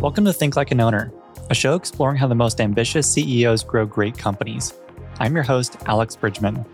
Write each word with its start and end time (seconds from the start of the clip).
Welcome 0.00 0.26
to 0.26 0.32
Think 0.32 0.54
Like 0.54 0.70
an 0.70 0.80
Owner, 0.80 1.12
a 1.50 1.56
show 1.56 1.74
exploring 1.74 2.18
how 2.18 2.28
the 2.28 2.34
most 2.36 2.60
ambitious 2.60 3.10
CEOs 3.10 3.64
grow 3.64 3.84
great 3.84 4.16
companies. 4.16 4.72
I'm 5.18 5.34
your 5.34 5.42
host, 5.42 5.76
Alex 5.86 6.14
Bridgman. 6.14 6.64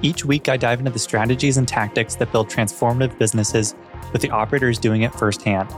Each 0.00 0.24
week, 0.24 0.48
I 0.48 0.56
dive 0.56 0.78
into 0.78 0.90
the 0.90 0.98
strategies 0.98 1.58
and 1.58 1.68
tactics 1.68 2.14
that 2.14 2.32
build 2.32 2.48
transformative 2.48 3.18
businesses 3.18 3.74
with 4.14 4.22
the 4.22 4.30
operators 4.30 4.78
doing 4.78 5.02
it 5.02 5.14
firsthand. 5.14 5.68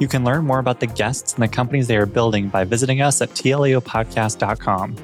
You 0.00 0.08
can 0.08 0.24
learn 0.24 0.44
more 0.44 0.58
about 0.58 0.80
the 0.80 0.88
guests 0.88 1.34
and 1.34 1.42
the 1.44 1.46
companies 1.48 1.86
they 1.86 1.96
are 1.96 2.04
building 2.04 2.48
by 2.48 2.64
visiting 2.64 3.00
us 3.00 3.22
at 3.22 3.30
tlaopodcast.com. 3.30 4.96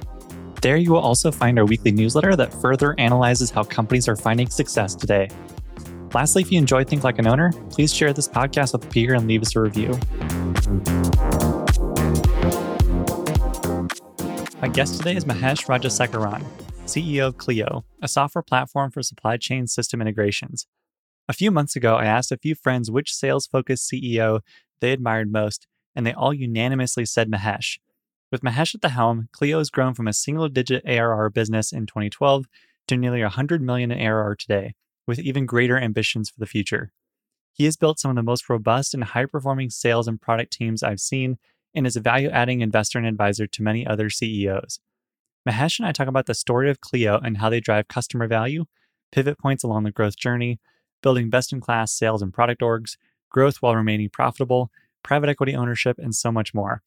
There, 0.62 0.77
you 0.77 0.91
will 0.91 0.99
also 0.99 1.31
find 1.31 1.61
our 1.61 1.65
weekly 1.65 1.93
newsletter 1.93 2.35
that 2.35 2.53
further 2.61 2.99
analyzes 2.99 3.51
how 3.51 3.62
companies 3.62 4.09
are 4.09 4.17
finding 4.17 4.51
success 4.51 4.96
today. 4.96 5.29
Lastly, 6.15 6.43
if 6.43 6.53
you 6.53 6.59
enjoy 6.59 6.85
Think 6.85 7.03
Like 7.03 7.19
an 7.19 7.27
Owner, 7.27 7.51
please 7.71 7.93
share 7.93 8.12
this 8.12 8.29
podcast 8.29 8.73
with 8.73 8.85
a 8.85 8.89
peer 8.89 9.15
and 9.15 9.27
leave 9.27 9.43
us 9.43 9.57
a 9.57 9.61
review. 9.61 9.89
My 14.62 14.69
guest 14.69 14.98
today 14.98 15.16
is 15.16 15.24
Mahesh 15.24 15.66
Rajasekharan, 15.66 16.45
CEO 16.87 17.27
of 17.27 17.38
Cleo, 17.38 17.85
a 18.01 18.07
software 18.07 18.43
platform 18.43 18.93
for 18.93 19.02
supply 19.02 19.37
chain 19.37 19.66
system 19.66 20.01
integrations. 20.01 20.69
A 21.29 21.33
few 21.33 21.51
months 21.51 21.74
ago, 21.74 21.97
I 21.97 22.05
asked 22.05 22.30
a 22.30 22.38
few 22.38 22.55
friends 22.55 22.93
which 22.93 23.12
sales 23.12 23.49
focused 23.49 23.91
CEO 23.91 24.38
they 24.80 24.93
admired 24.93 25.33
most, 25.33 25.66
and 25.96 26.07
they 26.07 26.12
all 26.12 26.33
unanimously 26.33 27.07
said 27.07 27.29
Mahesh. 27.29 27.80
With 28.30 28.43
Mahesh 28.43 28.73
at 28.73 28.83
the 28.83 28.91
helm, 28.91 29.30
Cleo 29.33 29.59
has 29.59 29.69
grown 29.69 29.95
from 29.95 30.07
a 30.07 30.12
single 30.12 30.49
digit 30.49 30.85
ARR 30.87 31.29
business 31.30 31.73
in 31.73 31.87
2012 31.87 32.46
to 32.87 32.96
nearly 32.96 33.23
100 33.23 33.62
million 33.62 33.91
in 33.91 33.99
ARR 34.01 34.37
today, 34.37 34.74
with 35.07 35.19
even 35.19 35.47
greater 35.47 35.79
ambitions 35.79 36.31
for 36.31 36.41
the 36.41 36.47
future. 36.47 36.93
He 37.53 37.65
has 37.67 37.77
built 37.77 38.01
some 38.01 38.11
of 38.11 38.17
the 38.17 38.23
most 38.23 38.49
robust 38.49 38.95
and 38.95 39.05
high 39.05 39.27
performing 39.27 39.71
sales 39.71 40.09
and 40.09 40.21
product 40.21 40.53
teams 40.53 40.83
I've 40.83 41.01
seen 41.01 41.39
and 41.75 41.87
is 41.87 41.97
a 41.97 42.01
value 42.01 42.29
adding 42.30 42.61
investor 42.61 42.99
and 42.99 43.07
advisor 43.07 43.47
to 43.47 43.63
many 43.63 43.87
other 43.87 44.11
CEOs. 44.11 44.80
Mahesh 45.49 45.79
and 45.79 45.87
I 45.87 45.93
talk 45.93 46.09
about 46.09 46.27
the 46.27 46.35
story 46.35 46.71
of 46.71 46.80
Cleo 46.80 47.21
and 47.23 47.38
how 47.38 47.51
they 47.51 47.61
drive 47.61 47.88
customer 47.88 48.27
value, 48.27 48.65
pivot 49.13 49.38
points 49.38 49.63
along 49.63 49.85
the 49.85 49.93
growth 49.93 50.16
journey, 50.16 50.59
building 51.02 51.30
best 51.30 51.52
in 51.52 51.61
class 51.61 51.93
sales 51.93 52.23
and 52.23 52.33
product 52.33 52.63
orgs, 52.63 52.96
growth 53.30 53.59
while 53.61 53.77
remaining 53.77 54.09
profitable, 54.09 54.71
private 55.02 55.29
equity 55.29 55.55
ownership, 55.55 55.99
and 55.99 56.15
so 56.15 56.33
much 56.33 56.55
more. 56.55 56.83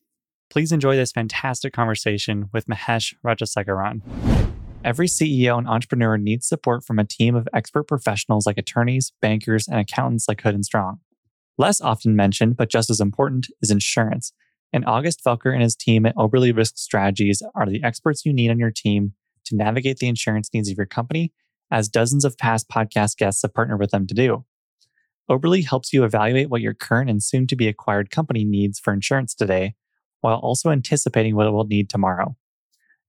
Please 0.50 0.72
enjoy 0.72 0.96
this 0.96 1.12
fantastic 1.12 1.74
conversation 1.74 2.50
with 2.52 2.66
Mahesh 2.66 3.14
Rajasekharan. 3.24 4.57
Every 4.88 5.08
CEO 5.08 5.58
and 5.58 5.68
entrepreneur 5.68 6.18
needs 6.18 6.48
support 6.48 6.86
from 6.86 6.98
a 6.98 7.04
team 7.04 7.36
of 7.36 7.46
expert 7.54 7.90
professionals 7.90 8.46
like 8.46 8.58
attorneys, 8.58 9.12
bankers, 9.22 9.68
and 9.68 9.82
accountants 9.82 10.30
like 10.30 10.40
Hood 10.40 10.56
and 10.56 10.64
Strong. 10.64 11.02
Less 11.58 11.82
often 11.82 12.16
mentioned, 12.16 12.56
but 12.56 12.70
just 12.70 12.90
as 12.90 13.02
important, 13.02 13.48
is 13.62 13.70
insurance. 13.70 14.32
And 14.72 14.86
August 14.86 15.22
Felker 15.26 15.52
and 15.52 15.62
his 15.62 15.76
team 15.76 16.06
at 16.06 16.16
Oberle 16.16 16.56
Risk 16.56 16.78
Strategies 16.78 17.44
are 17.54 17.66
the 17.66 17.84
experts 17.84 18.26
you 18.26 18.32
need 18.32 18.50
on 18.50 18.60
your 18.60 18.72
team 18.72 19.12
to 19.48 19.58
navigate 19.58 19.98
the 19.98 20.08
insurance 20.08 20.50
needs 20.54 20.72
of 20.72 20.78
your 20.78 20.86
company, 20.86 21.34
as 21.70 21.90
dozens 21.90 22.24
of 22.24 22.38
past 22.38 22.70
podcast 22.70 23.18
guests 23.18 23.42
have 23.42 23.54
partnered 23.54 23.82
with 23.82 23.92
them 23.92 24.08
to 24.08 24.14
do. 24.14 24.46
Oberle 25.30 25.68
helps 25.68 25.92
you 25.92 26.06
evaluate 26.06 26.50
what 26.50 26.62
your 26.62 26.74
current 26.74 27.10
and 27.10 27.22
soon 27.22 27.46
to 27.48 27.58
be 27.58 27.68
acquired 27.68 28.10
company 28.10 28.46
needs 28.46 28.80
for 28.80 28.94
insurance 28.94 29.36
today, 29.36 29.76
while 30.22 30.38
also 30.38 30.70
anticipating 30.70 31.36
what 31.36 31.46
it 31.46 31.52
will 31.52 31.68
need 31.68 31.90
tomorrow. 31.90 32.38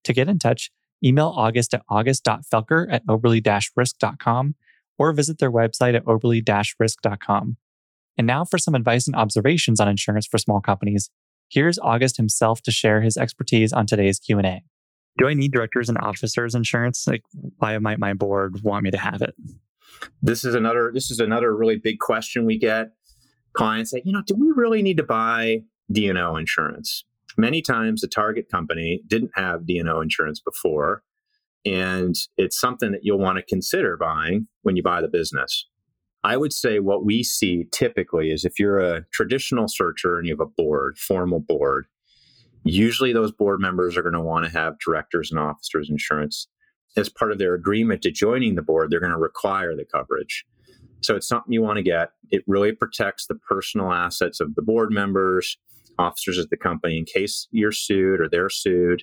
To 0.03 0.12
get 0.12 0.29
in 0.29 0.41
touch, 0.41 0.73
email 1.04 1.32
August 1.36 1.74
at 1.74 1.82
august.felker 1.88 2.86
at 2.91 3.06
oberle-risk.com 3.06 4.54
or 4.98 5.12
visit 5.12 5.38
their 5.38 5.52
website 5.52 5.94
at 5.94 6.04
oberle-risk.com. 6.04 7.56
And 8.16 8.27
now 8.27 8.44
for 8.44 8.58
some 8.58 8.74
advice 8.74 9.06
and 9.06 9.14
observations 9.14 9.80
on 9.80 9.88
insurance 9.88 10.26
for 10.26 10.38
small 10.38 10.60
companies. 10.60 11.10
Here's 11.48 11.78
August 11.78 12.16
himself 12.16 12.60
to 12.62 12.70
share 12.70 13.00
his 13.00 13.16
expertise 13.16 13.72
on 13.72 13.86
today's 13.86 14.19
Q&A. 14.19 14.64
Do 15.16 15.28
I 15.28 15.34
need 15.34 15.52
directors 15.52 15.88
and 15.88 15.98
officers 15.98 16.54
insurance? 16.54 17.06
Like 17.06 17.22
why 17.58 17.78
might 17.78 17.98
my 17.98 18.12
board 18.12 18.62
want 18.62 18.84
me 18.84 18.91
to 18.91 18.98
have 18.98 19.22
it? 19.22 19.34
This 20.22 20.44
is 20.44 20.54
another 20.54 20.91
this 20.92 21.10
is 21.10 21.19
another 21.19 21.56
really 21.56 21.76
big 21.76 21.98
question 21.98 22.44
we 22.44 22.58
get. 22.58 22.92
Clients 23.53 23.91
say, 23.91 24.03
you 24.04 24.12
know, 24.12 24.22
do 24.25 24.34
we 24.34 24.53
really 24.54 24.82
need 24.82 24.98
to 24.98 25.03
buy 25.03 25.62
D&O 25.91 26.37
insurance? 26.37 27.04
Many 27.41 27.62
times 27.62 28.00
the 28.00 28.09
target 28.09 28.50
company 28.50 29.00
didn't 29.06 29.31
have 29.34 29.65
D&O 29.65 30.00
insurance 30.00 30.41
before, 30.41 31.04
and 31.65 32.16
it's 32.37 32.60
something 32.60 32.91
that 32.91 33.04
you'll 33.04 33.21
want 33.21 33.37
to 33.37 33.44
consider 33.44 33.97
buying 33.97 34.49
when 34.62 34.75
you 34.75 34.82
buy 34.82 35.00
the 35.00 35.09
business. 35.09 35.66
I 36.25 36.37
would 36.37 36.53
say 36.53 36.81
what 36.81 37.04
we 37.04 37.22
see 37.22 37.69
typically 37.71 38.32
is 38.32 38.44
if 38.44 38.59
you're 38.59 38.81
a 38.81 39.04
traditional 39.12 39.69
searcher 39.69 40.19
and 40.19 40.26
you 40.26 40.32
have 40.32 40.41
a 40.41 40.47
board, 40.47 40.99
formal 40.99 41.38
board, 41.38 41.87
usually 42.65 43.12
those 43.12 43.31
board 43.31 43.60
members 43.60 43.97
are 43.97 44.03
going 44.03 44.15
to 44.15 44.20
want 44.20 44.44
to 44.44 44.50
have 44.50 44.81
directors 44.81 45.31
and 45.31 45.38
officers 45.38 45.88
insurance. 45.88 46.49
As 46.97 47.09
part 47.09 47.31
of 47.31 47.38
their 47.38 47.55
agreement 47.55 48.03
to 48.03 48.10
joining 48.10 48.56
the 48.56 48.62
board, 48.62 48.91
they're 48.91 48.99
going 48.99 49.12
to 49.12 49.19
require 49.19 49.76
the 49.76 49.84
coverage. 49.84 50.44
So 51.03 51.15
it's 51.15 51.28
something 51.28 51.53
you 51.53 51.62
want 51.62 51.76
to 51.76 51.82
get. 51.84 52.10
It 52.31 52.43
really 52.49 52.72
protects 52.72 53.26
the 53.26 53.37
personal 53.37 53.93
assets 53.93 54.41
of 54.41 54.56
the 54.56 54.62
board 54.62 54.91
members 54.91 55.56
officers 55.98 56.38
at 56.38 56.50
the 56.50 56.56
company 56.56 56.98
in 56.98 57.04
case 57.04 57.48
you're 57.50 57.72
sued 57.72 58.20
or 58.20 58.28
they're 58.28 58.50
sued 58.50 59.03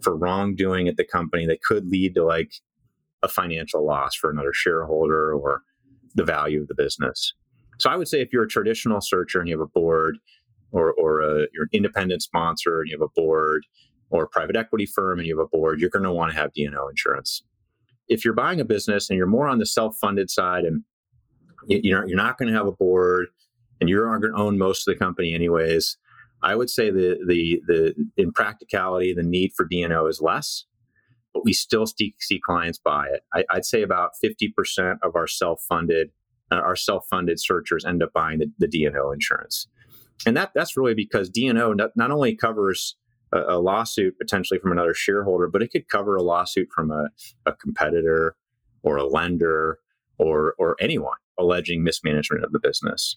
for 0.00 0.16
wrongdoing 0.16 0.88
at 0.88 0.96
the 0.96 1.04
company 1.04 1.46
that 1.46 1.62
could 1.62 1.86
lead 1.86 2.14
to 2.14 2.24
like 2.24 2.52
a 3.22 3.28
financial 3.28 3.84
loss 3.86 4.14
for 4.14 4.30
another 4.30 4.52
shareholder 4.52 5.32
or 5.32 5.62
the 6.14 6.24
value 6.24 6.60
of 6.60 6.68
the 6.68 6.74
business. 6.74 7.34
So 7.78 7.90
I 7.90 7.96
would 7.96 8.08
say 8.08 8.20
if 8.20 8.32
you're 8.32 8.44
a 8.44 8.48
traditional 8.48 9.00
searcher 9.00 9.40
and 9.40 9.48
you 9.48 9.58
have 9.58 9.66
a 9.66 9.70
board 9.70 10.18
or, 10.72 10.92
or 10.92 11.20
a, 11.20 11.46
you're 11.52 11.64
an 11.64 11.70
independent 11.72 12.22
sponsor 12.22 12.80
and 12.80 12.88
you 12.88 12.96
have 12.96 13.08
a 13.08 13.20
board 13.20 13.64
or 14.10 14.24
a 14.24 14.28
private 14.28 14.56
equity 14.56 14.86
firm 14.86 15.18
and 15.18 15.26
you 15.26 15.38
have 15.38 15.44
a 15.44 15.56
board, 15.56 15.80
you're 15.80 15.90
going 15.90 16.04
to 16.04 16.12
want 16.12 16.30
to 16.32 16.36
have 16.36 16.52
D&O 16.52 16.88
insurance. 16.88 17.42
If 18.08 18.24
you're 18.24 18.34
buying 18.34 18.60
a 18.60 18.64
business 18.64 19.08
and 19.08 19.16
you're 19.16 19.26
more 19.26 19.48
on 19.48 19.58
the 19.58 19.66
self-funded 19.66 20.30
side 20.30 20.64
and 20.64 20.82
you, 21.66 21.96
are 21.96 22.06
you're 22.06 22.16
not 22.16 22.38
going 22.38 22.50
to 22.50 22.56
have 22.56 22.66
a 22.66 22.72
board 22.72 23.28
and 23.80 23.88
you're 23.88 24.06
going 24.18 24.32
to 24.32 24.38
own 24.38 24.58
most 24.58 24.86
of 24.86 24.94
the 24.94 24.98
company 24.98 25.34
anyways, 25.34 25.96
I 26.42 26.54
would 26.56 26.70
say 26.70 26.90
the 26.90 27.18
the 27.26 27.62
the 27.66 27.94
in 28.16 28.32
practicality, 28.32 29.14
the 29.14 29.22
need 29.22 29.52
for 29.56 29.64
D&O 29.64 30.06
is 30.06 30.20
less, 30.20 30.64
but 31.32 31.44
we 31.44 31.52
still 31.52 31.86
see, 31.86 32.14
see 32.18 32.40
clients 32.44 32.78
buy 32.78 33.06
it. 33.06 33.22
I, 33.32 33.44
would 33.54 33.64
say 33.64 33.82
about 33.82 34.12
fifty 34.20 34.48
percent 34.48 34.98
of 35.02 35.14
our 35.14 35.26
self 35.26 35.62
funded 35.68 36.10
uh, 36.50 36.56
our 36.56 36.76
self 36.76 37.06
funded 37.08 37.40
searchers 37.40 37.84
end 37.84 38.02
up 38.02 38.12
buying 38.12 38.38
the, 38.38 38.50
the 38.58 38.66
D&O 38.66 39.12
insurance, 39.12 39.66
and 40.26 40.36
that 40.36 40.50
that's 40.54 40.76
really 40.76 40.94
because 40.94 41.30
D&O 41.30 41.72
not, 41.72 41.90
not 41.96 42.10
only 42.10 42.36
covers 42.36 42.96
a, 43.32 43.40
a, 43.40 43.58
lawsuit 43.58 44.18
potentially 44.18 44.58
from 44.60 44.72
another 44.72 44.94
shareholder, 44.94 45.48
but 45.48 45.62
it 45.62 45.70
could 45.70 45.88
cover 45.88 46.16
a 46.16 46.22
lawsuit 46.22 46.68
from 46.74 46.90
a, 46.90 47.08
a 47.46 47.52
competitor 47.52 48.36
or 48.82 48.96
a 48.96 49.06
lender 49.06 49.78
or 50.18 50.54
or 50.58 50.76
anyone 50.80 51.16
alleging 51.38 51.82
mismanagement 51.82 52.44
of 52.44 52.52
the 52.52 52.60
business. 52.60 53.16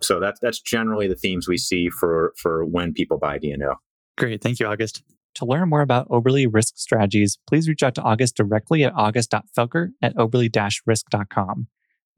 So 0.00 0.20
that's 0.20 0.40
that's 0.40 0.60
generally 0.60 1.08
the 1.08 1.16
themes 1.16 1.48
we 1.48 1.58
see 1.58 1.88
for 1.88 2.32
for 2.36 2.64
when 2.64 2.92
people 2.92 3.18
buy 3.18 3.38
D&O. 3.38 3.74
Great, 4.16 4.42
thank 4.42 4.58
you, 4.60 4.66
August. 4.66 5.02
To 5.34 5.44
learn 5.44 5.68
more 5.68 5.82
about 5.82 6.08
Oberle 6.08 6.48
Risk 6.52 6.76
Strategies, 6.76 7.38
please 7.46 7.68
reach 7.68 7.82
out 7.82 7.94
to 7.94 8.02
August 8.02 8.36
directly 8.36 8.82
at 8.82 8.92
august.felker 8.94 9.90
at 10.02 10.16
oberle-risk.com 10.16 11.68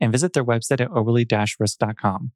and 0.01 0.13
visit 0.13 0.33
their 0.33 0.45
website 0.45 0.81
at 0.81 0.89
oberle-risk.com. 0.89 2.33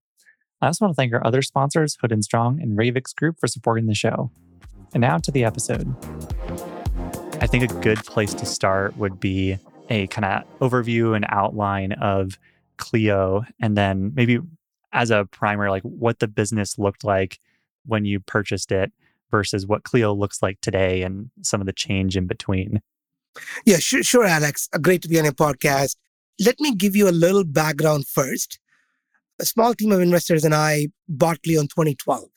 I 0.61 0.67
also 0.67 0.85
want 0.85 0.95
to 0.95 0.97
thank 0.97 1.15
our 1.15 1.27
other 1.27 1.43
sponsors, 1.43 1.97
Hood 2.01 2.13
and 2.13 2.23
Strong 2.23 2.61
and 2.61 2.79
Ravix 2.79 3.15
Group, 3.15 3.39
for 3.41 3.47
supporting 3.47 3.87
the 3.87 3.95
show. 3.95 4.31
And 4.93 5.01
now 5.01 5.19
to 5.19 5.31
the 5.31 5.45
episode. 5.45 5.95
I 7.41 7.47
think 7.47 7.71
a 7.71 7.75
good 7.81 8.05
place 8.05 8.35
to 8.35 8.47
start 8.47 8.97
would 8.97 9.19
be 9.19 9.59
a 9.91 10.07
kind 10.09 10.25
of 10.25 10.45
overview 10.61 11.17
and 11.17 11.27
outline 11.29 11.93
of 11.93 12.39
Cleo, 12.77 13.45
and 13.61 13.77
then 13.77 14.13
maybe 14.15 14.39
as 14.95 15.11
a 15.11 15.27
primer, 15.27 15.69
like 15.69 15.83
what 15.83 16.21
the 16.21 16.29
business 16.29 16.79
looked 16.79 17.05
like 17.05 17.39
when 17.85 18.07
you 18.07 18.21
purchased 18.21 18.73
it 18.73 18.93
versus 19.31 19.67
what 19.67 19.83
Cleo 19.83 20.15
looks 20.15 20.41
like 20.43 20.61
today 20.61 21.03
and 21.03 21.31
some 21.43 21.61
of 21.61 21.67
the 21.67 21.73
change 21.73 22.17
in 22.17 22.27
between. 22.27 22.81
Yeah, 23.67 23.79
sure, 23.79 24.05
sure, 24.05 24.25
Alex. 24.25 24.69
Uh, 24.73 24.79
great 24.79 25.03
to 25.03 25.09
be 25.09 25.19
on 25.19 25.25
your 25.25 25.35
podcast. 25.35 25.97
Let 26.41 26.61
me 26.61 26.75
give 26.75 26.95
you 26.95 27.09
a 27.09 27.11
little 27.11 27.45
background 27.45 28.07
first. 28.07 28.61
A 29.41 29.45
small 29.45 29.75
team 29.75 29.91
of 29.91 30.01
investors 30.01 30.45
and 30.45 30.55
I 30.55 30.89
bought 31.09 31.43
Cleo 31.43 31.61
in 31.61 31.67
2012, 31.67 32.29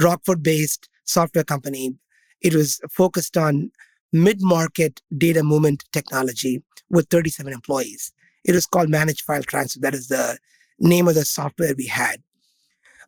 Rockford 0.00 0.42
based 0.42 0.88
software 1.04 1.44
company. 1.44 1.94
It 2.40 2.54
was 2.54 2.80
focused 2.90 3.36
on 3.36 3.70
mid 4.12 4.42
market 4.42 5.00
data 5.16 5.44
movement 5.44 5.84
technology 5.92 6.64
with 6.90 7.08
37 7.08 7.52
employees. 7.52 8.12
It 8.44 8.56
was 8.56 8.66
called 8.66 8.88
Managed 8.88 9.22
File 9.22 9.44
Transfer. 9.44 9.78
That 9.80 9.94
is 9.94 10.08
the 10.08 10.38
name 10.80 11.08
of 11.08 11.14
the 11.14 11.24
software 11.24 11.74
we 11.76 11.86
had. 11.86 12.22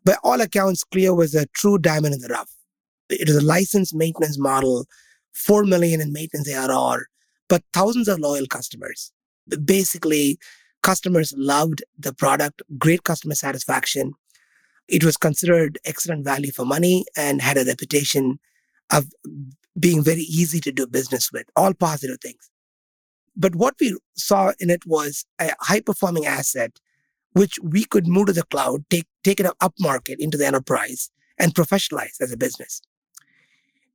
By 0.04 0.16
all 0.22 0.40
accounts, 0.40 0.84
Cleo 0.84 1.14
was 1.14 1.34
a 1.34 1.46
true 1.46 1.78
diamond 1.78 2.14
in 2.14 2.20
the 2.20 2.28
rough. 2.28 2.50
It 3.08 3.28
was 3.28 3.36
a 3.36 3.44
licensed 3.44 3.94
maintenance 3.94 4.38
model, 4.38 4.86
4 5.32 5.64
million 5.64 6.00
in 6.00 6.12
maintenance 6.12 6.52
ARR, 6.52 7.06
but 7.48 7.62
thousands 7.72 8.08
of 8.08 8.18
loyal 8.18 8.46
customers. 8.46 9.12
Basically, 9.64 10.38
customers 10.82 11.32
loved 11.36 11.82
the 11.98 12.12
product, 12.12 12.62
great 12.78 13.04
customer 13.04 13.34
satisfaction. 13.34 14.14
It 14.88 15.04
was 15.04 15.16
considered 15.16 15.78
excellent 15.84 16.24
value 16.24 16.52
for 16.52 16.64
money 16.64 17.04
and 17.16 17.40
had 17.40 17.56
a 17.56 17.64
reputation 17.64 18.38
of 18.92 19.06
being 19.78 20.02
very 20.02 20.22
easy 20.22 20.60
to 20.60 20.72
do 20.72 20.86
business 20.86 21.30
with, 21.32 21.46
all 21.56 21.72
positive 21.72 22.18
things. 22.20 22.50
But 23.34 23.54
what 23.54 23.74
we 23.80 23.96
saw 24.14 24.52
in 24.60 24.68
it 24.68 24.84
was 24.84 25.24
a 25.40 25.52
high 25.60 25.80
performing 25.80 26.26
asset, 26.26 26.78
which 27.32 27.58
we 27.62 27.84
could 27.84 28.06
move 28.06 28.26
to 28.26 28.32
the 28.32 28.44
cloud, 28.44 28.84
take, 28.90 29.06
take 29.24 29.40
it 29.40 29.46
up 29.46 29.74
market 29.80 30.18
into 30.20 30.36
the 30.36 30.46
enterprise 30.46 31.10
and 31.38 31.54
professionalize 31.54 32.20
as 32.20 32.32
a 32.32 32.36
business. 32.36 32.82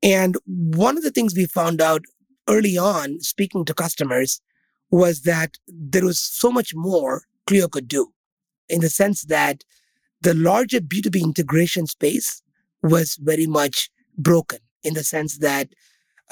And 0.03 0.37
one 0.45 0.97
of 0.97 1.03
the 1.03 1.11
things 1.11 1.35
we 1.35 1.45
found 1.45 1.81
out 1.81 2.03
early 2.47 2.77
on, 2.77 3.19
speaking 3.21 3.65
to 3.65 3.73
customers, 3.73 4.41
was 4.89 5.21
that 5.21 5.57
there 5.67 6.05
was 6.05 6.19
so 6.19 6.51
much 6.51 6.73
more 6.73 7.23
Cleo 7.45 7.67
could 7.67 7.87
do 7.87 8.11
in 8.69 8.81
the 8.81 8.89
sense 8.89 9.23
that 9.23 9.63
the 10.21 10.33
larger 10.33 10.79
B2B 10.79 11.21
integration 11.21 11.87
space 11.87 12.41
was 12.81 13.15
very 13.15 13.47
much 13.47 13.89
broken 14.17 14.59
in 14.83 14.93
the 14.93 15.03
sense 15.03 15.37
that 15.39 15.69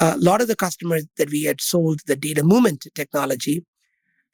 uh, 0.00 0.14
a 0.16 0.18
lot 0.18 0.40
of 0.40 0.48
the 0.48 0.56
customers 0.56 1.06
that 1.16 1.30
we 1.30 1.44
had 1.44 1.60
sold 1.60 2.00
the 2.06 2.16
data 2.16 2.42
movement 2.42 2.86
technology 2.94 3.64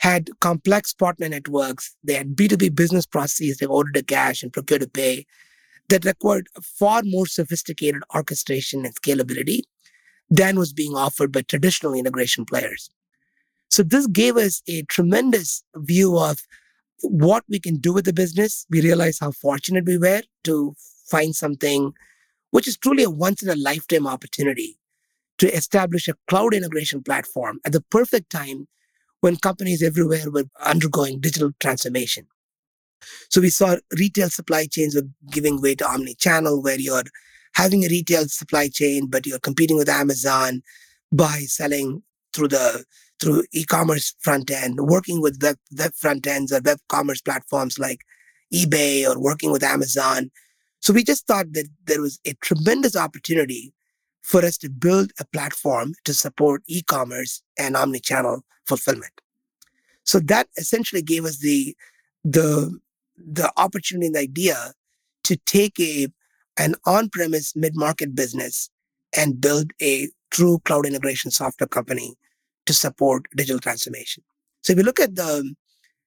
had 0.03 0.31
complex 0.41 0.93
partner 0.93 1.29
networks. 1.29 1.95
They 2.03 2.15
had 2.15 2.35
B2B 2.35 2.75
business 2.75 3.07
processes. 3.07 3.59
They 3.59 3.67
ordered 3.67 3.95
to 3.95 4.03
cash 4.03 4.43
and 4.43 4.53
procure 4.53 4.81
to 4.81 4.89
pay 4.89 5.27
that 5.89 6.05
required 6.05 6.49
far 6.61 7.03
more 7.05 7.27
sophisticated 7.27 8.03
orchestration 8.15 8.85
and 8.85 8.95
scalability 8.97 9.61
than 10.29 10.59
was 10.59 10.73
being 10.73 10.95
offered 10.95 11.31
by 11.31 11.43
traditional 11.43 11.95
integration 11.95 12.45
players. 12.45 12.91
So 13.71 13.85
this 13.85 14.07
gave 14.09 14.37
us 14.37 14.61
a 14.67 14.83
tremendous 14.83 15.63
view 15.77 16.19
of 16.19 16.41
what 17.03 17.45
we 17.49 17.61
can 17.61 17.77
do 17.77 17.93
with 17.93 18.05
the 18.05 18.13
business. 18.13 18.67
We 18.71 18.81
realized 18.81 19.21
how 19.21 19.31
fortunate 19.31 19.87
we 19.87 19.99
were 19.99 20.23
to 20.45 20.75
find 21.09 21.35
something 21.35 21.93
which 22.51 22.67
is 22.67 22.77
truly 22.77 23.05
a 23.05 23.11
once 23.11 23.43
in 23.43 23.49
a 23.49 23.57
lifetime 23.57 24.07
opportunity 24.07 24.79
to 25.39 25.55
establish 25.55 26.09
a 26.09 26.15
cloud 26.29 26.55
integration 26.55 27.03
platform 27.03 27.61
at 27.65 27.73
the 27.73 27.81
perfect 27.83 28.31
time 28.31 28.67
when 29.23 29.37
companies 29.37 29.83
everywhere 29.83 30.31
were 30.31 30.45
undergoing 30.65 31.21
digital 31.21 31.53
transformation. 31.61 32.27
So 33.31 33.41
we 33.41 33.51
saw 33.51 33.77
retail 33.99 34.29
supply 34.31 34.67
chains 34.67 34.95
were 34.95 35.09
giving 35.31 35.63
way 35.63 35.75
to 35.77 35.89
omni-channel, 35.89 36.63
where 36.63 36.79
you're 36.79 37.05
having 37.55 37.85
a 37.85 37.89
retail 37.89 38.27
supply 38.27 38.69
chain, 38.69 39.07
but 39.07 39.27
you're 39.27 39.39
competing 39.39 39.77
with 39.77 39.89
Amazon 39.89 40.63
by 41.13 41.45
selling 41.47 42.03
through 42.33 42.49
the 42.49 42.85
through 43.21 43.45
e-commerce 43.53 44.15
front 44.19 44.51
end, 44.51 44.81
working 44.81 45.23
with 45.23 45.41
web, 45.41 45.57
web 45.79 45.95
front 45.95 46.27
ends 46.27 46.53
or 46.53 46.61
web 46.65 46.79
commerce 46.89 47.21
platforms 47.21 47.79
like 47.79 48.01
eBay 48.53 49.09
or 49.09 49.21
working 49.21 49.53
with 49.53 49.63
Amazon. 49.63 50.31
So 50.81 50.93
we 50.93 51.05
just 51.05 51.29
thought 51.29 51.53
that 51.53 51.69
there 51.85 52.01
was 52.01 52.19
a 52.27 52.35
tremendous 52.43 52.97
opportunity 52.97 53.73
for 54.23 54.45
us 54.45 54.57
to 54.59 54.71
build 54.71 55.13
a 55.19 55.25
platform 55.27 55.95
to 56.05 56.15
support 56.15 56.63
e-commerce 56.67 57.43
and 57.59 57.77
omni-channel 57.77 58.43
fulfillment. 58.67 59.13
So 60.05 60.21
that 60.21 60.49
essentially 60.57 61.03
gave 61.03 61.25
us 61.25 61.39
the 61.39 61.77
the 62.25 62.79
the 63.17 63.53
opportunity 63.57 64.07
and 64.07 64.15
the 64.15 64.21
idea 64.21 64.73
to 65.25 65.37
take 65.47 65.79
a 65.81 66.09
an 66.59 66.75
on-premise 66.87 67.57
mid-market 67.57 68.15
business 68.15 68.71
and 69.17 69.41
build 69.41 69.73
a 69.81 70.09
true 70.31 70.61
cloud 70.65 70.87
integration 70.87 71.31
software 71.31 71.69
company 71.69 72.17
to 72.67 72.73
support 72.73 73.27
digital 73.37 73.59
transformation. 73.59 74.23
So 74.63 74.73
if 74.73 74.79
you 74.79 74.85
look 74.85 75.01
at 75.01 75.17
the 75.17 75.55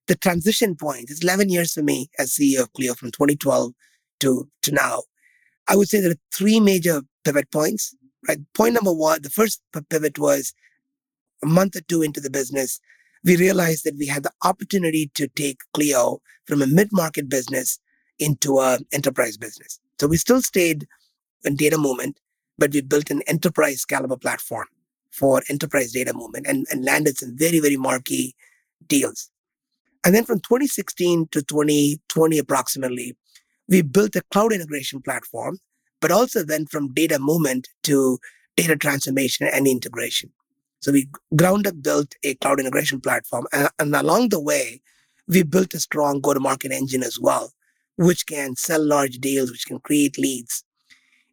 the 0.08 0.16
transition 0.16 0.76
point, 0.76 1.10
it's 1.10 1.24
11 1.24 1.50
years 1.50 1.74
for 1.74 1.82
me 1.82 2.10
as 2.20 2.32
CEO 2.32 2.62
of 2.62 2.74
Cleo 2.74 2.94
from 2.94 3.12
2012 3.12 3.74
to, 4.20 4.48
to 4.62 4.72
now. 4.72 5.04
I 5.68 5.76
would 5.76 5.90
say 5.90 6.00
there 6.00 6.12
are 6.12 6.28
three 6.32 6.60
major 6.60 7.02
pivot 7.24 7.50
points, 7.52 7.96
right? 8.28 8.40
Point 8.54 8.74
number 8.74 8.94
one, 8.94 9.22
the 9.22 9.30
first 9.30 9.62
pivot 9.90 10.18
was 10.20 10.54
a 11.44 11.48
month 11.48 11.76
or 11.76 11.82
two 11.82 12.02
into 12.02 12.20
the 12.20 12.30
business 12.30 12.80
we 13.26 13.36
realized 13.36 13.84
that 13.84 13.98
we 13.98 14.06
had 14.06 14.24
the 14.24 14.32
opportunity 14.44 15.10
to 15.16 15.28
take 15.28 15.60
Cleo 15.74 16.22
from 16.46 16.62
a 16.62 16.68
mid-market 16.68 17.28
business 17.28 17.80
into 18.20 18.60
an 18.60 18.86
enterprise 18.94 19.36
business. 19.36 19.80
So 20.00 20.08
we 20.08 20.18
still 20.18 20.42
stayed 20.42 20.88
in 21.44 21.56
data 21.56 21.78
movement, 21.78 22.20
but 22.58 22.72
we 22.72 22.82
built 22.82 23.10
an 23.10 23.24
enterprise 23.24 23.84
caliber 23.84 24.16
platform 24.16 24.68
for 25.12 25.42
enterprise 25.50 25.92
data 25.92 26.14
movement 26.14 26.46
and, 26.48 26.68
and 26.70 26.86
landed 26.86 27.18
some 27.18 27.36
very, 27.36 27.60
very 27.60 27.78
marquee 27.78 28.36
deals. 28.88 29.32
And 30.06 30.14
then 30.14 30.24
from 30.24 30.40
2016 30.42 31.30
to 31.32 31.42
2020 31.42 32.38
approximately, 32.38 33.18
we 33.68 33.82
built 33.82 34.16
a 34.16 34.22
cloud 34.30 34.54
integration 34.54 35.02
platform, 35.02 35.58
but 36.02 36.12
also 36.12 36.46
went 36.46 36.70
from 36.70 36.94
data 36.94 37.20
movement 37.20 37.70
to 37.84 38.20
data 38.56 38.76
transformation 38.76 39.48
and 39.52 39.68
integration. 39.68 40.32
So 40.82 40.92
we 40.92 41.08
ground 41.36 41.68
up 41.68 41.82
built 41.82 42.14
a 42.24 42.36
cloud 42.36 42.60
integration 42.60 43.02
platform. 43.02 43.48
And, 43.52 43.70
and 43.80 43.96
along 43.96 44.30
the 44.30 44.40
way, 44.40 44.82
we 45.28 45.44
built 45.44 45.74
a 45.74 45.80
strong 45.80 46.22
go 46.22 46.34
to 46.34 46.40
market 46.40 46.72
engine 46.72 47.04
as 47.04 47.20
well, 47.20 47.52
which 47.98 48.28
can 48.28 48.56
sell 48.56 48.86
large 48.86 49.18
deals, 49.18 49.52
which 49.52 49.66
can 49.66 49.80
create 49.80 50.18
leads. 50.18 50.64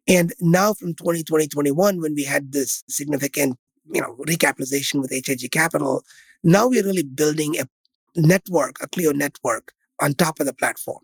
And 0.07 0.33
now 0.41 0.73
from 0.73 0.95
2020, 0.95 1.47
21, 1.47 2.01
when 2.01 2.15
we 2.15 2.23
had 2.23 2.51
this 2.51 2.83
significant, 2.89 3.57
you 3.91 4.01
know, 4.01 4.15
recapitalization 4.27 5.01
with 5.01 5.11
HIG 5.11 5.51
Capital, 5.51 6.03
now 6.43 6.67
we're 6.67 6.83
really 6.83 7.03
building 7.03 7.57
a 7.59 7.67
network, 8.15 8.81
a 8.81 8.87
Cleo 8.87 9.11
network 9.11 9.71
on 10.01 10.13
top 10.13 10.39
of 10.39 10.45
the 10.45 10.53
platform. 10.53 11.03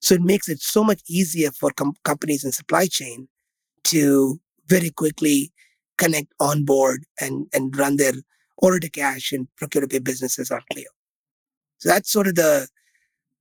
So 0.00 0.14
it 0.14 0.22
makes 0.22 0.48
it 0.48 0.60
so 0.60 0.82
much 0.82 1.02
easier 1.08 1.50
for 1.52 1.70
com- 1.70 1.94
companies 2.04 2.44
in 2.44 2.52
supply 2.52 2.86
chain 2.86 3.28
to 3.84 4.40
very 4.66 4.90
quickly 4.90 5.52
connect, 5.98 6.32
onboard, 6.40 7.04
and, 7.20 7.46
and 7.52 7.76
run 7.76 7.96
their 7.96 8.14
order 8.56 8.80
to 8.80 8.88
cash 8.88 9.32
and 9.32 9.48
procure 9.56 9.82
to 9.82 9.88
pay 9.88 9.98
businesses 9.98 10.50
on 10.50 10.60
Cleo. 10.72 10.88
So 11.78 11.88
that's 11.88 12.10
sort 12.10 12.26
of 12.26 12.34
the 12.34 12.68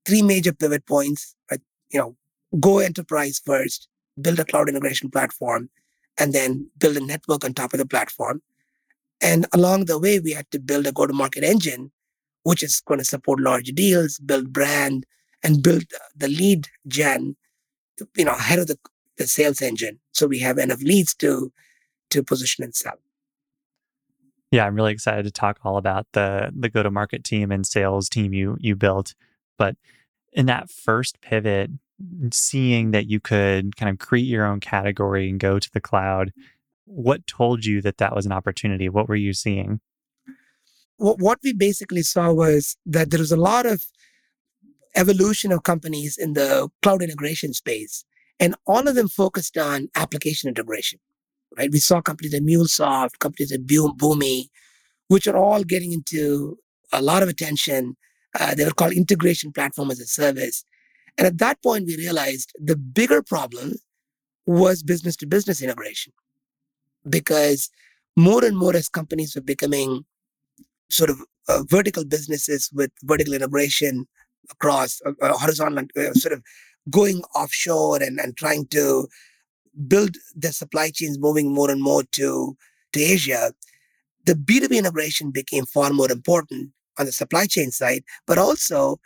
three 0.06 0.22
major 0.22 0.54
pivot 0.54 0.86
points, 0.86 1.36
right? 1.50 1.62
You 1.92 2.00
know, 2.00 2.18
go 2.60 2.80
enterprise 2.80 3.42
first, 3.44 3.88
build 4.22 4.40
a 4.40 4.46
cloud 4.46 4.70
integration 4.70 5.10
platform, 5.10 5.70
and 6.18 6.34
then 6.34 6.70
build 6.78 6.98
a 6.98 7.06
network 7.06 7.46
on 7.46 7.54
top 7.54 7.74
of 7.74 7.80
the 7.80 7.86
platform. 7.86 8.42
And 9.22 9.46
along 9.54 9.86
the 9.86 10.00
way, 10.00 10.20
we 10.20 10.32
had 10.32 10.50
to 10.52 10.60
build 10.60 10.88
a 10.88 10.92
go 10.92 11.06
to 11.06 11.14
market 11.14 11.44
engine, 11.44 11.92
which 12.44 12.64
is 12.64 12.82
going 12.82 13.00
to 13.00 13.06
support 13.06 13.40
large 13.40 13.68
deals, 13.74 14.18
build 14.20 14.52
brand, 14.54 15.06
and 15.44 15.64
build 15.64 15.84
the 16.16 16.28
lead 16.28 16.68
gen, 16.88 17.36
you 18.16 18.26
know, 18.26 18.34
ahead 18.34 18.60
of 18.60 18.68
the, 18.68 18.78
the 19.18 19.28
sales 19.28 19.62
engine. 19.62 20.00
So 20.12 20.28
we 20.28 20.40
have 20.40 20.58
enough 20.58 20.82
leads 20.82 21.14
to 21.16 21.52
to 22.10 22.24
position 22.24 22.64
and 22.64 22.76
sell. 22.76 23.00
Yeah, 24.52 24.66
I'm 24.66 24.76
really 24.76 24.94
excited 24.94 25.26
to 25.26 25.32
talk 25.32 25.60
all 25.64 25.78
about 25.78 26.08
the 26.14 26.52
the 26.56 26.70
go 26.70 26.84
to 26.84 26.92
market 26.92 27.24
team 27.24 27.52
and 27.52 27.66
sales 27.66 28.10
team 28.10 28.34
you 28.34 28.58
you 28.60 28.76
built. 28.76 29.14
But 29.58 29.76
in 30.34 30.46
that 30.48 30.70
first 30.70 31.22
pivot, 31.22 31.72
seeing 32.32 32.92
that 32.92 33.08
you 33.08 33.20
could 33.20 33.76
kind 33.76 33.90
of 33.90 34.00
create 34.00 34.26
your 34.26 34.46
own 34.46 34.60
category 34.60 35.30
and 35.30 35.40
go 35.40 35.60
to 35.60 35.72
the 35.72 35.82
cloud, 35.82 36.32
what 36.86 37.28
told 37.28 37.66
you 37.66 37.82
that 37.82 37.98
that 37.98 38.16
was 38.16 38.26
an 38.26 38.32
opportunity? 38.32 38.90
What 38.90 39.08
were 39.08 39.16
you 39.16 39.34
seeing? 39.34 39.80
What 40.98 41.40
we 41.44 41.54
basically 41.54 42.02
saw 42.02 42.34
was 42.34 42.76
that 42.86 43.10
there 43.10 43.20
was 43.20 43.32
a 43.32 43.38
lot 43.38 43.66
of 43.66 43.86
evolution 45.00 45.52
of 45.52 45.64
companies 45.64 46.18
in 46.18 46.34
the 46.34 46.70
cloud 46.82 47.02
integration 47.02 47.54
space, 47.54 48.04
and 48.40 48.56
all 48.68 48.88
of 48.88 48.96
them 48.96 49.08
focused 49.08 49.58
on 49.58 49.88
application 49.96 50.50
integration 50.50 51.00
right? 51.58 51.72
We 51.72 51.80
saw 51.80 52.02
companies 52.02 52.34
like 52.34 52.44
MuleSoft, 52.44 53.20
companies 53.20 53.52
like 53.52 53.62
Boomi, 53.62 54.46
which 55.08 55.28
are 55.28 55.38
all 55.38 55.64
getting 55.64 55.94
into 55.94 56.58
a 56.92 57.02
lot 57.02 57.24
of 57.24 57.30
attention. 57.30 57.96
Uh, 58.40 58.54
they 58.56 58.66
were 58.66 58.72
called 58.72 58.94
integration 58.94 59.52
platform 59.52 59.92
as 59.92 60.00
a 60.00 60.06
service. 60.06 60.64
And 61.18 61.28
at 61.28 61.38
that 61.40 61.62
point, 61.62 61.86
we 61.88 61.98
realized 61.98 62.54
the 62.60 62.76
bigger 62.76 63.22
problem 63.22 63.74
was 64.46 64.84
business 64.84 65.16
to 65.18 65.28
business 65.28 65.62
integration 65.62 66.14
because 67.08 67.70
more 68.16 68.44
and 68.44 68.58
more 68.58 68.76
as 68.76 68.90
companies 68.90 69.36
were 69.36 69.42
becoming 69.42 70.06
sort 70.90 71.10
of 71.10 71.20
uh, 71.48 71.64
vertical 71.68 72.06
businesses 72.06 72.70
with 72.74 72.92
vertical 73.04 73.34
integration 73.34 74.08
across 74.52 75.02
uh 75.06 75.38
horizontal, 75.38 75.86
uh, 75.98 76.14
sort 76.14 76.34
of 76.34 76.42
going 76.90 77.22
offshore 77.36 78.02
and, 78.02 78.20
and 78.20 78.36
trying 78.36 78.66
to 78.68 79.08
build 79.88 80.16
their 80.36 80.52
supply 80.52 80.90
chains 80.90 81.20
moving 81.20 81.54
more 81.54 81.70
and 81.70 81.82
more 81.82 82.04
to, 82.12 82.58
to 82.94 83.00
Asia, 83.00 83.54
the 84.26 84.34
B2B 84.34 84.78
integration 84.78 85.32
became 85.32 85.66
far 85.66 85.92
more 85.92 86.12
important 86.12 86.72
on 86.98 87.06
the 87.06 87.12
supply 87.12 87.46
chain 87.46 87.72
side, 87.72 88.04
but 88.28 88.38
also 88.38 89.00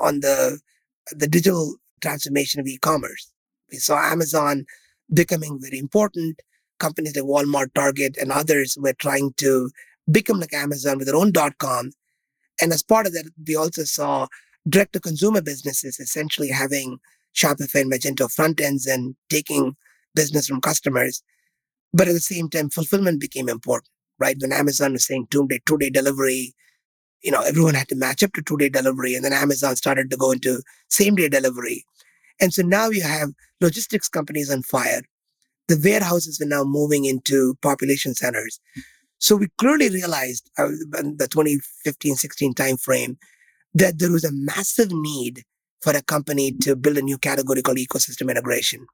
on 0.00 0.20
the, 0.20 0.60
the 1.10 1.26
digital 1.26 1.76
transformation 2.00 2.60
of 2.60 2.66
e-commerce. 2.66 3.32
We 3.70 3.78
saw 3.78 3.98
Amazon 3.98 4.64
becoming 5.12 5.58
very 5.60 5.78
important. 5.78 6.40
Companies 6.78 7.16
like 7.16 7.24
Walmart, 7.24 7.74
Target, 7.74 8.16
and 8.16 8.30
others 8.30 8.78
were 8.80 8.94
trying 8.94 9.32
to 9.38 9.70
become 10.10 10.38
like 10.40 10.54
Amazon 10.54 10.98
with 10.98 11.06
their 11.08 11.16
own 11.16 11.32
dot 11.32 11.58
com. 11.58 11.90
And 12.60 12.72
as 12.72 12.82
part 12.82 13.06
of 13.06 13.12
that, 13.12 13.28
we 13.46 13.56
also 13.56 13.84
saw 13.84 14.28
direct 14.68 14.92
to 14.94 15.00
consumer 15.00 15.42
businesses 15.42 15.98
essentially 15.98 16.48
having 16.48 16.98
Shopify 17.34 17.82
and 17.82 17.92
Magento 17.92 18.30
front 18.30 18.60
ends 18.60 18.86
and 18.86 19.14
taking 19.28 19.76
business 20.14 20.46
from 20.46 20.60
customers. 20.60 21.22
But 21.92 22.08
at 22.08 22.14
the 22.14 22.20
same 22.20 22.48
time, 22.48 22.70
fulfillment 22.70 23.20
became 23.20 23.48
important, 23.48 23.90
right? 24.18 24.36
When 24.40 24.52
Amazon 24.52 24.92
was 24.92 25.06
saying 25.06 25.28
two 25.30 25.46
day, 25.46 25.60
two 25.66 25.78
day 25.78 25.90
delivery, 25.90 26.54
you 27.22 27.30
know, 27.30 27.42
everyone 27.42 27.74
had 27.74 27.88
to 27.88 27.96
match 27.96 28.22
up 28.22 28.32
to 28.34 28.42
two 28.42 28.56
day 28.56 28.68
delivery. 28.68 29.14
And 29.14 29.24
then 29.24 29.32
Amazon 29.32 29.76
started 29.76 30.10
to 30.10 30.16
go 30.16 30.32
into 30.32 30.62
same 30.88 31.14
day 31.14 31.28
delivery. 31.28 31.84
And 32.40 32.52
so 32.52 32.62
now 32.62 32.88
you 32.90 33.02
have 33.02 33.30
logistics 33.60 34.08
companies 34.08 34.50
on 34.50 34.62
fire. 34.62 35.02
The 35.68 35.80
warehouses 35.82 36.40
are 36.40 36.46
now 36.46 36.64
moving 36.64 37.04
into 37.04 37.56
population 37.62 38.14
centers. 38.14 38.60
So 39.18 39.36
we 39.36 39.48
clearly 39.58 39.90
realized 39.90 40.50
uh, 40.58 40.68
in 40.98 41.16
the 41.16 41.28
2015, 41.28 42.14
16 42.14 42.54
timeframe 42.54 43.16
that 43.74 43.98
there 43.98 44.12
was 44.12 44.24
a 44.24 44.32
massive 44.32 44.90
need 44.92 45.44
for 45.80 45.92
a 45.92 46.02
company 46.02 46.52
to 46.52 46.74
build 46.74 46.98
a 46.98 47.02
new 47.02 47.18
category 47.18 47.62
called 47.62 47.78
ecosystem 47.78 48.30
integration, 48.30 48.86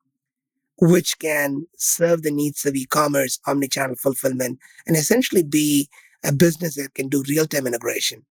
which 0.80 1.18
can 1.18 1.66
serve 1.78 2.22
the 2.22 2.30
needs 2.30 2.64
of 2.66 2.74
e-commerce, 2.74 3.38
omnichannel 3.46 3.98
fulfillment, 3.98 4.58
and 4.86 4.96
essentially 4.96 5.42
be 5.42 5.88
a 6.24 6.32
business 6.32 6.74
that 6.76 6.94
can 6.94 7.08
do 7.08 7.22
real-time 7.28 7.66
integration 7.66 8.24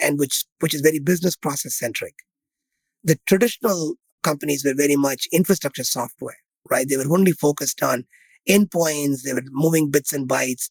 and 0.00 0.18
which, 0.18 0.44
which 0.60 0.74
is 0.74 0.80
very 0.80 0.98
business 0.98 1.36
process 1.36 1.74
centric. 1.74 2.14
The 3.04 3.18
traditional 3.26 3.94
companies 4.22 4.64
were 4.64 4.74
very 4.74 4.96
much 4.96 5.26
infrastructure 5.32 5.84
software, 5.84 6.38
right? 6.70 6.88
They 6.88 6.96
were 6.96 7.12
only 7.12 7.32
focused 7.32 7.82
on 7.82 8.04
endpoints. 8.48 9.22
They 9.22 9.32
were 9.32 9.42
moving 9.50 9.90
bits 9.90 10.12
and 10.12 10.28
bytes. 10.28 10.70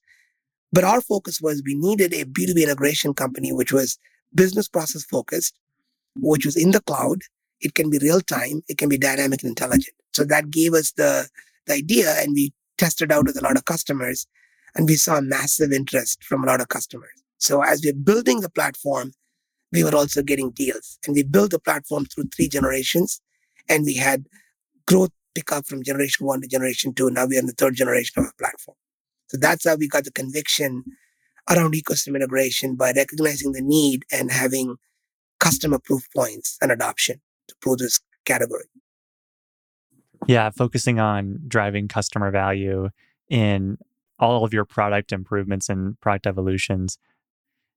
But 0.71 0.83
our 0.83 1.01
focus 1.01 1.39
was 1.41 1.63
we 1.65 1.75
needed 1.75 2.13
a 2.13 2.25
B2B 2.25 2.63
integration 2.63 3.13
company, 3.13 3.53
which 3.53 3.71
was 3.71 3.97
business 4.33 4.67
process 4.67 5.03
focused, 5.03 5.57
which 6.15 6.45
was 6.45 6.55
in 6.55 6.71
the 6.71 6.81
cloud. 6.81 7.21
It 7.61 7.73
can 7.73 7.89
be 7.89 7.97
real 7.99 8.21
time. 8.21 8.61
It 8.67 8.77
can 8.77 8.89
be 8.89 8.97
dynamic 8.97 9.41
and 9.41 9.49
intelligent. 9.49 9.95
So 10.13 10.23
that 10.25 10.51
gave 10.51 10.73
us 10.73 10.91
the, 10.93 11.27
the 11.65 11.73
idea 11.73 12.15
and 12.19 12.33
we 12.33 12.53
tested 12.77 13.11
out 13.11 13.25
with 13.25 13.37
a 13.37 13.43
lot 13.43 13.57
of 13.57 13.65
customers 13.65 14.27
and 14.75 14.87
we 14.87 14.95
saw 14.95 15.19
massive 15.21 15.71
interest 15.71 16.23
from 16.23 16.43
a 16.43 16.47
lot 16.47 16.61
of 16.61 16.67
customers. 16.69 17.09
So 17.39 17.63
as 17.63 17.81
we're 17.83 17.93
building 17.93 18.41
the 18.41 18.49
platform, 18.49 19.11
we 19.71 19.83
were 19.83 19.95
also 19.95 20.21
getting 20.21 20.51
deals 20.51 20.97
and 21.05 21.15
we 21.15 21.23
built 21.23 21.51
the 21.51 21.59
platform 21.59 22.05
through 22.05 22.29
three 22.35 22.47
generations 22.47 23.21
and 23.69 23.85
we 23.85 23.95
had 23.95 24.25
growth 24.85 25.11
pick 25.35 25.51
up 25.51 25.67
from 25.67 25.83
generation 25.83 26.25
one 26.25 26.41
to 26.41 26.47
generation 26.47 26.93
two. 26.93 27.09
Now 27.11 27.25
we're 27.27 27.39
in 27.39 27.45
the 27.45 27.53
third 27.53 27.75
generation 27.75 28.13
of 28.17 28.25
our 28.25 28.33
platform. 28.39 28.77
So 29.27 29.37
that's 29.37 29.67
how 29.67 29.75
we 29.75 29.87
got 29.87 30.05
the 30.05 30.11
conviction 30.11 30.83
around 31.49 31.73
ecosystem 31.73 32.15
integration 32.15 32.75
by 32.75 32.91
recognizing 32.91 33.51
the 33.53 33.61
need 33.61 34.03
and 34.11 34.31
having 34.31 34.75
customer 35.39 35.79
proof 35.79 36.07
points 36.15 36.57
and 36.61 36.71
adoption 36.71 37.21
to 37.47 37.55
prove 37.61 37.77
this 37.77 37.99
category. 38.25 38.65
Yeah, 40.27 40.49
focusing 40.49 40.99
on 40.99 41.39
driving 41.47 41.87
customer 41.87 42.31
value 42.31 42.89
in 43.29 43.77
all 44.19 44.43
of 44.43 44.53
your 44.53 44.65
product 44.65 45.11
improvements 45.11 45.69
and 45.69 45.99
product 46.01 46.27
evolutions. 46.27 46.97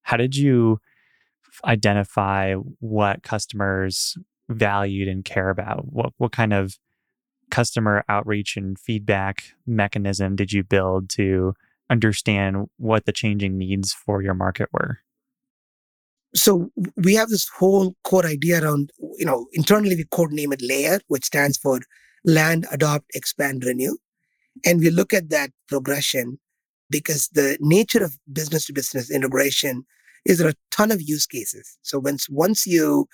How 0.03 0.17
did 0.17 0.35
you 0.35 0.81
identify 1.65 2.55
what 2.55 3.23
customers 3.23 4.17
valued 4.49 5.09
and 5.09 5.25
care 5.25 5.51
about? 5.51 5.93
What 5.93 6.13
what 6.17 6.33
kind 6.33 6.53
of 6.53 6.79
customer 7.51 8.05
outreach 8.09 8.57
and 8.57 8.79
feedback 8.79 9.43
mechanism 9.67 10.37
did 10.37 10.53
you 10.53 10.63
build 10.63 11.11
to 11.11 11.55
understand 11.91 12.69
what 12.77 13.05
the 13.05 13.13
changing 13.13 13.59
needs 13.59 13.93
for 13.93 14.23
your 14.23 14.35
market 14.35 14.69
were? 14.73 14.99
So 16.35 16.71
we 16.97 17.15
have 17.17 17.29
this 17.29 17.49
whole 17.49 17.97
core 18.05 18.25
idea 18.25 18.63
around, 18.63 18.93
you 19.19 19.25
know, 19.25 19.47
internally 19.53 19.97
we 19.97 20.05
code 20.05 20.33
name 20.33 20.53
it 20.53 20.63
layer, 20.63 21.01
which 21.09 21.25
stands 21.25 21.59
for 21.59 21.81
land, 22.25 22.67
adopt, 22.71 23.07
expand, 23.15 23.65
renew. 23.65 23.97
And 24.65 24.81
we 24.81 24.91
look 24.91 25.13
at 25.13 25.31
that 25.31 25.51
progression 25.69 26.39
because 26.89 27.29
the 27.33 27.57
nature 27.61 28.05
of 28.05 28.17
business 28.33 28.67
to 28.67 28.73
business 28.73 29.11
integration 29.11 29.85
is 30.25 30.39
there 30.39 30.49
are 30.49 30.51
a 30.51 30.71
ton 30.71 30.91
of 30.91 31.01
use 31.03 31.27
cases. 31.27 31.79
So 31.83 31.99
once, 31.99 32.29
once 32.29 32.67
you 32.67 33.09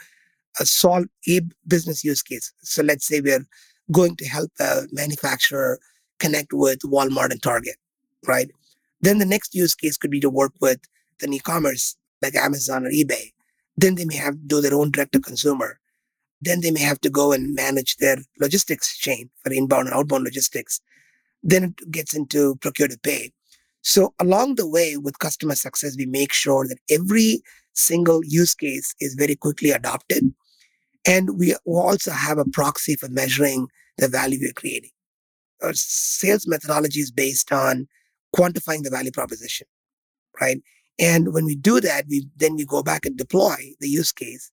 uh, 0.61 0.65
solve 0.65 1.07
a 1.29 1.41
business 1.67 2.05
use 2.05 2.23
case, 2.23 2.53
so 2.63 2.83
let's 2.83 3.07
say 3.07 3.21
we're 3.21 3.47
going 3.93 4.17
to 4.17 4.27
help 4.27 4.51
a 4.61 4.83
manufacturer 4.93 5.79
connect 6.19 6.53
with 6.53 6.81
Walmart 6.81 7.31
and 7.31 7.43
Target, 7.43 7.77
right? 8.27 8.51
Then 9.01 9.19
the 9.19 9.27
next 9.27 9.55
use 9.55 9.75
case 9.75 9.97
could 9.97 10.11
be 10.11 10.21
to 10.21 10.31
work 10.31 10.53
with 10.61 10.81
an 11.23 11.33
e-commerce 11.33 11.97
like 12.23 12.35
Amazon 12.35 12.87
or 12.87 12.91
eBay. 12.91 13.33
Then 13.77 13.95
they 13.95 14.05
may 14.05 14.17
have 14.17 14.35
to 14.35 14.47
do 14.47 14.61
their 14.61 14.75
own 14.75 14.91
direct 14.91 15.13
to 15.13 15.21
consumer. 15.21 15.79
Then 16.41 16.61
they 16.61 16.71
may 16.71 16.81
have 16.81 17.01
to 17.01 17.11
go 17.11 17.33
and 17.33 17.55
manage 17.55 17.97
their 17.97 18.19
logistics 18.41 18.97
chain 18.97 19.31
for 19.43 19.53
inbound 19.53 19.89
and 19.89 19.97
outbound 19.97 20.25
logistics. 20.25 20.81
Then 21.43 21.65
it 21.65 21.91
gets 21.91 22.15
into 22.15 22.57
procure 22.57 22.89
to 22.89 22.99
pay. 22.99 23.33
So 23.83 24.15
along 24.19 24.57
the 24.57 24.69
way 24.69 24.97
with 24.97 25.19
customer 25.19 25.55
success, 25.55 25.97
we 25.97 26.07
make 26.07 26.33
sure 26.33 26.67
that 26.67 26.79
every 26.91 27.43
single 27.75 28.21
use 28.25 28.55
case 28.55 28.95
is 29.01 29.15
very 29.15 29.37
quickly 29.37 29.71
adopted. 29.71 30.35
And 31.07 31.39
we 31.39 31.55
also 31.65 32.11
have 32.11 32.39
a 32.39 32.45
proxy 32.45 32.97
for 32.97 33.09
measuring 33.09 33.69
the 33.97 34.09
value 34.09 34.39
we're 34.41 34.53
creating. 34.53 34.91
Our 35.63 35.73
sales 35.73 36.47
methodology 36.47 37.01
is 37.01 37.11
based 37.11 37.53
on 37.53 37.87
quantifying 38.37 38.83
the 38.83 38.91
value 38.91 39.11
proposition, 39.11 39.67
right? 40.41 40.61
And 40.99 41.33
when 41.33 41.45
we 41.45 41.57
do 41.57 41.81
that, 41.81 42.05
we 42.09 42.27
then 42.37 42.57
we 42.57 42.65
go 42.65 42.83
back 42.83 43.05
and 43.05 43.17
deploy 43.17 43.57
the 43.81 43.89
use 43.89 44.13
case 44.13 44.51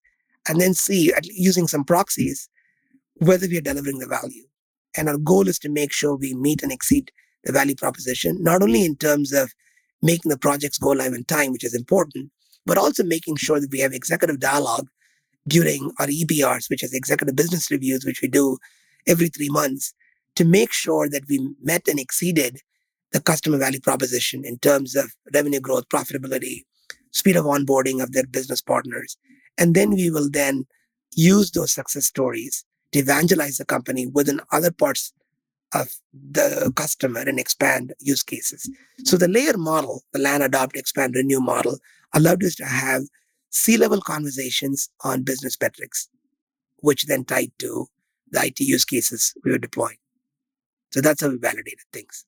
and 0.47 0.59
then 0.59 0.73
see 0.73 1.13
using 1.23 1.67
some 1.67 1.83
proxies 1.83 2.49
whether 3.17 3.47
we 3.47 3.57
are 3.57 3.61
delivering 3.61 3.99
the 3.99 4.07
value. 4.07 4.43
And 4.97 5.07
our 5.09 5.17
goal 5.17 5.47
is 5.47 5.59
to 5.59 5.69
make 5.69 5.93
sure 5.93 6.15
we 6.15 6.33
meet 6.33 6.63
and 6.63 6.71
exceed 6.71 7.11
the 7.43 7.51
value 7.51 7.75
proposition, 7.75 8.41
not 8.41 8.61
only 8.61 8.85
in 8.85 8.95
terms 8.95 9.31
of 9.33 9.53
making 10.01 10.29
the 10.29 10.37
projects 10.37 10.77
go 10.77 10.89
live 10.89 11.13
in 11.13 11.23
time, 11.25 11.51
which 11.51 11.63
is 11.63 11.73
important, 11.73 12.31
but 12.65 12.77
also 12.77 13.03
making 13.03 13.37
sure 13.37 13.59
that 13.59 13.71
we 13.71 13.79
have 13.79 13.93
executive 13.93 14.39
dialogue 14.39 14.87
during 15.47 15.91
our 15.99 16.07
EBRs, 16.07 16.69
which 16.69 16.83
is 16.83 16.93
executive 16.93 17.35
business 17.35 17.71
reviews, 17.71 18.05
which 18.05 18.21
we 18.21 18.27
do 18.27 18.57
every 19.07 19.27
three 19.27 19.49
months, 19.49 19.93
to 20.35 20.45
make 20.45 20.71
sure 20.71 21.09
that 21.09 21.23
we 21.29 21.49
met 21.61 21.87
and 21.87 21.99
exceeded 21.99 22.59
the 23.13 23.21
customer 23.21 23.57
value 23.57 23.79
proposition 23.79 24.43
in 24.43 24.57
terms 24.57 24.95
of 24.95 25.15
revenue 25.33 25.61
growth, 25.61 25.87
profitability, 25.87 26.65
speed 27.11 27.35
of 27.35 27.45
onboarding 27.45 28.03
of 28.03 28.11
their 28.11 28.25
business 28.25 28.61
partners. 28.61 29.17
And 29.57 29.75
then 29.75 29.91
we 29.91 30.09
will 30.09 30.29
then 30.29 30.65
use 31.15 31.51
those 31.51 31.71
success 31.71 32.07
stories 32.07 32.65
to 32.91 32.99
evangelize 32.99 33.57
the 33.57 33.65
company 33.65 34.07
within 34.07 34.41
other 34.51 34.71
parts 34.71 35.13
of 35.73 35.89
the 36.13 36.71
customer 36.75 37.21
and 37.21 37.39
expand 37.39 37.93
use 37.99 38.23
cases. 38.23 38.69
So 39.05 39.17
the 39.17 39.27
layer 39.27 39.57
model, 39.57 40.03
the 40.11 40.19
land 40.19 40.43
adopt, 40.43 40.75
expand, 40.75 41.15
renew 41.15 41.39
model 41.39 41.77
allowed 42.13 42.43
us 42.43 42.55
to 42.55 42.65
have 42.65 43.03
C-level 43.49 44.01
conversations 44.01 44.89
on 45.03 45.23
business 45.23 45.57
metrics, 45.61 46.09
which 46.77 47.05
then 47.05 47.25
tied 47.25 47.51
to 47.59 47.87
the 48.31 48.45
IT 48.45 48.59
use 48.59 48.85
cases 48.85 49.33
we 49.43 49.51
were 49.51 49.59
deploying. 49.59 49.97
So 50.91 51.01
that's 51.01 51.21
how 51.21 51.29
we 51.29 51.37
validated 51.37 51.85
things. 51.91 52.25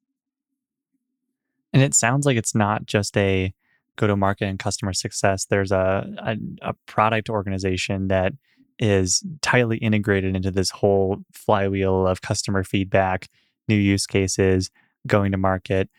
And 1.76 1.84
it 1.84 1.94
sounds 1.94 2.26
like 2.26 2.38
it's 2.38 2.56
not 2.56 2.86
just 2.86 3.18
a 3.18 3.54
go 3.98 4.08
to 4.08 4.16
market 4.16 4.46
and 4.46 4.58
customer 4.58 4.94
success. 4.94 5.44
There's 5.44 5.74
a, 5.74 6.10
a, 6.20 6.38
a 6.70 6.74
product 6.86 7.30
organization 7.30 8.08
that 8.08 8.32
is 8.80 9.22
tightly 9.42 9.76
integrated 9.80 10.38
into 10.38 10.52
this 10.52 10.70
whole 10.70 11.18
flywheel 11.34 12.08
of 12.08 12.22
customer 12.22 12.64
feedback, 12.64 13.28
new 13.68 13.76
use 13.76 14.08
cases, 14.08 14.72
going 15.06 15.34
to 15.34 15.38
market. 15.38 15.90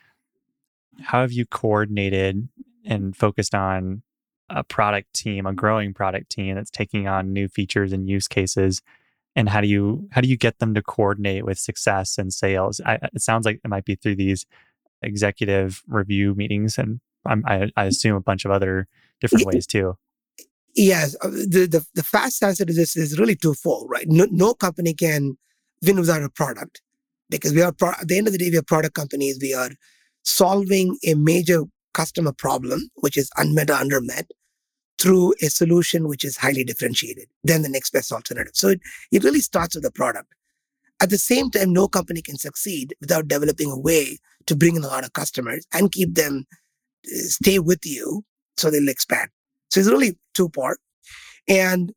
How 1.02 1.20
have 1.20 1.32
you 1.32 1.44
coordinated 1.44 2.48
and 2.86 3.14
focused 3.14 3.54
on 3.54 4.02
a 4.48 4.64
product 4.64 5.12
team, 5.12 5.44
a 5.44 5.52
growing 5.52 5.92
product 5.92 6.30
team 6.30 6.54
that's 6.54 6.70
taking 6.70 7.06
on 7.06 7.34
new 7.34 7.48
features 7.48 7.92
and 7.92 8.08
use 8.08 8.28
cases? 8.28 8.80
And 9.34 9.50
how 9.50 9.60
do 9.60 9.68
you 9.68 10.08
how 10.12 10.22
do 10.22 10.28
you 10.28 10.38
get 10.38 10.58
them 10.58 10.72
to 10.72 10.80
coordinate 10.80 11.44
with 11.44 11.58
success 11.58 12.16
and 12.16 12.32
sales? 12.32 12.80
I, 12.86 12.94
it 13.12 13.20
sounds 13.20 13.44
like 13.44 13.60
it 13.62 13.68
might 13.68 13.84
be 13.84 13.96
through 13.96 14.16
these 14.16 14.46
executive 15.02 15.82
review 15.86 16.34
meetings, 16.34 16.78
and 16.78 17.00
I, 17.26 17.70
I 17.76 17.84
assume 17.84 18.16
a 18.16 18.20
bunch 18.20 18.44
of 18.44 18.50
other 18.50 18.88
different 19.20 19.46
ways 19.46 19.66
too. 19.66 19.96
Yes, 20.74 21.16
uh, 21.22 21.28
the, 21.28 21.66
the, 21.70 21.86
the 21.94 22.02
fast 22.02 22.42
answer 22.42 22.64
to 22.64 22.72
this 22.72 22.96
is 22.96 23.18
really 23.18 23.34
twofold, 23.34 23.88
right? 23.90 24.06
No, 24.08 24.26
no 24.30 24.52
company 24.52 24.92
can 24.92 25.38
win 25.82 25.98
without 25.98 26.22
a 26.22 26.28
product 26.28 26.82
because 27.30 27.54
we 27.54 27.62
are 27.62 27.72
pro- 27.72 27.90
at 27.90 28.08
the 28.08 28.18
end 28.18 28.26
of 28.26 28.34
the 28.34 28.38
day 28.38 28.50
we 28.50 28.58
are 28.58 28.62
product 28.62 28.94
companies. 28.94 29.38
We 29.40 29.54
are 29.54 29.70
solving 30.22 30.98
a 31.06 31.14
major 31.14 31.62
customer 31.94 32.32
problem 32.32 32.90
which 32.96 33.16
is 33.16 33.30
unmet 33.38 33.70
or 33.70 33.74
undermet 33.74 34.26
through 34.98 35.34
a 35.42 35.46
solution 35.46 36.08
which 36.08 36.24
is 36.24 36.36
highly 36.36 36.64
differentiated 36.64 37.26
than 37.42 37.62
the 37.62 37.68
next 37.70 37.90
best 37.90 38.12
alternative. 38.12 38.52
So 38.54 38.68
it, 38.68 38.80
it 39.10 39.24
really 39.24 39.40
starts 39.40 39.74
with 39.74 39.84
the 39.84 39.90
product. 39.90 40.34
At 41.02 41.10
the 41.10 41.18
same 41.18 41.50
time, 41.50 41.72
no 41.72 41.88
company 41.88 42.22
can 42.22 42.38
succeed 42.38 42.94
without 43.00 43.28
developing 43.28 43.70
a 43.70 43.78
way 43.78 44.18
to 44.46 44.56
bring 44.56 44.76
in 44.76 44.84
a 44.84 44.88
lot 44.88 45.04
of 45.04 45.12
customers 45.12 45.66
and 45.72 45.92
keep 45.92 46.14
them 46.14 46.46
uh, 47.06 47.18
stay 47.28 47.58
with 47.58 47.84
you 47.84 48.24
so 48.56 48.70
they'll 48.70 48.88
expand. 48.88 49.28
So 49.70 49.80
it's 49.80 49.90
really 49.90 50.16
two 50.34 50.48
part. 50.48 50.78
And 51.48 51.92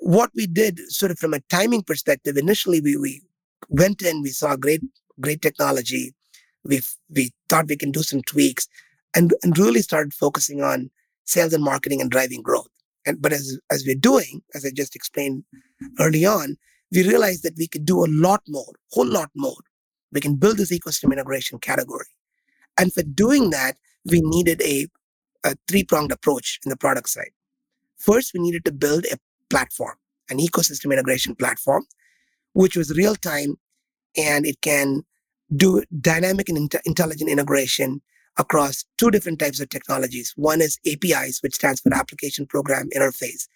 what 0.00 0.30
we 0.34 0.46
did 0.46 0.80
sort 0.90 1.12
of 1.12 1.18
from 1.18 1.34
a 1.34 1.40
timing 1.50 1.82
perspective, 1.82 2.36
initially 2.36 2.80
we, 2.80 2.96
we 2.96 3.22
went 3.68 4.02
in, 4.02 4.22
we 4.22 4.30
saw 4.30 4.56
great, 4.56 4.80
great 5.20 5.42
technology. 5.42 6.14
We, 6.64 6.80
we 7.10 7.32
thought 7.48 7.68
we 7.68 7.76
can 7.76 7.90
do 7.90 8.02
some 8.02 8.22
tweaks 8.22 8.66
and, 9.14 9.34
and 9.42 9.58
really 9.58 9.82
started 9.82 10.14
focusing 10.14 10.62
on 10.62 10.90
sales 11.24 11.52
and 11.52 11.62
marketing 11.62 12.00
and 12.00 12.10
driving 12.10 12.42
growth. 12.42 12.68
And, 13.06 13.20
but 13.20 13.32
as, 13.32 13.58
as 13.70 13.84
we're 13.86 13.94
doing, 13.94 14.42
as 14.54 14.64
I 14.64 14.70
just 14.74 14.96
explained 14.96 15.44
early 15.98 16.24
on, 16.24 16.56
we 16.92 17.06
realized 17.06 17.42
that 17.44 17.56
we 17.56 17.68
could 17.68 17.84
do 17.84 18.04
a 18.04 18.08
lot 18.08 18.42
more, 18.48 18.72
whole 18.90 19.06
lot 19.06 19.30
more. 19.34 19.56
We 20.12 20.20
can 20.20 20.36
build 20.36 20.56
this 20.56 20.72
ecosystem 20.72 21.12
integration 21.12 21.58
category. 21.58 22.06
And 22.78 22.92
for 22.92 23.02
doing 23.02 23.50
that, 23.50 23.76
we 24.04 24.20
needed 24.22 24.60
a, 24.62 24.88
a 25.44 25.54
three 25.68 25.84
pronged 25.84 26.12
approach 26.12 26.58
in 26.64 26.70
the 26.70 26.76
product 26.76 27.08
side. 27.08 27.30
First, 27.98 28.32
we 28.34 28.40
needed 28.40 28.64
to 28.64 28.72
build 28.72 29.04
a 29.06 29.18
platform, 29.50 29.96
an 30.30 30.38
ecosystem 30.38 30.92
integration 30.92 31.34
platform, 31.34 31.84
which 32.54 32.76
was 32.76 32.96
real 32.96 33.14
time 33.14 33.56
and 34.16 34.46
it 34.46 34.60
can 34.60 35.02
do 35.54 35.82
dynamic 36.00 36.48
and 36.48 36.58
int- 36.58 36.82
intelligent 36.84 37.30
integration 37.30 38.00
across 38.38 38.84
two 38.96 39.10
different 39.10 39.38
types 39.38 39.60
of 39.60 39.68
technologies. 39.68 40.32
One 40.36 40.60
is 40.60 40.78
APIs, 40.86 41.42
which 41.42 41.54
stands 41.54 41.80
for 41.80 41.92
Application 41.94 42.46
Program 42.46 42.88
Interface. 42.96 43.48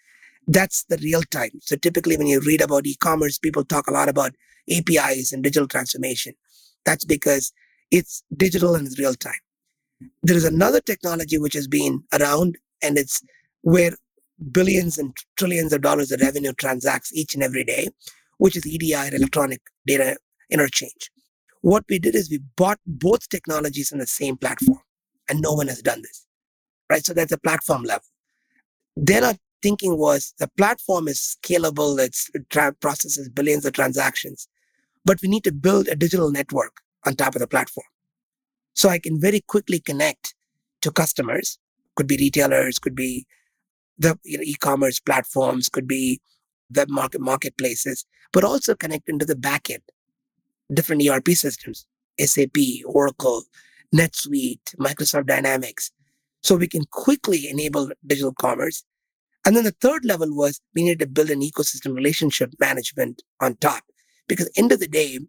That's 0.47 0.83
the 0.85 0.97
real 0.97 1.23
time. 1.23 1.51
So 1.61 1.75
typically 1.75 2.17
when 2.17 2.27
you 2.27 2.39
read 2.41 2.61
about 2.61 2.85
e-commerce, 2.85 3.39
people 3.39 3.63
talk 3.63 3.87
a 3.87 3.93
lot 3.93 4.09
about 4.09 4.33
APIs 4.69 5.31
and 5.33 5.43
digital 5.43 5.67
transformation. 5.67 6.33
That's 6.85 7.05
because 7.05 7.51
it's 7.91 8.23
digital 8.35 8.75
and 8.75 8.85
it's 8.85 8.99
real 8.99 9.15
time. 9.15 9.33
There 10.23 10.37
is 10.37 10.45
another 10.45 10.81
technology 10.81 11.37
which 11.37 11.53
has 11.53 11.67
been 11.67 12.03
around 12.13 12.57
and 12.81 12.97
it's 12.97 13.23
where 13.61 13.91
billions 14.51 14.97
and 14.97 15.15
trillions 15.37 15.73
of 15.73 15.81
dollars 15.81 16.11
of 16.11 16.21
revenue 16.21 16.53
transacts 16.53 17.13
each 17.13 17.33
and 17.33 17.43
every 17.43 17.63
day, 17.63 17.87
which 18.37 18.55
is 18.55 18.67
EDI, 18.67 19.15
electronic 19.15 19.61
data 19.87 20.17
interchange. 20.49 21.09
What 21.61 21.85
we 21.89 21.97
did 21.97 22.15
is 22.15 22.29
we 22.29 22.39
bought 22.55 22.79
both 22.85 23.27
technologies 23.29 23.91
in 23.91 23.97
the 23.97 24.05
same 24.05 24.37
platform, 24.37 24.81
and 25.29 25.41
no 25.41 25.53
one 25.53 25.67
has 25.67 25.81
done 25.81 26.01
this, 26.03 26.27
right? 26.91 27.03
So 27.03 27.13
that's 27.13 27.31
a 27.31 27.39
platform 27.39 27.83
level. 27.83 28.05
Then 28.95 29.23
our 29.23 29.33
thinking 29.65 29.97
was 29.97 30.33
the 30.37 30.47
platform 30.57 31.07
is 31.07 31.19
scalable, 31.35 31.97
it's, 31.99 32.29
it 32.35 32.47
tra- 32.51 32.73
processes 32.73 33.29
billions 33.29 33.65
of 33.65 33.73
transactions, 33.73 34.47
but 35.05 35.19
we 35.23 35.27
need 35.27 35.43
to 35.43 35.51
build 35.51 35.87
a 35.87 35.95
digital 35.95 36.29
network 36.29 36.81
on 37.05 37.15
top 37.15 37.33
of 37.35 37.41
the 37.41 37.47
platform. 37.47 37.87
So 38.75 38.89
I 38.89 38.99
can 38.99 39.19
very 39.19 39.41
quickly 39.41 39.79
connect 39.79 40.35
to 40.83 40.91
customers, 40.91 41.57
could 41.95 42.05
be 42.05 42.17
retailers, 42.17 42.77
could 42.77 42.95
be 42.95 43.25
the 43.97 44.19
you 44.23 44.37
know, 44.37 44.43
e-commerce 44.43 44.99
platforms, 44.99 45.67
could 45.67 45.87
be 45.87 46.21
web 46.75 46.89
market 46.89 47.21
marketplaces, 47.21 48.05
but 48.33 48.43
also 48.43 48.75
connect 48.75 49.09
into 49.09 49.25
the 49.25 49.35
backend 49.35 49.85
different 50.73 51.07
ERP 51.07 51.29
systems, 51.29 51.87
SAP, 52.19 52.57
Oracle, 52.85 53.43
NetSuite, 53.95 54.75
Microsoft 54.79 55.27
Dynamics. 55.27 55.91
So 56.41 56.55
we 56.55 56.67
can 56.67 56.83
quickly 56.91 57.47
enable 57.49 57.91
digital 58.05 58.33
commerce. 58.33 58.83
And 59.45 59.55
then 59.55 59.63
the 59.63 59.71
third 59.71 60.03
level 60.05 60.35
was 60.35 60.59
we 60.73 60.83
needed 60.83 60.99
to 60.99 61.07
build 61.07 61.29
an 61.29 61.41
ecosystem 61.41 61.95
relationship 61.95 62.53
management 62.59 63.21
on 63.39 63.55
top. 63.57 63.83
Because 64.27 64.49
end 64.57 64.71
of 64.71 64.79
the 64.79 64.87
day, 64.87 65.19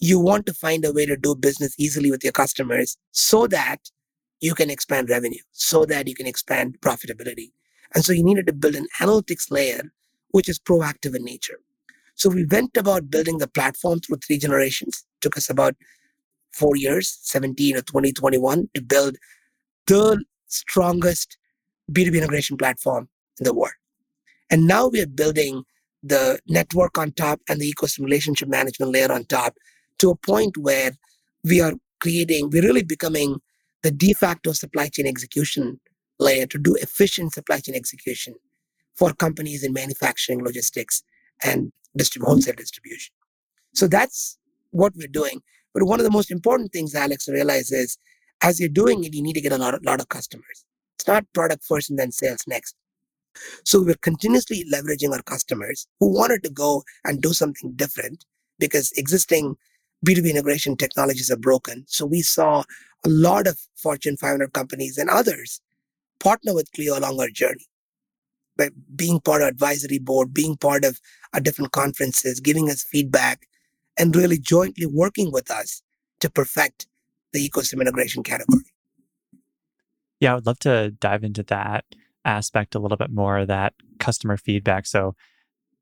you 0.00 0.18
want 0.18 0.46
to 0.46 0.52
find 0.52 0.84
a 0.84 0.92
way 0.92 1.06
to 1.06 1.16
do 1.16 1.36
business 1.36 1.74
easily 1.78 2.10
with 2.10 2.24
your 2.24 2.32
customers 2.32 2.98
so 3.12 3.46
that 3.46 3.78
you 4.40 4.54
can 4.54 4.68
expand 4.68 5.08
revenue, 5.08 5.40
so 5.52 5.84
that 5.86 6.08
you 6.08 6.14
can 6.14 6.26
expand 6.26 6.76
profitability. 6.80 7.52
And 7.94 8.04
so 8.04 8.12
you 8.12 8.24
needed 8.24 8.48
to 8.48 8.52
build 8.52 8.74
an 8.74 8.88
analytics 9.00 9.50
layer, 9.50 9.92
which 10.32 10.48
is 10.48 10.58
proactive 10.58 11.14
in 11.14 11.24
nature. 11.24 11.60
So 12.16 12.28
we 12.28 12.44
went 12.44 12.76
about 12.76 13.10
building 13.10 13.38
the 13.38 13.46
platform 13.46 14.00
through 14.00 14.18
three 14.18 14.38
generations. 14.38 15.04
It 15.18 15.22
took 15.22 15.36
us 15.36 15.48
about 15.48 15.76
four 16.52 16.76
years, 16.76 17.18
17 17.22 17.76
or 17.76 17.82
2021, 17.82 18.70
to 18.74 18.82
build 18.82 19.16
the 19.86 20.24
strongest 20.48 21.38
B2B 21.92 22.16
integration 22.16 22.56
platform 22.56 23.08
in 23.38 23.44
the 23.44 23.54
world. 23.54 23.74
And 24.50 24.66
now 24.66 24.88
we 24.88 25.00
are 25.00 25.06
building 25.06 25.64
the 26.02 26.38
network 26.46 26.98
on 26.98 27.12
top 27.12 27.40
and 27.48 27.60
the 27.60 27.72
ecosystem 27.72 28.04
relationship 28.04 28.48
management 28.48 28.92
layer 28.92 29.12
on 29.12 29.24
top 29.24 29.56
to 29.98 30.10
a 30.10 30.16
point 30.16 30.56
where 30.56 30.92
we 31.44 31.60
are 31.60 31.72
creating, 32.00 32.50
we're 32.50 32.62
really 32.62 32.84
becoming 32.84 33.36
the 33.82 33.90
de 33.90 34.12
facto 34.12 34.52
supply 34.52 34.88
chain 34.88 35.06
execution 35.06 35.80
layer 36.18 36.46
to 36.46 36.58
do 36.58 36.74
efficient 36.76 37.32
supply 37.32 37.58
chain 37.60 37.74
execution 37.74 38.34
for 38.94 39.12
companies 39.12 39.62
in 39.62 39.72
manufacturing, 39.72 40.42
logistics, 40.42 41.02
and 41.44 41.72
distrib- 41.98 42.22
wholesale 42.22 42.54
distribution. 42.56 43.14
So 43.74 43.86
that's 43.86 44.38
what 44.70 44.94
we're 44.96 45.08
doing. 45.08 45.42
But 45.74 45.84
one 45.84 46.00
of 46.00 46.04
the 46.04 46.10
most 46.10 46.30
important 46.30 46.72
things, 46.72 46.94
Alex, 46.94 47.26
to 47.26 47.32
realize 47.32 47.70
is 47.70 47.98
as 48.42 48.58
you're 48.58 48.68
doing 48.68 49.04
it, 49.04 49.14
you 49.14 49.22
need 49.22 49.34
to 49.34 49.40
get 49.40 49.52
a 49.52 49.58
lot, 49.58 49.84
lot 49.84 50.00
of 50.00 50.08
customers. 50.08 50.64
It's 50.94 51.06
not 51.06 51.24
product 51.34 51.64
first 51.64 51.90
and 51.90 51.98
then 51.98 52.12
sales 52.12 52.44
next. 52.46 52.74
So 53.64 53.82
we're 53.82 53.94
continuously 53.94 54.64
leveraging 54.72 55.12
our 55.12 55.22
customers 55.22 55.86
who 56.00 56.12
wanted 56.12 56.42
to 56.44 56.50
go 56.50 56.82
and 57.04 57.20
do 57.20 57.32
something 57.32 57.72
different 57.72 58.24
because 58.58 58.92
existing 58.92 59.56
B2B 60.06 60.30
integration 60.30 60.76
technologies 60.76 61.30
are 61.30 61.36
broken. 61.36 61.84
So 61.88 62.06
we 62.06 62.22
saw 62.22 62.64
a 63.04 63.08
lot 63.08 63.46
of 63.46 63.58
Fortune 63.76 64.16
500 64.16 64.52
companies 64.52 64.98
and 64.98 65.10
others 65.10 65.60
partner 66.20 66.54
with 66.54 66.72
Cleo 66.72 66.98
along 66.98 67.20
our 67.20 67.28
journey 67.28 67.66
by 68.56 68.70
being 68.94 69.20
part 69.20 69.42
of 69.42 69.48
advisory 69.48 69.98
board, 69.98 70.32
being 70.32 70.56
part 70.56 70.84
of 70.84 71.00
our 71.34 71.40
different 71.40 71.72
conferences, 71.72 72.40
giving 72.40 72.70
us 72.70 72.82
feedback, 72.82 73.46
and 73.98 74.14
really 74.16 74.38
jointly 74.38 74.86
working 74.86 75.30
with 75.32 75.50
us 75.50 75.82
to 76.20 76.30
perfect 76.30 76.86
the 77.32 77.48
ecosystem 77.48 77.80
integration 77.80 78.22
category. 78.22 78.64
Yeah, 80.20 80.32
I 80.32 80.34
would 80.36 80.46
love 80.46 80.58
to 80.60 80.92
dive 80.92 81.24
into 81.24 81.42
that 81.44 81.84
aspect 82.26 82.74
a 82.74 82.78
little 82.78 82.96
bit 82.96 83.10
more, 83.10 83.46
that 83.46 83.72
customer 83.98 84.36
feedback. 84.36 84.86
So 84.86 85.14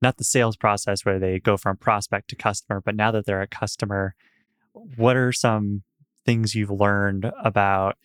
not 0.02 0.18
the 0.18 0.24
sales 0.24 0.56
process 0.56 1.04
where 1.04 1.18
they 1.18 1.40
go 1.40 1.56
from 1.56 1.76
prospect 1.76 2.28
to 2.28 2.36
customer, 2.36 2.80
but 2.84 2.94
now 2.94 3.10
that 3.10 3.26
they're 3.26 3.42
a 3.42 3.46
customer, 3.46 4.14
what 4.96 5.16
are 5.16 5.32
some 5.32 5.82
things 6.26 6.54
you've 6.54 6.70
learned 6.70 7.32
about 7.42 7.96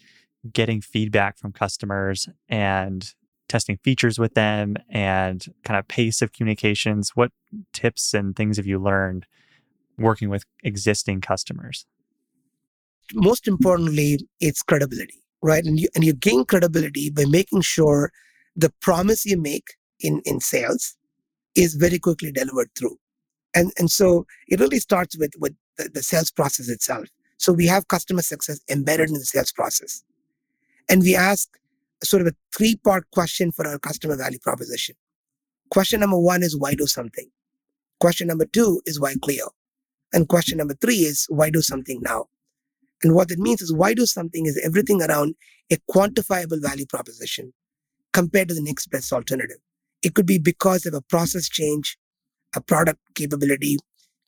getting 0.54 0.82
feedback 0.82 1.38
from 1.38 1.52
customers 1.52 2.30
and 2.48 3.14
testing 3.50 3.78
features 3.84 4.18
with 4.18 4.34
them 4.36 4.78
and 4.90 5.48
kind 5.64 5.78
of 5.78 5.88
pace 5.88 6.22
of 6.22 6.32
communications? 6.32 7.12
What 7.16 7.32
tips 7.74 8.14
and 8.14 8.36
things 8.36 8.58
have 8.58 8.66
you 8.66 8.80
learned 8.80 9.26
working 9.98 10.30
with 10.30 10.46
existing 10.64 11.20
customers? 11.22 11.86
Most 13.14 13.48
importantly, 13.48 14.20
it's 14.40 14.62
credibility, 14.62 15.22
right? 15.42 15.66
And 15.66 15.80
you, 15.80 15.90
and 15.96 16.06
you 16.06 16.14
gain 16.14 16.46
credibility 16.46 17.10
by 17.10 17.26
making 17.26 17.62
sure 17.62 18.12
the 18.60 18.74
promise 18.82 19.26
you 19.26 19.38
make 19.38 19.76
in, 20.00 20.22
in 20.26 20.40
sales 20.40 20.96
is 21.56 21.76
very 21.76 22.00
quickly 22.00 22.32
delivered 22.32 22.70
through. 22.78 22.98
And, 23.56 23.72
and 23.78 23.90
so 23.90 24.26
it 24.48 24.60
really 24.60 24.80
starts 24.80 25.18
with, 25.18 25.32
with 25.40 25.56
the, 25.78 25.90
the 25.90 26.04
sales 26.04 26.30
process 26.30 26.70
itself. 26.70 27.08
So 27.38 27.54
we 27.54 27.68
have 27.68 27.88
customer 27.88 28.22
success 28.22 28.60
embedded 28.70 29.10
in 29.10 29.16
the 29.16 29.26
sales 29.26 29.52
process. 29.52 30.04
And 30.90 31.02
we 31.02 31.16
ask 31.16 31.50
sort 32.04 32.22
of 32.22 32.28
a 32.28 32.36
three 32.56 32.76
part 32.76 33.10
question 33.12 33.52
for 33.52 33.66
our 33.66 33.80
customer 33.80 34.18
value 34.18 34.40
proposition. 34.40 34.96
Question 35.72 36.02
number 36.02 36.20
one 36.20 36.44
is 36.44 36.58
why 36.58 36.74
do 36.74 36.86
something? 36.86 37.30
Question 38.00 38.28
number 38.28 38.46
two 38.46 38.82
is 38.86 39.00
why 39.00 39.16
Cleo? 39.22 39.50
And 40.12 40.28
question 40.28 40.58
number 40.58 40.74
three 40.74 40.96
is 40.96 41.28
why 41.30 41.50
do 41.50 41.62
something 41.62 42.02
now? 42.02 42.26
And 43.04 43.16
what 43.16 43.30
that 43.30 43.40
means 43.40 43.62
is 43.62 43.72
why 43.72 43.94
do 43.94 44.06
something 44.06 44.46
is 44.46 44.60
everything 44.64 45.02
around 45.02 45.36
a 45.72 45.78
quantifiable 45.90 46.62
value 46.62 46.86
proposition 46.86 47.54
compared 48.14 48.48
to 48.50 48.54
the 48.54 48.62
next 48.62 48.88
best 48.88 49.12
alternative. 49.14 49.58
It 50.02 50.16
could 50.16 50.26
be 50.26 50.40
because 50.40 50.86
of 50.86 50.94
a 50.94 51.02
process 51.02 51.50
change, 51.50 51.98
a 52.56 52.62
product 52.62 53.00
capability, 53.16 53.78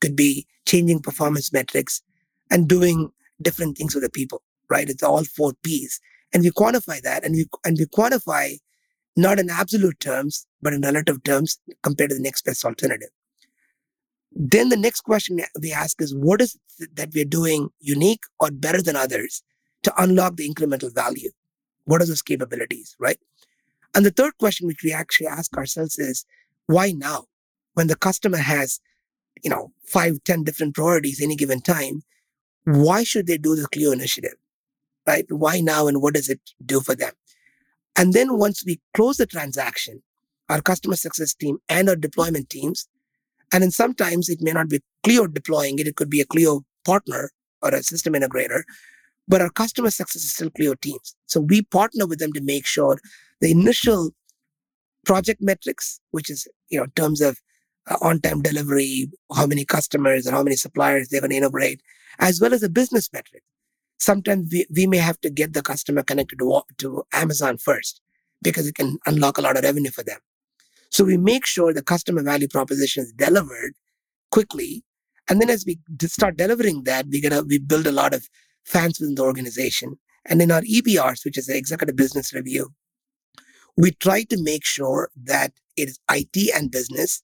could 0.02 0.16
be 0.16 0.46
changing 0.68 1.02
performance 1.02 1.54
metrics 1.54 2.02
and 2.50 2.68
doing 2.68 3.12
different 3.42 3.78
things 3.78 3.96
with 3.96 4.04
the 4.04 4.10
people, 4.10 4.42
right? 4.70 4.90
It's 4.90 5.04
all 5.04 5.24
four 5.24 5.54
P's. 5.64 6.00
And 6.34 6.44
we 6.44 6.52
quantify 6.52 7.02
that 7.02 7.24
and 7.24 7.36
we, 7.36 7.46
and 7.66 7.78
we 7.78 7.86
quantify 7.86 8.58
not 9.16 9.40
in 9.40 9.50
absolute 9.50 10.00
terms, 10.00 10.46
but 10.62 10.74
in 10.74 10.82
relative 10.82 11.24
terms 11.24 11.60
compared 11.84 12.10
to 12.12 12.16
the 12.16 12.22
next 12.22 12.46
best 12.46 12.64
alternative. 12.64 13.10
Then 14.32 14.70
the 14.70 14.78
next 14.78 15.02
question 15.02 15.42
we 15.62 15.74
ask 15.74 16.02
is 16.02 16.16
what 16.16 16.42
is 16.42 16.58
that 16.94 17.10
we're 17.14 17.26
doing 17.26 17.70
unique 17.80 18.22
or 18.40 18.50
better 18.50 18.82
than 18.82 18.96
others 18.96 19.44
to 19.84 19.94
unlock 20.02 20.38
the 20.38 20.50
incremental 20.50 20.94
value? 20.94 21.32
What 21.86 22.02
are 22.02 22.06
those 22.06 22.22
capabilities, 22.22 22.96
right? 23.00 23.18
And 23.94 24.06
the 24.06 24.12
third 24.12 24.38
question, 24.38 24.68
which 24.68 24.84
we 24.84 24.94
actually 24.94 25.28
ask 25.28 25.56
ourselves 25.58 26.00
is 26.00 26.26
why 26.68 26.92
now? 26.92 27.26
When 27.74 27.88
the 27.88 27.96
customer 27.96 28.38
has, 28.38 28.80
you 29.44 29.50
know, 29.50 29.72
five, 29.86 30.24
ten 30.26 30.44
different 30.44 30.76
priorities 30.76 31.22
any 31.22 31.36
given 31.36 31.62
time, 31.62 32.04
why 32.66 33.04
should 33.04 33.28
they 33.28 33.38
do 33.38 33.56
the 33.56 33.68
Cleo 33.68 33.92
initiative? 33.92 34.36
right? 35.08 35.26
Why 35.30 35.60
now 35.60 35.88
and 35.88 36.02
what 36.02 36.14
does 36.14 36.30
it 36.30 36.42
do 36.66 36.80
for 36.82 36.96
them? 36.96 37.14
And 37.96 38.14
then 38.14 38.38
once 38.38 38.64
we 38.66 38.80
close 38.94 39.18
the 39.18 39.26
transaction, 39.26 40.02
our 40.50 40.62
customer 40.62 40.96
success 40.96 41.34
team, 41.34 41.58
and 41.70 41.90
our 41.90 41.96
deployment 41.96 42.50
teams. 42.50 42.88
And 43.54 43.64
then 43.64 43.72
sometimes 43.72 44.30
it 44.30 44.42
may 44.42 44.52
not 44.52 44.70
be 44.70 44.82
Cleo 45.04 45.28
deploying 45.28 45.80
it. 45.80 45.88
It 45.88 45.96
could 45.96 46.10
be 46.10 46.22
a 46.22 46.26
Cleo 46.26 46.62
partner 46.86 47.32
or 47.62 47.70
a 47.70 47.84
system 47.84 48.14
integrator, 48.14 48.64
but 49.28 49.42
our 49.42 49.50
customer 49.50 49.92
success 49.92 50.24
is 50.24 50.34
still 50.34 50.50
Cleo 50.50 50.74
teams. 50.76 51.16
So 51.26 51.40
we 51.40 51.62
partner 51.62 52.06
with 52.06 52.20
them 52.20 52.34
to 52.34 52.42
make 52.42 52.66
sure 52.66 53.00
the 53.42 53.52
initial 53.52 54.12
project 55.06 55.42
metrics, 55.42 56.00
which 56.12 56.30
is, 56.30 56.48
you 56.70 56.78
know, 56.78 56.86
in 56.86 56.92
terms 56.92 57.22
of 57.22 57.40
uh, 57.90 57.98
on-time 58.02 58.42
delivery, 58.42 59.12
how 59.36 59.48
many 59.48 59.66
customers 59.66 60.26
and 60.26 60.36
how 60.36 60.44
many 60.44 60.56
suppliers 60.56 61.10
they're 61.10 61.22
going 61.22 61.32
to 61.32 61.38
integrate, 61.38 61.82
as 62.20 62.40
well 62.40 62.54
as 62.54 62.64
a 62.64 62.70
business 62.70 63.10
metric. 63.12 63.44
Sometimes 64.00 64.50
we, 64.52 64.66
we 64.76 64.88
may 64.88 64.98
have 64.98 65.20
to 65.22 65.30
get 65.30 65.54
the 65.54 65.62
customer 65.62 66.04
connected 66.04 66.40
to, 66.40 66.62
to 66.78 67.04
Amazon 67.14 67.58
first 67.58 68.02
because 68.42 68.68
it 68.68 68.76
can 68.76 68.98
unlock 69.06 69.38
a 69.38 69.42
lot 69.42 69.58
of 69.58 69.64
revenue 69.64 69.92
for 69.92 70.04
them. 70.04 70.20
So 70.90 71.04
we 71.04 71.18
make 71.18 71.46
sure 71.46 71.74
the 71.74 71.84
customer 71.84 72.22
value 72.22 72.48
proposition 72.48 73.04
is 73.04 73.14
delivered 73.14 73.74
quickly. 74.32 74.84
And 75.30 75.40
then 75.40 75.50
as 75.50 75.66
we 75.66 75.80
start 76.06 76.38
delivering 76.38 76.84
that, 76.84 77.08
we 77.08 77.22
get 77.22 77.46
we 77.46 77.60
build 77.60 77.88
a 77.88 77.92
lot 77.92 78.14
of 78.14 78.28
fans 78.66 79.00
within 79.00 79.16
the 79.16 79.24
organization. 79.24 79.98
And 80.26 80.42
in 80.42 80.52
our 80.52 80.62
EBRs, 80.62 81.24
which 81.24 81.38
is 81.38 81.48
the 81.48 81.58
executive 81.58 81.96
business 81.96 82.34
review, 82.34 82.74
we 83.78 83.92
try 83.92 84.24
to 84.24 84.42
make 84.42 84.66
sure 84.66 85.10
that 85.24 85.54
it 85.78 85.90
is 85.90 86.00
IT 86.10 86.54
and 86.56 86.72
business. 86.72 87.24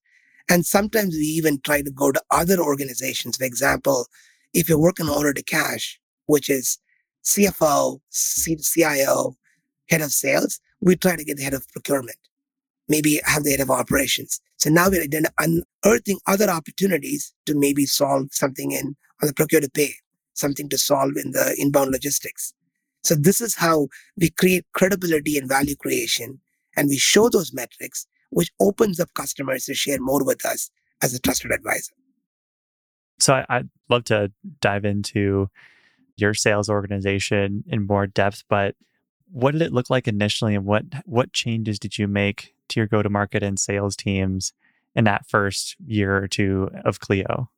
And 0.50 0.66
sometimes 0.66 1.14
we 1.14 1.24
even 1.24 1.60
try 1.62 1.82
to 1.82 1.92
go 1.92 2.12
to 2.12 2.22
other 2.32 2.60
organizations. 2.60 3.38
For 3.38 3.44
example, 3.44 4.08
if 4.54 4.70
you're 4.70 4.80
working 4.80 5.10
order 5.10 5.34
to 5.34 5.44
cash, 5.44 6.00
which 6.26 6.50
is 6.50 6.80
CFO, 7.24 8.00
CIO, 8.12 9.36
head 9.90 10.02
of 10.02 10.12
sales, 10.12 10.60
we 10.80 10.96
try 10.96 11.16
to 11.16 11.24
get 11.24 11.38
the 11.38 11.44
head 11.44 11.54
of 11.54 11.68
procurement, 11.70 12.18
maybe 12.88 13.20
have 13.26 13.44
the 13.44 13.52
head 13.52 13.60
of 13.60 13.70
operations. 13.70 14.40
So 14.58 14.70
now 14.70 14.90
we're 14.90 15.08
then 15.08 15.26
unearthing 15.38 16.20
other 16.28 16.50
opportunities 16.50 17.34
to 17.46 17.56
maybe 17.56 17.86
solve 17.86 18.30
something 18.32 18.72
in 18.72 18.96
on 19.22 19.28
the 19.28 19.34
procure 19.34 19.62
to 19.62 19.70
pay, 19.70 19.94
something 20.34 20.70
to 20.70 20.78
solve 20.78 21.12
in 21.24 21.32
the 21.32 21.56
inbound 21.58 21.92
logistics. 21.92 22.54
So 23.08 23.16
this 23.16 23.40
is 23.40 23.56
how 23.56 23.88
we 24.18 24.32
create 24.32 24.66
credibility 24.74 25.38
and 25.38 25.48
value 25.48 25.78
creation. 25.78 26.42
And 26.76 26.90
we 26.90 26.98
show 26.98 27.30
those 27.30 27.54
metrics, 27.54 28.06
which 28.32 28.52
opens 28.60 29.00
up 29.00 29.14
customers 29.14 29.64
to 29.66 29.74
share 29.74 29.98
more 30.02 30.26
with 30.26 30.46
us 30.46 30.70
as 31.02 31.14
a 31.14 31.20
trusted 31.22 31.52
advisor. 31.52 31.94
So 33.20 33.46
I, 33.48 33.60
would 33.60 33.70
love 33.90 34.04
to 34.06 34.34
dive 34.60 34.84
into 34.84 35.50
your 36.18 36.34
sales 36.34 36.70
organization 36.70 37.64
in 37.68 37.88
more 37.88 38.08
depth, 38.08 38.44
but 38.50 38.76
what 39.32 39.54
did 39.54 39.62
it 39.62 39.72
look 39.72 39.90
like 39.90 40.10
initially 40.10 40.54
and 40.54 40.66
what 40.66 40.84
what 41.06 41.32
changes 41.32 41.80
did 41.80 41.98
you 41.98 42.08
make 42.08 42.54
to 42.68 42.80
your 42.82 42.88
go-to-market 42.88 43.42
and 43.42 43.58
sales 43.58 43.96
teams 43.96 44.52
in 44.96 45.06
that 45.06 45.26
first 45.28 45.78
year 45.86 46.18
or 46.18 46.28
two 46.28 46.70
of 46.84 47.00
Cleo? 47.00 47.50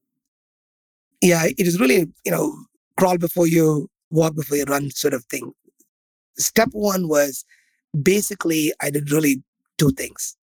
Yeah, 1.21 1.45
it 1.45 1.65
is 1.65 1.79
really, 1.79 2.07
you 2.23 2.31
know, 2.31 2.55
crawl 2.97 3.17
before 3.17 3.47
you 3.47 3.89
walk 4.09 4.35
before 4.35 4.57
you 4.57 4.63
run 4.65 4.91
sort 4.91 5.13
of 5.13 5.25
thing. 5.25 5.51
Step 6.37 6.69
one 6.71 7.07
was 7.07 7.45
basically 8.01 8.73
I 8.81 8.89
did 8.89 9.11
really 9.11 9.43
two 9.77 9.91
things. 9.91 10.35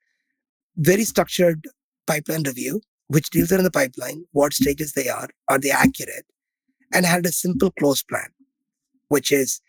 Very 0.76 1.04
structured 1.04 1.66
pipeline 2.06 2.42
review, 2.42 2.80
which 3.08 3.30
deals 3.30 3.52
are 3.52 3.58
in 3.58 3.64
the 3.64 3.70
pipeline, 3.70 4.24
what 4.32 4.52
stages 4.52 4.92
they 4.92 5.08
are, 5.08 5.28
are 5.48 5.58
they 5.58 5.70
accurate, 5.70 6.26
and 6.92 7.06
had 7.06 7.26
a 7.26 7.32
simple 7.32 7.70
close 7.78 8.02
plan, 8.02 8.28
which 9.08 9.32
is 9.32 9.60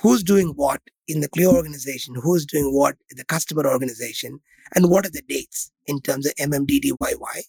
who's 0.00 0.22
doing 0.22 0.48
what 0.48 0.80
in 1.08 1.20
the 1.20 1.28
Cleo 1.28 1.52
organization, 1.52 2.14
who's 2.14 2.46
doing 2.46 2.74
what 2.74 2.96
in 3.10 3.16
the 3.16 3.24
customer 3.24 3.66
organization, 3.66 4.40
and 4.74 4.90
what 4.90 5.06
are 5.06 5.10
the 5.10 5.22
dates 5.28 5.70
in 5.86 6.00
terms 6.00 6.26
of 6.26 6.34
MMDDYY, 6.36 7.42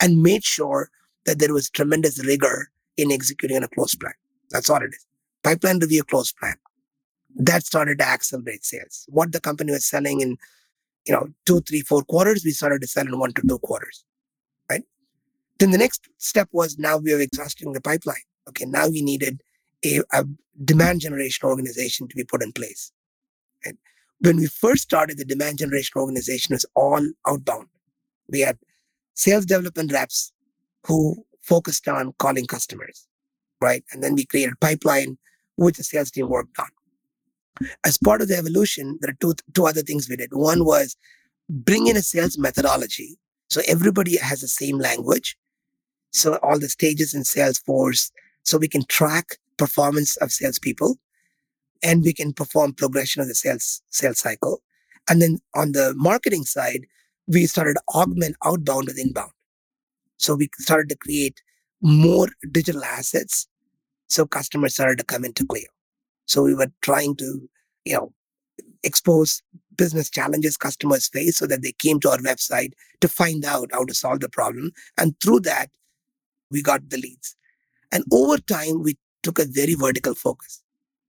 and 0.00 0.22
made 0.22 0.44
sure 0.44 0.90
that 1.24 1.38
there 1.38 1.54
was 1.54 1.70
tremendous 1.70 2.24
rigor 2.24 2.68
in 2.96 3.12
executing 3.12 3.56
on 3.56 3.62
a 3.62 3.68
close 3.68 3.94
plan. 3.94 4.12
That's 4.50 4.70
all 4.70 4.82
it 4.82 4.94
is 4.94 5.07
pipeline 5.42 5.78
review 5.78 6.04
close 6.04 6.32
plan. 6.32 6.56
That 7.36 7.64
started 7.64 7.98
to 7.98 8.06
accelerate 8.06 8.64
sales. 8.64 9.04
What 9.08 9.32
the 9.32 9.40
company 9.40 9.72
was 9.72 9.84
selling 9.84 10.20
in, 10.20 10.36
you 11.06 11.12
know, 11.12 11.28
two, 11.46 11.60
three, 11.60 11.82
four 11.82 12.02
quarters, 12.02 12.44
we 12.44 12.50
started 12.50 12.80
to 12.82 12.88
sell 12.88 13.06
in 13.06 13.18
one 13.18 13.32
to 13.34 13.42
two 13.46 13.58
quarters. 13.58 14.04
Right. 14.70 14.82
Then 15.58 15.70
the 15.70 15.78
next 15.78 16.08
step 16.18 16.48
was 16.52 16.78
now 16.78 16.96
we 16.96 17.12
were 17.12 17.20
exhausting 17.20 17.72
the 17.72 17.80
pipeline. 17.80 18.16
Okay. 18.48 18.64
Now 18.64 18.88
we 18.88 19.02
needed 19.02 19.42
a, 19.84 20.00
a 20.12 20.24
demand 20.64 21.00
generation 21.00 21.48
organization 21.48 22.08
to 22.08 22.16
be 22.16 22.24
put 22.24 22.42
in 22.42 22.52
place. 22.52 22.92
Right? 23.64 23.76
When 24.20 24.36
we 24.36 24.46
first 24.46 24.82
started, 24.82 25.18
the 25.18 25.24
demand 25.24 25.58
generation 25.58 26.00
organization 26.00 26.54
was 26.54 26.66
all 26.74 27.06
outbound. 27.26 27.68
We 28.28 28.40
had 28.40 28.58
sales 29.14 29.46
development 29.46 29.92
reps 29.92 30.32
who 30.84 31.24
focused 31.42 31.88
on 31.88 32.14
calling 32.18 32.46
customers, 32.46 33.06
right? 33.60 33.84
And 33.92 34.02
then 34.02 34.14
we 34.14 34.26
created 34.26 34.60
pipeline 34.60 35.18
which 35.58 35.76
the 35.76 35.84
sales 35.84 36.10
team 36.10 36.28
worked 36.28 36.58
on. 36.58 36.68
As 37.84 37.98
part 37.98 38.22
of 38.22 38.28
the 38.28 38.36
evolution, 38.36 38.98
there 39.00 39.10
are 39.10 39.16
two, 39.20 39.34
two 39.54 39.66
other 39.66 39.82
things 39.82 40.08
we 40.08 40.16
did. 40.16 40.30
One 40.32 40.64
was 40.64 40.96
bring 41.48 41.88
in 41.88 41.96
a 41.96 42.02
sales 42.02 42.38
methodology. 42.38 43.18
So 43.50 43.60
everybody 43.66 44.16
has 44.18 44.40
the 44.40 44.48
same 44.48 44.78
language. 44.78 45.36
So 46.12 46.36
all 46.36 46.58
the 46.58 46.68
stages 46.68 47.12
in 47.12 47.22
Salesforce, 47.22 48.10
so 48.44 48.56
we 48.56 48.68
can 48.68 48.84
track 48.86 49.36
performance 49.56 50.16
of 50.18 50.30
salespeople 50.30 50.96
and 51.82 52.02
we 52.04 52.12
can 52.12 52.32
perform 52.32 52.72
progression 52.72 53.20
of 53.20 53.28
the 53.28 53.34
sales 53.34 53.82
sales 53.90 54.20
cycle. 54.20 54.62
And 55.10 55.20
then 55.20 55.38
on 55.56 55.72
the 55.72 55.94
marketing 55.96 56.44
side, 56.44 56.86
we 57.26 57.46
started 57.46 57.76
augment 57.94 58.36
outbound 58.44 58.86
with 58.86 58.98
inbound. 58.98 59.32
So 60.18 60.36
we 60.36 60.50
started 60.58 60.88
to 60.90 60.96
create 60.96 61.42
more 61.80 62.28
digital 62.52 62.84
assets 62.84 63.48
so 64.08 64.26
customers 64.26 64.74
started 64.74 64.98
to 64.98 65.04
come 65.04 65.24
into 65.24 65.46
Cleo. 65.46 65.68
So 66.26 66.42
we 66.42 66.54
were 66.54 66.72
trying 66.82 67.16
to, 67.16 67.48
you 67.84 67.94
know, 67.94 68.12
expose 68.82 69.42
business 69.76 70.10
challenges 70.10 70.56
customers 70.56 71.08
face 71.08 71.38
so 71.38 71.46
that 71.46 71.62
they 71.62 71.72
came 71.72 72.00
to 72.00 72.10
our 72.10 72.18
website 72.18 72.72
to 73.00 73.08
find 73.08 73.44
out 73.44 73.70
how 73.72 73.84
to 73.84 73.94
solve 73.94 74.20
the 74.20 74.28
problem. 74.28 74.72
And 74.98 75.18
through 75.20 75.40
that, 75.40 75.70
we 76.50 76.62
got 76.62 76.88
the 76.88 76.96
leads. 76.96 77.36
And 77.92 78.04
over 78.12 78.38
time, 78.38 78.82
we 78.82 78.98
took 79.22 79.38
a 79.38 79.46
very 79.46 79.74
vertical 79.74 80.14
focus. 80.14 80.62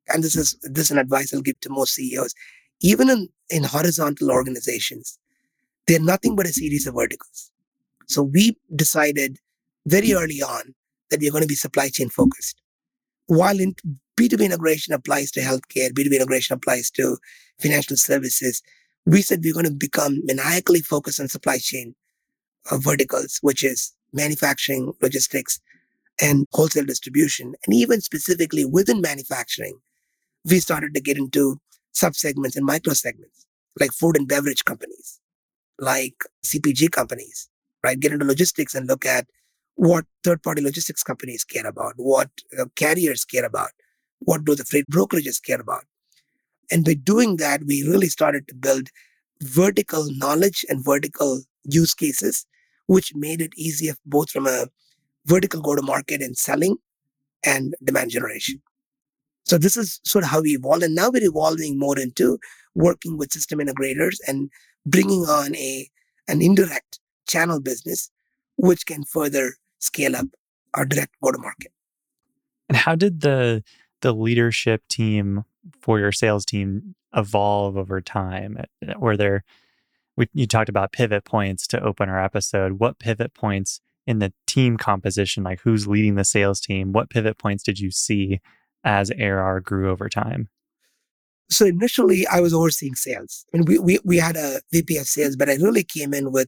And 0.08 0.24
this 0.24 0.36
is 0.36 0.58
this 0.64 0.86
is 0.86 0.92
an 0.92 0.98
advice 0.98 1.34
I'll 1.34 1.42
give 1.42 1.60
to 1.62 1.70
most 1.70 1.94
CEOs. 1.94 2.34
Even 2.82 3.10
in, 3.10 3.30
in 3.50 3.64
horizontal 3.64 4.32
organizations, 4.32 5.20
they're 5.88 6.00
nothing 6.00 6.36
but 6.36 6.46
a 6.46 6.54
series 6.54 6.88
of 6.88 6.96
verticals. 6.96 7.52
So 8.08 8.24
we 8.24 8.58
decided 8.76 9.38
very 9.86 10.14
early 10.14 10.42
on 10.42 10.74
that 11.10 11.20
we're 11.20 11.32
going 11.32 11.44
to 11.44 11.48
be 11.48 11.56
supply 11.56 11.90
chain 11.90 12.10
focused 12.10 12.62
while 13.30 13.60
in 13.60 13.76
B2B 14.20 14.44
integration 14.44 14.94
applies 14.94 15.30
to 15.32 15.40
healthcare, 15.40 15.92
B2B 15.92 16.16
integration 16.16 16.56
applies 16.56 16.90
to 16.92 17.18
financial 17.62 17.96
services, 17.96 18.64
we 19.06 19.22
said 19.22 19.42
we're 19.44 19.54
going 19.54 19.66
to 19.68 19.72
become 19.72 20.20
maniacally 20.24 20.82
focused 20.82 21.20
on 21.20 21.28
supply 21.28 21.60
chain 21.60 21.96
uh, 22.72 22.78
verticals, 22.78 23.38
which 23.42 23.64
is 23.64 23.94
manufacturing, 24.14 24.94
logistics, 25.02 25.60
and 26.20 26.48
wholesale 26.54 26.86
distribution. 26.86 27.54
And 27.66 27.76
even 27.76 28.02
specifically 28.02 28.66
within 28.66 29.00
manufacturing, 29.00 29.80
we 30.44 30.60
started 30.60 30.96
to 30.96 31.02
get 31.02 31.18
into 31.18 31.60
subsegments 31.94 32.56
and 32.56 32.66
micro 32.66 32.94
segments 32.94 33.46
like 33.80 33.92
food 33.92 34.18
and 34.18 34.28
beverage 34.28 34.66
companies, 34.66 35.20
like 35.78 36.16
CPG 36.44 36.92
companies, 36.92 37.48
right? 37.84 38.00
Get 38.00 38.12
into 38.12 38.26
logistics 38.26 38.74
and 38.74 38.88
look 38.88 39.06
at 39.06 39.28
what 39.80 40.04
third 40.26 40.44
party 40.44 40.62
logistics 40.62 41.04
companies 41.04 41.46
care 41.46 41.66
about, 41.66 41.94
what 41.96 42.30
uh, 42.60 42.66
carriers 42.76 43.24
care 43.24 43.46
about, 43.46 43.70
what 44.20 44.44
do 44.44 44.54
the 44.54 44.66
freight 44.66 44.86
brokerages 44.90 45.42
care 45.42 45.62
about. 45.62 45.86
And 46.70 46.84
by 46.84 46.96
doing 46.96 47.38
that, 47.38 47.64
we 47.66 47.88
really 47.88 48.10
started 48.10 48.46
to 48.50 48.56
build 48.56 48.90
vertical 49.42 50.06
knowledge 50.18 50.66
and 50.68 50.84
vertical 50.84 51.44
use 51.64 51.94
cases, 51.94 52.46
which 52.88 53.16
made 53.16 53.40
it 53.40 53.54
easier 53.56 53.94
both 54.06 54.30
from 54.30 54.48
a 54.48 54.68
vertical 55.26 55.62
go 55.62 55.76
to 55.76 55.82
market 55.82 56.22
and 56.22 56.38
selling 56.38 56.76
and 57.46 57.74
demand 57.82 58.12
generation. 58.12 58.62
So 59.46 59.58
this 59.58 59.78
is 59.78 60.02
sort 60.04 60.26
of 60.26 60.30
how 60.30 60.42
we 60.42 60.56
evolved. 60.56 60.84
And 60.84 60.94
now 60.94 61.10
we're 61.10 61.24
evolving 61.24 61.80
more 61.80 61.98
into 61.98 62.38
working 62.76 63.18
with 63.18 63.32
system 63.32 63.60
integrators 63.60 64.18
and 64.28 64.50
bringing 64.86 65.22
on 65.22 65.56
a, 65.56 65.90
an 66.28 66.42
indirect 66.42 67.00
channel 67.30 67.62
business, 67.62 68.12
which 68.58 68.86
can 68.86 69.06
further 69.06 69.54
scale 69.80 70.16
up 70.16 70.28
our 70.74 70.86
direct 70.86 71.16
go 71.24 71.32
to 71.32 71.38
market. 71.40 71.72
And 72.68 72.78
how 72.78 72.96
did 72.96 73.22
the 73.22 73.64
the 74.02 74.14
leadership 74.14 74.88
team 74.88 75.44
for 75.82 76.00
your 76.00 76.12
sales 76.12 76.46
team 76.46 76.96
evolve 77.16 77.78
over 77.78 78.02
time? 78.02 78.58
Uh, 78.88 78.94
were 79.00 79.18
there 79.18 79.44
we, 80.20 80.28
you 80.34 80.46
talked 80.46 80.70
about 80.70 80.92
pivot 80.92 81.24
points 81.24 81.66
to 81.68 81.82
open 81.82 82.10
our 82.10 82.24
episode. 82.24 82.74
What 82.74 83.00
pivot 83.00 83.34
points 83.34 83.80
in 84.06 84.20
the 84.20 84.34
team 84.46 84.76
composition, 84.76 85.44
like 85.44 85.62
who's 85.62 85.88
leading 85.88 86.16
the 86.16 86.26
sales 86.26 86.60
team, 86.60 86.92
what 86.92 87.10
pivot 87.10 87.38
points 87.38 87.64
did 87.64 87.80
you 87.80 87.90
see 87.90 88.42
as 88.84 89.12
ARR 89.12 89.62
grew 89.62 89.90
over 89.90 90.10
time? 90.10 90.50
So 91.50 91.66
initially, 91.66 92.28
I 92.28 92.42
was 92.42 92.54
overseeing 92.54 92.96
sales. 92.96 93.46
I 93.54 93.58
mean, 93.58 93.66
we, 93.66 93.80
we, 93.80 94.00
we 94.04 94.18
had 94.18 94.36
a 94.36 94.60
VP 94.72 94.98
of 94.98 95.08
sales, 95.08 95.36
but 95.36 95.50
I 95.50 95.56
really 95.56 95.84
came 95.84 96.14
in 96.14 96.32
with, 96.32 96.48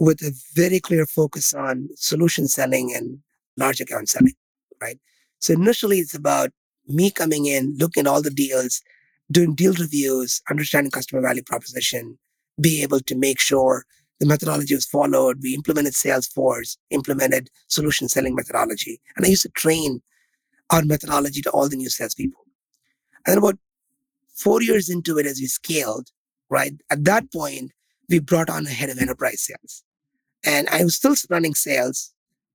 with 0.00 0.22
a 0.22 0.32
very 0.54 0.80
clear 0.80 1.04
focus 1.04 1.52
on 1.52 1.90
solution 1.94 2.48
selling 2.48 2.92
and 2.94 3.18
large 3.58 3.82
account 3.82 4.08
selling, 4.08 4.32
right? 4.80 4.98
So 5.40 5.52
initially, 5.52 5.98
it's 5.98 6.14
about 6.14 6.50
me 6.88 7.10
coming 7.10 7.44
in, 7.44 7.76
looking 7.76 8.06
at 8.06 8.06
all 8.06 8.22
the 8.22 8.30
deals, 8.30 8.80
doing 9.30 9.54
deal 9.54 9.74
reviews, 9.74 10.40
understanding 10.50 10.90
customer 10.90 11.20
value 11.20 11.42
proposition, 11.42 12.18
be 12.58 12.82
able 12.82 13.00
to 13.00 13.14
make 13.14 13.38
sure 13.38 13.84
the 14.20 14.26
methodology 14.26 14.74
was 14.74 14.86
followed. 14.86 15.42
We 15.42 15.54
implemented 15.54 15.92
Salesforce, 15.92 16.78
implemented 16.88 17.50
solution 17.68 18.08
selling 18.08 18.34
methodology. 18.34 19.02
And 19.16 19.26
I 19.26 19.28
used 19.28 19.42
to 19.42 19.50
train 19.50 20.00
our 20.70 20.82
methodology 20.82 21.42
to 21.42 21.50
all 21.50 21.68
the 21.68 21.76
new 21.76 21.90
salespeople. 21.90 22.46
And 23.26 23.32
then 23.32 23.38
about 23.38 23.58
four 24.34 24.62
years 24.62 24.88
into 24.88 25.18
it, 25.18 25.26
as 25.26 25.40
we 25.40 25.46
scaled, 25.46 26.08
right, 26.48 26.72
at 26.88 27.04
that 27.04 27.30
point, 27.30 27.72
we 28.08 28.18
brought 28.18 28.48
on 28.48 28.66
a 28.66 28.70
head 28.70 28.88
of 28.88 28.98
enterprise 28.98 29.42
sales. 29.42 29.84
And 30.44 30.68
I 30.68 30.84
was 30.84 30.96
still 30.96 31.14
running 31.28 31.54
sales 31.54 32.12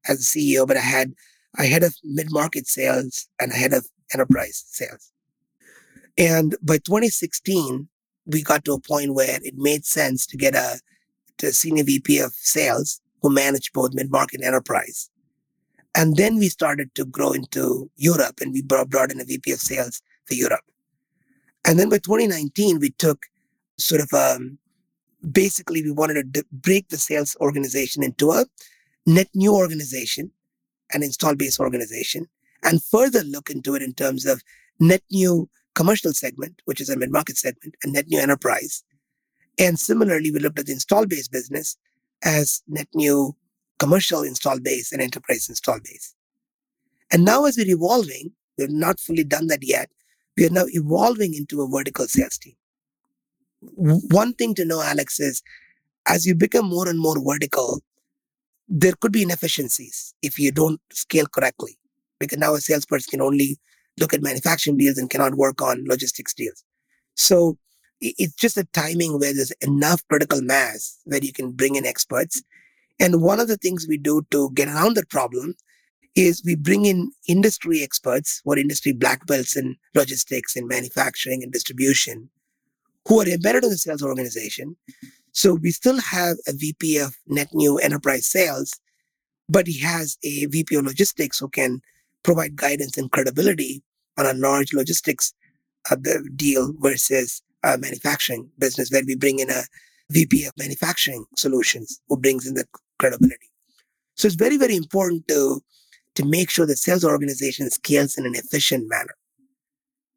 as 0.07 0.19
a 0.19 0.23
CEO, 0.23 0.67
but 0.67 0.77
I 0.77 0.81
had 0.81 1.13
a 1.57 1.65
head 1.65 1.83
of 1.83 1.95
mid 2.03 2.31
market 2.31 2.67
sales 2.67 3.27
and 3.39 3.51
a 3.51 3.55
head 3.55 3.73
of 3.73 3.87
enterprise 4.13 4.63
sales. 4.67 5.11
And 6.17 6.55
by 6.61 6.77
2016, 6.77 7.87
we 8.25 8.41
got 8.41 8.65
to 8.65 8.73
a 8.73 8.79
point 8.79 9.13
where 9.13 9.39
it 9.43 9.55
made 9.55 9.85
sense 9.85 10.25
to 10.27 10.37
get 10.37 10.55
a, 10.55 10.79
to 11.37 11.47
a 11.47 11.51
senior 11.51 11.83
VP 11.83 12.19
of 12.19 12.33
sales 12.33 13.01
who 13.21 13.29
managed 13.29 13.73
both 13.73 13.93
mid 13.93 14.11
market 14.11 14.41
and 14.41 14.45
enterprise. 14.45 15.09
And 15.93 16.17
then 16.17 16.37
we 16.37 16.49
started 16.49 16.93
to 16.95 17.05
grow 17.05 17.31
into 17.31 17.89
Europe 17.95 18.41
and 18.41 18.51
we 18.51 18.61
brought 18.61 19.11
in 19.11 19.21
a 19.21 19.25
VP 19.25 19.51
of 19.51 19.59
sales 19.59 20.01
for 20.25 20.33
Europe. 20.33 20.63
And 21.65 21.79
then 21.79 21.89
by 21.89 21.97
2019, 21.97 22.79
we 22.79 22.91
took 22.91 23.25
sort 23.77 24.01
of 24.01 24.13
um, 24.13 24.57
basically 25.31 25.83
we 25.83 25.91
wanted 25.91 26.33
to 26.33 26.45
break 26.51 26.89
the 26.89 26.97
sales 26.97 27.35
organization 27.39 28.03
into 28.03 28.31
a 28.31 28.45
net 29.05 29.27
new 29.33 29.53
organization, 29.53 30.31
an 30.91 31.03
install 31.03 31.35
base 31.35 31.59
organization, 31.59 32.27
and 32.63 32.83
further 32.83 33.23
look 33.23 33.49
into 33.49 33.75
it 33.75 33.81
in 33.81 33.93
terms 33.93 34.25
of 34.25 34.43
net 34.79 35.03
new 35.11 35.49
commercial 35.73 36.13
segment, 36.13 36.61
which 36.65 36.81
is 36.81 36.89
a 36.89 36.97
mid 36.97 37.11
market 37.11 37.37
segment, 37.37 37.75
and 37.83 37.93
net 37.93 38.07
new 38.07 38.19
enterprise. 38.19 38.83
And 39.59 39.79
similarly, 39.79 40.31
we 40.31 40.39
looked 40.39 40.59
at 40.59 40.65
the 40.65 40.73
install 40.73 41.05
base 41.05 41.27
business 41.27 41.77
as 42.23 42.61
net 42.67 42.87
new 42.93 43.35
commercial 43.79 44.23
install 44.23 44.59
base 44.59 44.91
and 44.91 45.01
enterprise 45.01 45.47
install 45.49 45.79
base. 45.79 46.15
And 47.11 47.23
now 47.23 47.45
as 47.45 47.57
we're 47.57 47.69
evolving, 47.69 48.31
we've 48.57 48.69
not 48.69 48.99
fully 48.99 49.23
done 49.23 49.47
that 49.47 49.63
yet. 49.63 49.89
We 50.37 50.47
are 50.47 50.51
now 50.51 50.65
evolving 50.67 51.33
into 51.33 51.61
a 51.61 51.67
vertical 51.67 52.07
sales 52.07 52.37
team. 52.37 52.55
One 53.61 54.33
thing 54.33 54.53
to 54.55 54.65
know, 54.65 54.81
Alex, 54.81 55.19
is 55.19 55.41
as 56.07 56.25
you 56.25 56.35
become 56.35 56.67
more 56.67 56.87
and 56.87 56.99
more 56.99 57.15
vertical, 57.23 57.81
there 58.67 58.93
could 58.99 59.11
be 59.11 59.23
inefficiencies 59.23 60.13
if 60.21 60.39
you 60.39 60.51
don't 60.51 60.79
scale 60.91 61.25
correctly. 61.25 61.77
Because 62.19 62.37
now 62.37 62.53
a 62.53 62.61
salesperson 62.61 63.11
can 63.11 63.21
only 63.21 63.57
look 63.99 64.13
at 64.13 64.21
manufacturing 64.21 64.77
deals 64.77 64.97
and 64.97 65.09
cannot 65.09 65.35
work 65.35 65.61
on 65.61 65.85
logistics 65.85 66.33
deals. 66.33 66.63
So 67.15 67.57
it's 68.01 68.35
just 68.35 68.57
a 68.57 68.65
timing 68.73 69.19
where 69.19 69.33
there's 69.33 69.51
enough 69.61 70.05
critical 70.09 70.41
mass 70.41 70.99
where 71.05 71.23
you 71.23 71.33
can 71.33 71.51
bring 71.51 71.75
in 71.75 71.85
experts. 71.85 72.41
And 72.99 73.21
one 73.21 73.39
of 73.39 73.47
the 73.47 73.57
things 73.57 73.85
we 73.87 73.97
do 73.97 74.25
to 74.31 74.51
get 74.51 74.67
around 74.67 74.95
that 74.95 75.09
problem 75.09 75.55
is 76.15 76.43
we 76.45 76.55
bring 76.55 76.85
in 76.85 77.11
industry 77.27 77.83
experts 77.83 78.41
or 78.45 78.57
industry 78.57 78.93
black 78.93 79.25
belts 79.25 79.57
in 79.57 79.75
logistics 79.93 80.55
and 80.55 80.67
manufacturing 80.67 81.43
and 81.43 81.51
distribution 81.51 82.29
who 83.07 83.21
are 83.21 83.27
embedded 83.27 83.63
in 83.63 83.69
the 83.69 83.77
sales 83.77 84.03
organization. 84.03 84.75
So 85.31 85.55
we 85.55 85.71
still 85.71 85.99
have 85.99 86.37
a 86.47 86.53
VP 86.53 86.97
of 86.97 87.15
net 87.27 87.49
new 87.53 87.77
enterprise 87.77 88.25
sales, 88.25 88.79
but 89.49 89.67
he 89.67 89.79
has 89.81 90.17
a 90.23 90.45
VP 90.45 90.75
of 90.75 90.85
logistics 90.85 91.39
who 91.39 91.49
can 91.49 91.81
provide 92.23 92.55
guidance 92.55 92.97
and 92.97 93.11
credibility 93.11 93.83
on 94.17 94.25
a 94.25 94.33
large 94.33 94.73
logistics 94.73 95.33
uh, 95.91 95.97
deal 96.35 96.73
versus 96.79 97.41
a 97.63 97.77
manufacturing 97.77 98.49
business 98.57 98.89
where 98.91 99.03
we 99.05 99.15
bring 99.15 99.39
in 99.39 99.49
a 99.49 99.63
VP 100.09 100.45
of 100.45 100.53
manufacturing 100.57 101.25
solutions 101.35 101.99
who 102.07 102.17
brings 102.17 102.47
in 102.47 102.53
the 102.53 102.65
credibility. 102.99 103.49
So 104.15 104.27
it's 104.27 104.35
very, 104.35 104.57
very 104.57 104.75
important 104.75 105.27
to, 105.27 105.61
to 106.15 106.25
make 106.25 106.49
sure 106.49 106.65
the 106.65 106.75
sales 106.75 107.03
organization 107.03 107.69
scales 107.69 108.17
in 108.17 108.25
an 108.25 108.35
efficient 108.35 108.87
manner. 108.87 109.15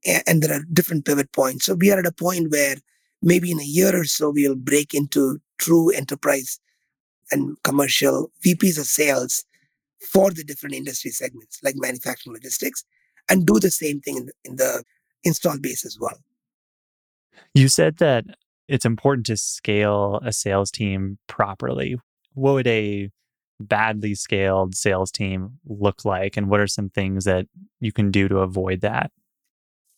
And, 0.06 0.42
there 0.42 0.56
are 0.56 0.64
different 0.72 1.04
pivot 1.04 1.32
points. 1.32 1.66
So 1.66 1.74
we 1.74 1.90
are 1.90 1.98
at 1.98 2.06
a 2.06 2.12
point 2.12 2.50
where 2.50 2.76
maybe 3.20 3.50
in 3.50 3.60
a 3.60 3.64
year 3.64 3.98
or 3.98 4.04
so, 4.04 4.30
we'll 4.30 4.54
break 4.54 4.94
into 4.94 5.40
true 5.58 5.90
enterprise 5.90 6.60
and 7.32 7.56
commercial 7.64 8.30
VPs 8.44 8.78
of 8.78 8.86
sales 8.86 9.44
for 10.00 10.30
the 10.30 10.44
different 10.44 10.76
industry 10.76 11.10
segments 11.10 11.58
like 11.62 11.74
manufacturing 11.76 12.34
logistics 12.34 12.84
and 13.28 13.46
do 13.46 13.58
the 13.58 13.70
same 13.70 14.00
thing 14.00 14.16
in 14.16 14.26
the, 14.26 14.32
in 14.44 14.56
the 14.56 14.84
install 15.24 15.58
base 15.58 15.84
as 15.84 15.98
well. 16.00 16.18
You 17.54 17.68
said 17.68 17.98
that 17.98 18.24
it's 18.68 18.84
important 18.84 19.26
to 19.26 19.36
scale 19.36 20.20
a 20.24 20.32
sales 20.32 20.70
team 20.70 21.18
properly. 21.26 21.96
What 22.34 22.52
would 22.52 22.66
a 22.66 23.10
badly 23.60 24.14
scaled 24.14 24.74
sales 24.74 25.10
team 25.10 25.58
look 25.66 26.04
like? 26.04 26.36
And 26.36 26.48
what 26.48 26.60
are 26.60 26.66
some 26.66 26.90
things 26.90 27.24
that 27.24 27.46
you 27.80 27.92
can 27.92 28.10
do 28.10 28.28
to 28.28 28.38
avoid 28.38 28.80
that? 28.82 29.10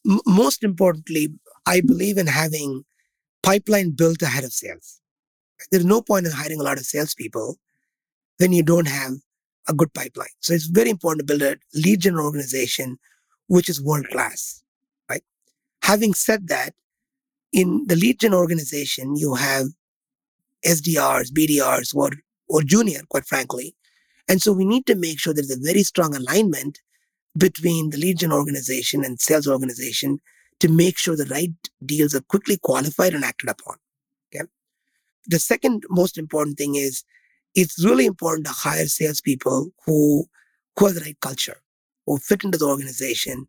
M- 0.09 0.21
most 0.27 0.63
importantly, 0.65 1.29
I 1.67 1.81
believe 1.81 2.19
in 2.19 2.27
having 2.27 2.85
pipeline 3.43 3.91
built 3.91 4.23
ahead 4.23 4.45
of 4.45 4.53
sales. 4.53 5.01
There's 5.71 5.85
no 5.85 6.03
point 6.03 6.27
in 6.27 6.33
hiring 6.33 6.61
a 6.61 6.65
lot 6.65 6.79
of 6.79 6.87
salespeople 6.87 7.57
when 8.39 8.53
you 8.53 8.63
don't 8.63 8.89
have 8.89 9.13
a 9.69 9.75
good 9.75 9.93
pipeline. 9.95 10.29
So 10.41 10.55
it's 10.55 10.67
very 10.67 10.91
important 10.91 11.27
to 11.27 11.37
build 11.37 11.43
a 11.43 11.57
lead 11.75 12.01
gen 12.01 12.19
organization 12.19 12.99
which 13.49 13.69
is 13.69 13.83
world 13.83 14.09
class, 14.09 14.63
right? 15.09 15.23
Having 15.83 16.15
said 16.15 16.49
that, 16.49 16.75
in 17.53 17.87
the 17.89 17.97
lead 17.97 18.21
gen 18.21 18.35
organization, 18.35 19.17
you 19.17 19.35
have 19.35 19.67
SDRs, 20.65 21.33
BDRs, 21.33 21.95
or, 21.95 22.11
or 22.49 22.63
junior, 22.63 23.01
quite 23.09 23.27
frankly. 23.27 23.75
And 24.29 24.41
so 24.41 24.53
we 24.53 24.65
need 24.65 24.87
to 24.87 24.95
make 24.95 25.19
sure 25.19 25.35
there's 25.35 25.51
a 25.51 25.59
very 25.59 25.83
strong 25.83 26.15
alignment 26.15 26.79
between 27.37 27.91
the 27.91 27.99
lead 27.99 28.19
gen 28.19 28.33
organization 28.33 29.05
and 29.05 29.21
sales 29.21 29.47
organization 29.47 30.19
to 30.59 30.69
make 30.69 30.99
sure 30.99 31.17
the 31.17 31.25
right 31.27 31.53
deals 31.85 32.15
are 32.15 32.21
quickly 32.23 32.59
qualified 32.59 33.15
and 33.15 33.25
acted 33.25 33.49
upon. 33.49 33.77
Okay. 34.35 34.45
The 35.27 35.39
second 35.39 35.85
most 35.89 36.19
important 36.19 36.59
thing 36.59 36.77
is 36.77 37.05
it's 37.55 37.85
really 37.85 38.07
important 38.07 38.47
to 38.47 38.53
hire 38.53 38.87
salespeople 38.87 39.71
who, 39.87 40.25
who 40.77 40.87
have 40.87 40.95
the 40.95 41.01
right 41.01 41.21
culture, 41.21 41.61
who 42.07 42.19
fit 42.19 42.45
into 42.45 42.59
the 42.59 42.67
organization. 42.67 43.49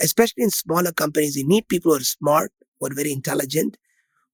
Especially 0.00 0.44
in 0.44 0.50
smaller 0.50 0.92
companies, 0.92 1.36
you 1.36 1.46
need 1.46 1.68
people 1.68 1.90
who 1.90 1.98
are 1.98 2.04
smart, 2.04 2.52
who 2.78 2.86
are 2.86 2.94
very 2.94 3.12
intelligent, 3.12 3.76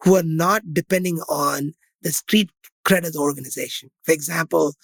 who 0.03 0.15
are 0.17 0.23
not 0.23 0.63
depending 0.75 1.19
on 1.29 1.73
the 2.03 2.13
street 2.13 2.51
cred 2.87 3.07
of 3.07 3.15
the 3.15 3.19
organization. 3.19 3.91
For 4.03 4.13
example, 4.13 4.75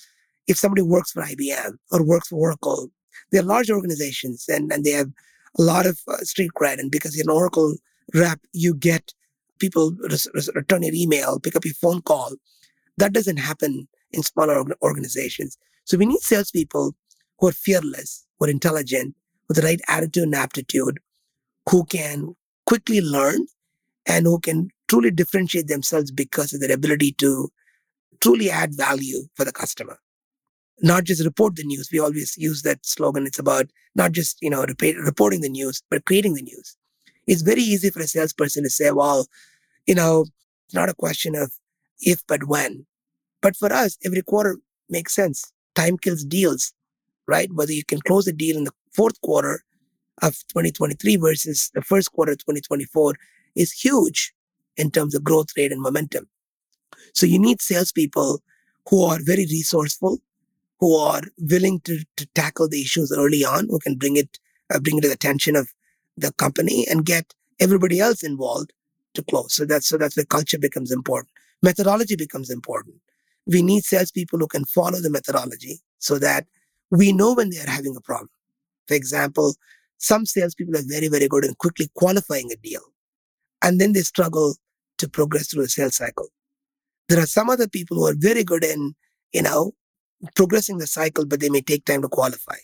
if 0.46 0.56
somebody 0.56 0.82
works 0.82 1.12
for 1.12 1.22
IBM 1.22 1.72
or 1.92 2.02
works 2.02 2.28
for 2.28 2.36
Oracle, 2.36 2.90
they're 3.30 3.42
large 3.42 3.70
organizations 3.70 4.46
and, 4.48 4.72
and 4.72 4.84
they 4.84 4.90
have 4.90 5.10
a 5.58 5.62
lot 5.62 5.86
of 5.86 6.00
uh, 6.08 6.18
street 6.18 6.50
cred. 6.56 6.78
And 6.78 6.90
because 6.90 7.16
you're 7.16 7.24
an 7.24 7.36
Oracle 7.36 7.76
rep, 8.14 8.40
you 8.52 8.74
get 8.74 9.12
people 9.58 9.92
res- 10.08 10.28
res- 10.34 10.50
return 10.54 10.82
your 10.82 10.94
email, 10.94 11.38
pick 11.40 11.56
up 11.56 11.64
your 11.64 11.74
phone 11.74 12.02
call. 12.02 12.32
That 12.96 13.12
doesn't 13.12 13.38
happen 13.38 13.88
in 14.12 14.22
smaller 14.22 14.64
organizations. 14.82 15.58
So 15.84 15.96
we 15.96 16.06
need 16.06 16.20
salespeople 16.20 16.94
who 17.38 17.48
are 17.48 17.52
fearless, 17.52 18.26
who 18.38 18.46
are 18.46 18.50
intelligent, 18.50 19.14
with 19.48 19.56
the 19.56 19.62
right 19.64 19.80
attitude 19.88 20.24
and 20.24 20.34
aptitude, 20.34 21.00
who 21.68 21.84
can 21.84 22.36
quickly 22.66 23.00
learn 23.00 23.46
and 24.06 24.26
who 24.26 24.38
can 24.38 24.70
truly 24.88 25.10
differentiate 25.10 25.66
themselves 25.66 26.10
because 26.10 26.52
of 26.52 26.60
their 26.60 26.72
ability 26.72 27.12
to 27.12 27.50
truly 28.20 28.50
add 28.50 28.74
value 28.74 29.22
for 29.34 29.44
the 29.44 29.52
customer. 29.52 29.98
Not 30.82 31.04
just 31.04 31.24
report 31.24 31.56
the 31.56 31.64
news. 31.64 31.90
We 31.92 31.98
always 31.98 32.36
use 32.38 32.62
that 32.62 32.84
slogan. 32.84 33.26
It's 33.26 33.38
about 33.38 33.66
not 33.94 34.12
just, 34.12 34.38
you 34.40 34.50
know, 34.50 34.64
reporting 34.64 35.40
the 35.40 35.48
news, 35.48 35.82
but 35.90 36.04
creating 36.04 36.34
the 36.34 36.42
news. 36.42 36.76
It's 37.26 37.42
very 37.42 37.60
easy 37.60 37.90
for 37.90 38.00
a 38.00 38.06
salesperson 38.06 38.64
to 38.64 38.70
say, 38.70 38.90
well, 38.90 39.26
you 39.86 39.94
know, 39.94 40.24
it's 40.66 40.74
not 40.74 40.88
a 40.88 40.94
question 40.94 41.34
of 41.34 41.52
if, 42.00 42.26
but 42.26 42.44
when. 42.44 42.86
But 43.42 43.56
for 43.56 43.72
us, 43.72 43.98
every 44.04 44.22
quarter 44.22 44.58
makes 44.88 45.14
sense. 45.14 45.52
Time 45.74 45.98
kills 45.98 46.24
deals, 46.24 46.72
right? 47.26 47.50
Whether 47.52 47.72
you 47.72 47.84
can 47.84 48.00
close 48.00 48.26
a 48.26 48.32
deal 48.32 48.56
in 48.56 48.64
the 48.64 48.72
fourth 48.92 49.20
quarter 49.20 49.62
of 50.22 50.34
2023 50.48 51.16
versus 51.16 51.70
the 51.74 51.82
first 51.82 52.12
quarter 52.12 52.32
of 52.32 52.38
2024 52.38 53.14
is 53.54 53.72
huge 53.72 54.32
in 54.76 54.90
terms 54.90 55.14
of 55.14 55.24
growth 55.24 55.48
rate 55.56 55.72
and 55.72 55.80
momentum. 55.80 56.28
So 57.14 57.26
you 57.26 57.38
need 57.38 57.60
salespeople 57.60 58.42
who 58.88 59.04
are 59.04 59.18
very 59.22 59.46
resourceful, 59.46 60.20
who 60.80 60.96
are 60.96 61.22
willing 61.38 61.80
to, 61.80 62.00
to 62.16 62.26
tackle 62.34 62.68
the 62.68 62.80
issues 62.80 63.12
early 63.12 63.44
on, 63.44 63.68
who 63.68 63.78
can 63.78 63.96
bring 63.96 64.16
it, 64.16 64.38
uh, 64.74 64.80
bring 64.80 64.98
it 64.98 65.02
to 65.02 65.08
the 65.08 65.14
attention 65.14 65.54
of 65.54 65.72
the 66.16 66.32
company 66.32 66.86
and 66.90 67.04
get 67.04 67.34
everybody 67.60 68.00
else 68.00 68.22
involved 68.22 68.72
to 69.14 69.22
close. 69.22 69.54
So 69.54 69.64
that's 69.64 69.86
so 69.86 69.98
that's 69.98 70.16
where 70.16 70.24
culture 70.24 70.58
becomes 70.58 70.90
important. 70.90 71.30
Methodology 71.62 72.16
becomes 72.16 72.50
important. 72.50 72.96
We 73.46 73.62
need 73.62 73.84
salespeople 73.84 74.38
who 74.38 74.46
can 74.46 74.64
follow 74.64 75.00
the 75.00 75.10
methodology 75.10 75.80
so 75.98 76.18
that 76.18 76.46
we 76.90 77.12
know 77.12 77.34
when 77.34 77.50
they 77.50 77.58
are 77.58 77.70
having 77.70 77.96
a 77.96 78.00
problem. 78.00 78.30
For 78.88 78.94
example, 78.94 79.54
some 79.98 80.24
salespeople 80.24 80.76
are 80.76 80.84
very, 80.86 81.08
very 81.08 81.28
good 81.28 81.44
in 81.44 81.54
quickly 81.54 81.90
qualifying 81.94 82.50
a 82.52 82.56
deal, 82.56 82.80
and 83.62 83.80
then 83.80 83.92
they 83.92 84.00
struggle 84.00 84.56
to 84.98 85.08
progress 85.08 85.48
through 85.48 85.62
the 85.62 85.68
sales 85.68 85.96
cycle. 85.96 86.28
There 87.08 87.20
are 87.20 87.26
some 87.26 87.50
other 87.50 87.68
people 87.68 87.96
who 87.96 88.06
are 88.06 88.14
very 88.16 88.44
good 88.44 88.64
in, 88.64 88.94
you 89.32 89.42
know, 89.42 89.72
progressing 90.34 90.78
the 90.78 90.86
cycle, 90.86 91.26
but 91.26 91.40
they 91.40 91.48
may 91.48 91.60
take 91.60 91.84
time 91.84 92.02
to 92.02 92.08
qualify. 92.08 92.56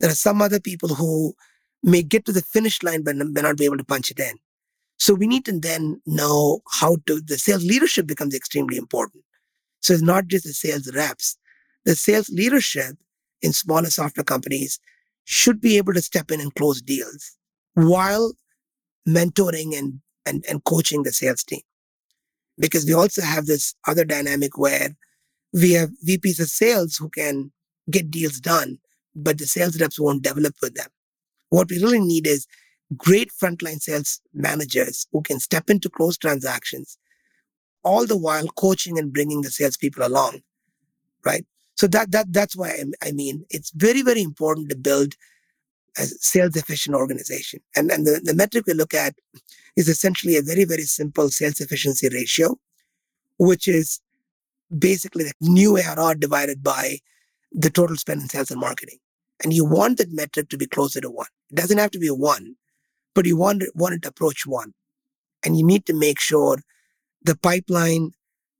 There 0.00 0.10
are 0.10 0.14
some 0.14 0.42
other 0.42 0.60
people 0.60 0.94
who 0.94 1.34
may 1.82 2.02
get 2.02 2.24
to 2.26 2.32
the 2.32 2.42
finish 2.42 2.82
line 2.82 3.02
but 3.02 3.16
may 3.16 3.40
not 3.40 3.56
be 3.56 3.64
able 3.64 3.78
to 3.78 3.84
punch 3.84 4.10
it 4.10 4.20
in. 4.20 4.34
So 4.98 5.14
we 5.14 5.26
need 5.26 5.44
to 5.46 5.58
then 5.58 6.00
know 6.06 6.62
how 6.70 6.96
to, 7.06 7.20
the 7.20 7.38
sales 7.38 7.64
leadership 7.64 8.06
becomes 8.06 8.34
extremely 8.34 8.76
important. 8.76 9.24
So 9.80 9.92
it's 9.92 10.02
not 10.02 10.28
just 10.28 10.44
the 10.44 10.52
sales 10.52 10.90
reps. 10.94 11.36
The 11.84 11.96
sales 11.96 12.28
leadership 12.28 12.96
in 13.40 13.52
smaller 13.52 13.90
software 13.90 14.24
companies 14.24 14.78
should 15.24 15.60
be 15.60 15.76
able 15.76 15.94
to 15.94 16.02
step 16.02 16.30
in 16.30 16.40
and 16.40 16.54
close 16.54 16.80
deals 16.80 17.36
while 17.74 18.32
mentoring 19.08 19.76
and, 19.76 20.00
and, 20.24 20.44
and 20.48 20.62
coaching 20.64 21.02
the 21.02 21.12
sales 21.12 21.42
team. 21.42 21.62
Because 22.58 22.84
we 22.86 22.92
also 22.92 23.22
have 23.22 23.46
this 23.46 23.74
other 23.88 24.04
dynamic 24.04 24.56
where 24.56 24.94
we 25.52 25.72
have 25.72 25.90
VPs 26.06 26.40
of 26.40 26.48
sales 26.48 26.96
who 26.96 27.08
can 27.08 27.52
get 27.90 28.10
deals 28.10 28.40
done, 28.40 28.78
but 29.14 29.38
the 29.38 29.46
sales 29.46 29.80
reps 29.80 30.00
won't 30.00 30.22
develop 30.22 30.54
with 30.62 30.74
them. 30.74 30.88
What 31.50 31.70
we 31.70 31.82
really 31.82 32.00
need 32.00 32.26
is 32.26 32.46
great 32.96 33.30
frontline 33.30 33.80
sales 33.80 34.20
managers 34.32 35.06
who 35.12 35.22
can 35.22 35.40
step 35.40 35.68
into 35.68 35.90
close 35.90 36.16
transactions, 36.16 36.98
all 37.82 38.06
the 38.06 38.16
while 38.16 38.46
coaching 38.48 38.98
and 38.98 39.12
bringing 39.12 39.42
the 39.42 39.50
salespeople 39.50 40.06
along, 40.06 40.40
right? 41.24 41.44
So 41.74 41.86
that 41.88 42.10
that 42.12 42.32
that's 42.32 42.56
why 42.56 42.70
I, 42.70 43.08
I 43.08 43.12
mean 43.12 43.44
it's 43.50 43.70
very 43.70 44.02
very 44.02 44.22
important 44.22 44.68
to 44.70 44.76
build 44.76 45.14
a 45.98 46.04
sales 46.04 46.56
efficient 46.56 46.96
organization, 46.96 47.60
and 47.76 47.90
and 47.90 48.06
the, 48.06 48.20
the 48.22 48.34
metric 48.34 48.66
we 48.66 48.74
look 48.74 48.94
at 48.94 49.14
is 49.76 49.88
essentially 49.88 50.36
a 50.36 50.42
very 50.42 50.64
very 50.64 50.84
simple 50.84 51.28
sales 51.30 51.60
efficiency 51.60 52.08
ratio, 52.08 52.58
which 53.38 53.68
is 53.68 54.00
basically 54.76 55.24
the 55.24 55.32
new 55.40 55.78
ARR 55.78 56.14
divided 56.14 56.62
by 56.62 56.98
the 57.50 57.70
total 57.70 57.96
spend 57.96 58.22
in 58.22 58.28
sales 58.28 58.50
and 58.50 58.60
marketing. 58.60 58.98
And 59.42 59.52
you 59.52 59.64
want 59.64 59.98
that 59.98 60.12
metric 60.12 60.48
to 60.50 60.56
be 60.56 60.66
closer 60.66 61.00
to 61.00 61.10
one. 61.10 61.26
It 61.50 61.56
doesn't 61.56 61.78
have 61.78 61.90
to 61.92 61.98
be 61.98 62.06
a 62.06 62.14
one, 62.14 62.54
but 63.14 63.26
you 63.26 63.36
want, 63.36 63.62
it 63.62 63.70
want 63.74 63.94
it 63.94 64.02
to 64.02 64.08
approach 64.08 64.46
one. 64.46 64.72
And 65.44 65.58
you 65.58 65.66
need 65.66 65.86
to 65.86 65.94
make 65.94 66.20
sure 66.20 66.58
the 67.24 67.36
pipeline, 67.36 68.12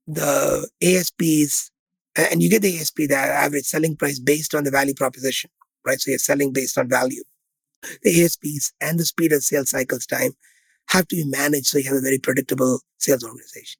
the 0.07 0.69
ASPs, 0.81 1.71
and 2.15 2.43
you 2.43 2.49
get 2.49 2.61
the 2.61 2.77
ASP, 2.77 2.97
the 3.07 3.15
average 3.15 3.65
selling 3.65 3.95
price 3.95 4.19
based 4.19 4.53
on 4.53 4.63
the 4.63 4.71
value 4.71 4.93
proposition, 4.93 5.49
right? 5.85 5.99
So 5.99 6.11
you're 6.11 6.19
selling 6.19 6.51
based 6.51 6.77
on 6.77 6.89
value. 6.89 7.23
The 8.03 8.23
ASPs 8.23 8.73
and 8.79 8.99
the 8.99 9.05
speed 9.05 9.33
of 9.33 9.43
sales 9.43 9.69
cycles 9.69 10.05
time 10.05 10.31
have 10.89 11.07
to 11.07 11.15
be 11.15 11.25
managed 11.25 11.67
so 11.67 11.77
you 11.77 11.85
have 11.85 11.97
a 11.97 12.01
very 12.01 12.19
predictable 12.19 12.81
sales 12.97 13.23
organization. 13.23 13.79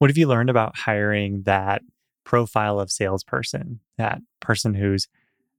What 0.00 0.08
have 0.08 0.16
you 0.16 0.28
learned 0.28 0.48
about 0.48 0.78
hiring 0.78 1.42
that 1.42 1.82
profile 2.24 2.80
of 2.80 2.90
salesperson, 2.90 3.80
that 3.98 4.22
person 4.40 4.72
who's 4.72 5.08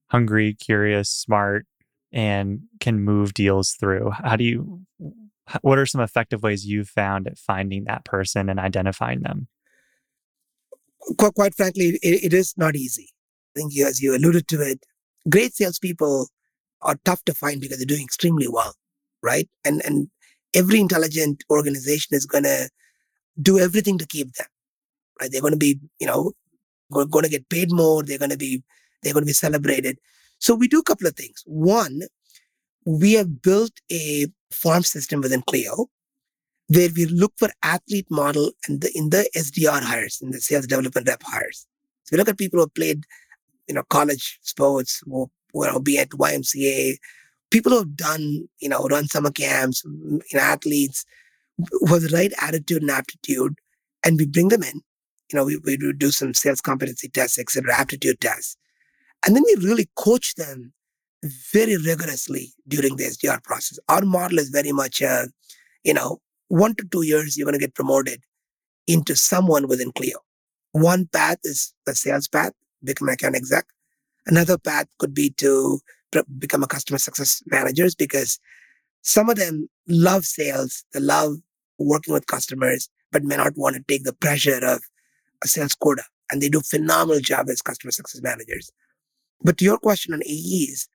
hungry, 0.08 0.56
curious, 0.56 1.12
smart, 1.12 1.68
and 2.12 2.62
can 2.80 3.02
move 3.02 3.36
deals 3.36 3.74
through? 3.74 4.10
How 4.10 4.36
do 4.36 4.44
you, 4.44 4.82
what 5.62 5.78
are 5.78 5.86
some 5.86 6.02
effective 6.02 6.42
ways 6.42 6.66
you've 6.66 6.90
found 6.90 7.28
at 7.28 7.38
finding 7.38 7.84
that 7.84 8.04
person 8.04 8.50
and 8.50 8.60
identifying 8.60 9.22
them? 9.22 9.48
Quite, 11.20 11.54
frankly, 11.54 12.00
it, 12.02 12.24
it 12.24 12.34
is 12.34 12.56
not 12.58 12.76
easy. 12.76 13.10
I 13.56 13.60
think 13.60 13.76
you, 13.76 13.86
as 13.86 14.02
you 14.02 14.16
alluded 14.16 14.48
to 14.48 14.62
it, 14.62 14.84
great 15.30 15.54
salespeople 15.54 16.30
are 16.82 16.96
tough 17.06 17.24
to 17.26 17.34
find 17.36 17.62
because 17.62 17.78
they're 17.78 17.86
doing 17.86 18.04
extremely 18.04 18.48
well, 18.48 18.74
right? 19.22 19.48
And 19.64 19.86
and 19.86 20.08
every 20.56 20.80
intelligent 20.80 21.44
organization 21.52 22.16
is 22.16 22.26
going 22.26 22.46
to 22.46 22.70
do 23.39 23.60
everything 23.60 23.98
to 23.98 24.08
keep 24.08 24.34
them. 24.34 24.48
Right? 25.20 25.32
They're 25.32 25.41
going 25.41 25.54
to 25.54 25.58
be, 25.58 25.80
you 26.00 26.08
know, 26.08 26.32
going 26.91 27.24
to 27.24 27.30
get 27.30 27.50
paid 27.50 27.72
more. 27.72 28.04
They're 28.04 28.17
going 28.17 28.32
to 28.32 28.38
be, 28.38 28.63
they're 29.02 29.13
going 29.13 29.24
to 29.24 29.28
be 29.28 29.34
celebrated. 29.34 29.98
So 30.39 30.56
we 30.56 30.67
do 30.67 30.80
a 30.80 30.84
couple 30.84 31.08
of 31.08 31.15
things. 31.15 31.44
One, 31.46 32.02
we 32.86 33.13
have 33.13 33.41
built 33.41 33.72
a 33.91 34.28
farm 34.52 34.84
system 34.84 35.22
within 35.22 35.44
Cleo 35.44 35.88
where 36.67 36.89
we 36.96 37.06
look 37.06 37.34
for 37.38 37.50
athlete 37.63 38.08
model 38.10 38.52
in 38.67 38.80
the, 38.80 38.91
in 38.96 39.10
the 39.10 39.30
SDR 39.36 39.82
hires, 39.82 40.20
in 40.22 40.32
the 40.32 40.39
sales 40.39 40.67
development 40.67 41.08
rep 41.08 41.22
hires. 41.24 41.67
So 42.04 42.15
we 42.15 42.17
look 42.17 42.30
at 42.30 42.38
people 42.38 42.58
who 42.58 42.63
have 42.63 42.74
played, 42.74 43.04
you 43.67 43.76
know, 43.76 43.84
college 43.89 44.39
sports, 44.41 45.02
who, 45.06 45.30
who 45.54 45.82
be 45.82 45.98
at 45.98 46.10
YMCA, 46.10 46.98
people 47.52 47.74
who 47.74 47.80
have 47.80 47.96
done, 47.96 48.48
you 48.60 48.70
know, 48.70 48.88
run 48.88 49.08
summer 49.08 49.32
camps, 49.32 49.84
you 49.86 50.22
know, 50.34 50.39
athletes, 50.39 51.06
with 51.82 52.10
the 52.10 52.15
right 52.15 52.32
attitude 52.41 52.82
and 52.82 52.91
aptitude, 52.91 53.58
and 54.04 54.17
we 54.17 54.26
bring 54.26 54.50
them 54.50 54.63
in. 54.63 54.82
You 55.32 55.39
know, 55.39 55.45
we, 55.45 55.58
we 55.58 55.78
do 55.78 56.12
some 56.12 56.34
sales 56.34 56.62
competency 56.62 57.10
tests, 57.10 57.39
etc., 57.39 57.74
aptitude 57.74 58.19
tests. 58.19 58.58
And 59.26 59.36
then 59.36 59.43
we 59.45 59.65
really 59.65 59.89
coach 59.95 60.36
them 60.36 60.74
very 61.54 61.78
rigorously 61.78 62.54
during 62.67 62.95
the 62.95 63.06
SDR 63.06 63.43
process. 63.43 63.80
Our 63.88 64.02
model 64.02 64.39
is 64.39 64.50
very 64.50 64.71
much, 64.71 65.02
uh, 65.02 65.28
you 65.84 65.93
know, 65.93 66.19
one 66.47 66.76
to 66.76 66.84
two 66.91 67.04
years, 67.04 67.38
you're 67.38 67.45
going 67.45 67.58
to 67.58 67.65
get 67.65 67.76
promoted 67.76 68.24
into 68.88 69.15
someone 69.15 69.67
within 69.67 69.91
Cleo. 69.91 70.17
One 70.74 71.08
path 71.08 71.38
is 71.43 71.74
the 71.86 71.95
sales 71.95 72.28
path, 72.28 72.54
become 72.84 73.08
an 73.08 73.13
account 73.13 73.36
exec. 73.36 73.65
Another 74.26 74.58
path 74.58 74.88
could 75.00 75.13
be 75.13 75.32
to 75.38 75.80
become 76.39 76.63
a 76.63 76.67
customer 76.67 76.97
success 76.97 77.41
managers 77.45 77.95
because 77.95 78.39
some 79.02 79.30
of 79.30 79.38
them 79.38 79.69
love 79.88 80.26
sales, 80.26 80.84
they 80.93 81.00
love 81.00 81.38
working 81.86 82.13
with 82.13 82.28
customers, 82.28 82.89
but 83.12 83.24
may 83.24 83.38
not 83.38 83.58
want 83.58 83.76
to 83.76 83.84
take 83.88 84.04
the 84.04 84.13
pressure 84.13 84.60
of 84.63 84.82
a 85.44 85.48
sales 85.48 85.76
quota. 85.76 86.04
And 86.32 86.41
they 86.41 86.50
do 86.50 86.62
phenomenal 86.62 87.22
job 87.22 87.50
as 87.50 87.62
customer 87.62 87.91
success 87.91 88.22
managers. 88.22 88.72
But 89.44 89.58
to 89.58 89.65
your 89.65 89.78
question 89.78 90.13
on 90.13 90.22
AEs, 90.22 90.88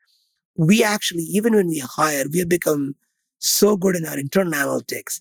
we 0.56 0.82
actually, 0.82 1.24
even 1.24 1.54
when 1.54 1.68
we 1.68 1.80
hire, 1.80 2.24
we 2.32 2.38
have 2.38 2.48
become 2.48 2.94
so 3.38 3.76
good 3.76 3.96
in 3.96 4.06
our 4.06 4.18
internal 4.18 4.52
analytics 4.52 5.20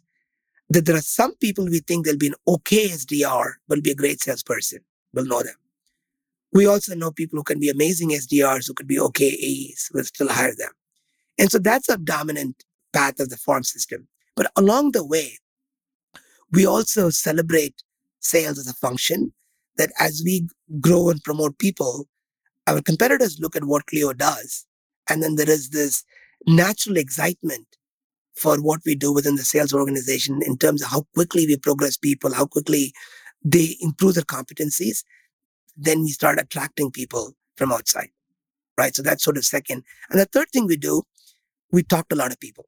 that 0.69 0.85
there 0.85 0.95
are 0.95 1.01
some 1.01 1.35
people 1.35 1.65
we 1.65 1.79
think 1.79 2.05
they'll 2.05 2.17
be 2.17 2.27
an 2.27 2.35
okay 2.47 2.87
SDR, 2.87 3.53
but 3.67 3.83
be 3.83 3.91
a 3.91 3.95
great 3.95 4.21
salesperson. 4.21 4.79
We'll 5.13 5.25
know 5.25 5.43
them. 5.43 5.55
We 6.53 6.65
also 6.65 6.95
know 6.95 7.11
people 7.11 7.37
who 7.37 7.43
can 7.43 7.59
be 7.59 7.69
amazing 7.69 8.11
SDRs, 8.11 8.67
who 8.67 8.73
could 8.73 8.87
be 8.87 8.99
okay 8.99 9.29
AEs. 9.29 9.89
We'll 9.93 10.05
still 10.05 10.29
hire 10.29 10.55
them. 10.57 10.71
And 11.37 11.51
so 11.51 11.59
that's 11.59 11.89
a 11.89 11.97
dominant 11.97 12.63
path 12.93 13.19
of 13.19 13.29
the 13.29 13.37
farm 13.37 13.63
system. 13.63 14.07
But 14.35 14.51
along 14.55 14.93
the 14.93 15.05
way, 15.05 15.37
we 16.55 16.65
also 16.65 17.09
celebrate 17.09 17.83
sales 18.21 18.57
as 18.57 18.67
a 18.67 18.73
function 18.73 19.33
that 19.77 19.91
as 19.99 20.21
we 20.23 20.47
grow 20.79 21.09
and 21.09 21.21
promote 21.23 21.59
people, 21.59 22.07
our 22.65 22.81
competitors 22.81 23.39
look 23.39 23.55
at 23.55 23.65
what 23.65 23.85
Cleo 23.87 24.13
does. 24.13 24.65
And 25.09 25.21
then 25.21 25.35
there 25.35 25.49
is 25.49 25.69
this 25.69 26.03
natural 26.47 26.97
excitement 26.97 27.67
for 28.35 28.57
what 28.61 28.79
we 28.85 28.95
do 28.95 29.13
within 29.13 29.35
the 29.35 29.43
sales 29.43 29.73
organization 29.73 30.39
in 30.43 30.57
terms 30.57 30.81
of 30.81 30.89
how 30.89 31.05
quickly 31.13 31.45
we 31.45 31.57
progress 31.57 31.97
people, 31.97 32.33
how 32.33 32.45
quickly 32.45 32.93
they 33.43 33.75
improve 33.81 34.15
their 34.15 34.23
competencies. 34.23 35.03
Then 35.77 36.01
we 36.01 36.09
start 36.09 36.39
attracting 36.39 36.91
people 36.91 37.33
from 37.57 37.71
outside, 37.71 38.09
right? 38.77 38.95
So 38.95 39.01
that's 39.01 39.23
sort 39.23 39.37
of 39.37 39.45
second. 39.45 39.83
And 40.09 40.19
the 40.19 40.25
third 40.25 40.47
thing 40.51 40.65
we 40.65 40.77
do, 40.77 41.03
we 41.71 41.83
talk 41.83 42.07
to 42.09 42.15
a 42.15 42.17
lot 42.17 42.31
of 42.31 42.39
people, 42.39 42.65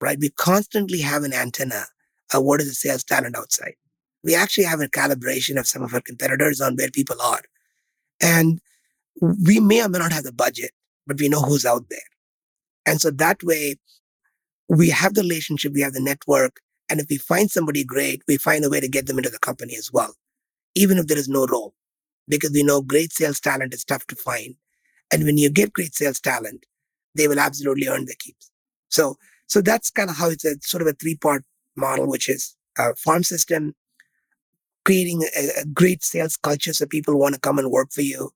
right? 0.00 0.18
We 0.20 0.30
constantly 0.30 1.00
have 1.00 1.24
an 1.24 1.32
antenna 1.32 1.86
uh, 2.34 2.40
what 2.40 2.60
is 2.60 2.68
the 2.68 2.74
sales 2.74 3.04
talent 3.04 3.36
outside. 3.36 3.74
We 4.22 4.34
actually 4.34 4.64
have 4.64 4.80
a 4.80 4.88
calibration 4.88 5.58
of 5.58 5.66
some 5.66 5.82
of 5.82 5.94
our 5.94 6.00
competitors 6.00 6.60
on 6.60 6.76
where 6.76 6.90
people 6.90 7.20
are. 7.22 7.42
And 8.20 8.60
we 9.20 9.60
may 9.60 9.82
or 9.82 9.88
may 9.88 9.98
not 9.98 10.12
have 10.12 10.24
the 10.24 10.32
budget, 10.32 10.72
but 11.06 11.18
we 11.18 11.28
know 11.28 11.40
who's 11.40 11.64
out 11.64 11.88
there. 11.88 11.98
And 12.86 13.00
so 13.00 13.10
that 13.10 13.42
way, 13.42 13.76
we 14.68 14.88
have 14.90 15.14
the 15.14 15.22
relationship, 15.22 15.72
we 15.72 15.80
have 15.80 15.94
the 15.94 16.00
network. 16.00 16.60
And 16.88 17.00
if 17.00 17.06
we 17.08 17.18
find 17.18 17.50
somebody 17.50 17.84
great, 17.84 18.22
we 18.28 18.36
find 18.36 18.64
a 18.64 18.70
way 18.70 18.80
to 18.80 18.88
get 18.88 19.06
them 19.06 19.18
into 19.18 19.30
the 19.30 19.38
company 19.38 19.74
as 19.76 19.90
well, 19.92 20.14
even 20.74 20.98
if 20.98 21.06
there 21.06 21.18
is 21.18 21.28
no 21.28 21.46
role, 21.46 21.74
because 22.28 22.50
we 22.52 22.62
know 22.62 22.82
great 22.82 23.12
sales 23.12 23.40
talent 23.40 23.74
is 23.74 23.84
tough 23.84 24.06
to 24.08 24.16
find. 24.16 24.54
And 25.12 25.24
when 25.24 25.38
you 25.38 25.50
get 25.50 25.72
great 25.72 25.94
sales 25.94 26.20
talent, 26.20 26.66
they 27.14 27.26
will 27.26 27.40
absolutely 27.40 27.88
earn 27.88 28.04
their 28.04 28.14
keeps. 28.18 28.50
So, 28.88 29.16
so 29.46 29.60
that's 29.60 29.90
kind 29.90 30.10
of 30.10 30.16
how 30.16 30.30
it's 30.30 30.44
a 30.44 30.56
sort 30.62 30.82
of 30.82 30.88
a 30.88 30.92
three 30.92 31.16
part 31.16 31.44
model, 31.80 32.08
which 32.08 32.28
is 32.28 32.56
a 32.78 32.94
farm 32.94 33.22
system, 33.22 33.74
creating 34.84 35.22
a, 35.36 35.62
a 35.62 35.64
great 35.66 36.02
sales 36.02 36.36
culture 36.36 36.72
so 36.72 36.86
people 36.86 37.18
want 37.18 37.34
to 37.34 37.40
come 37.40 37.58
and 37.58 37.70
work 37.70 37.90
for 37.92 38.02
you, 38.02 38.30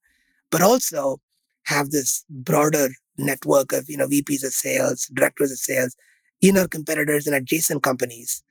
but 0.50 0.62
also 0.62 1.18
have 1.64 1.90
this 1.90 2.24
broader 2.28 2.88
network 3.16 3.72
of, 3.72 3.88
you 3.88 3.96
know, 3.96 4.08
VPs 4.08 4.44
of 4.44 4.52
sales, 4.52 5.10
directors 5.14 5.52
of 5.52 5.58
sales, 5.58 5.96
inner 6.40 6.68
competitors 6.68 7.26
and 7.26 7.34
adjacent 7.34 7.82
companies 7.82 8.42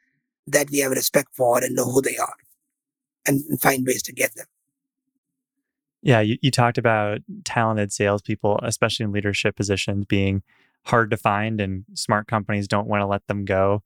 that 0.47 0.69
we 0.71 0.79
have 0.79 0.91
respect 0.91 1.29
for 1.35 1.63
and 1.63 1.75
know 1.75 1.85
who 1.85 2.01
they 2.01 2.17
are 2.17 2.35
and, 3.25 3.41
and 3.49 3.61
find 3.61 3.85
ways 3.85 4.03
to 4.03 4.13
get 4.13 4.35
them. 4.35 4.45
Yeah, 6.01 6.19
you, 6.19 6.37
you 6.41 6.51
talked 6.51 6.77
about 6.77 7.19
talented 7.45 7.93
salespeople, 7.93 8.59
especially 8.63 9.05
in 9.05 9.13
leadership 9.13 9.55
positions, 9.55 10.05
being 10.05 10.43
hard 10.85 11.09
to 11.11 11.17
find 11.17 11.61
and 11.61 11.85
smart 11.93 12.27
companies 12.27 12.67
don't 12.67 12.87
want 12.87 13.01
to 13.01 13.07
let 13.07 13.25
them 13.27 13.45
go. 13.45 13.83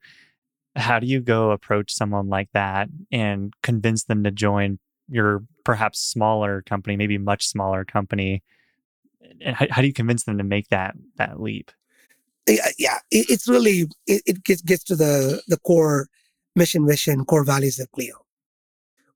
How 0.78 1.00
do 1.00 1.08
you 1.08 1.20
go 1.20 1.52
approach 1.52 1.92
someone 1.92 2.30
like 2.30 2.50
that 2.54 2.88
and 3.12 3.54
convince 3.64 4.06
them 4.06 4.24
to 4.24 4.32
join 4.32 4.80
your 5.10 5.44
perhaps 5.64 6.00
smaller 6.00 6.62
company, 6.62 6.96
maybe 6.96 7.18
much 7.18 7.46
smaller 7.46 7.84
company? 7.84 8.44
And 9.42 9.56
how, 9.56 9.68
how 9.70 9.82
do 9.82 9.88
you 9.88 9.94
convince 9.94 10.24
them 10.24 10.38
to 10.38 10.44
make 10.44 10.70
that 10.70 10.96
that 11.18 11.42
leap? 11.42 11.72
Yeah. 12.48 13.00
It, 13.12 13.26
it's 13.30 13.48
really 13.48 13.88
it, 14.06 14.22
it 14.26 14.44
gets 14.44 14.62
gets 14.62 14.84
to 14.86 14.96
the 14.96 15.42
the 15.48 15.58
core 15.58 16.08
mission, 16.56 16.88
vision, 16.88 17.26
core 17.26 17.44
values 17.44 17.80
of 17.80 17.92
Cleo. 17.92 18.16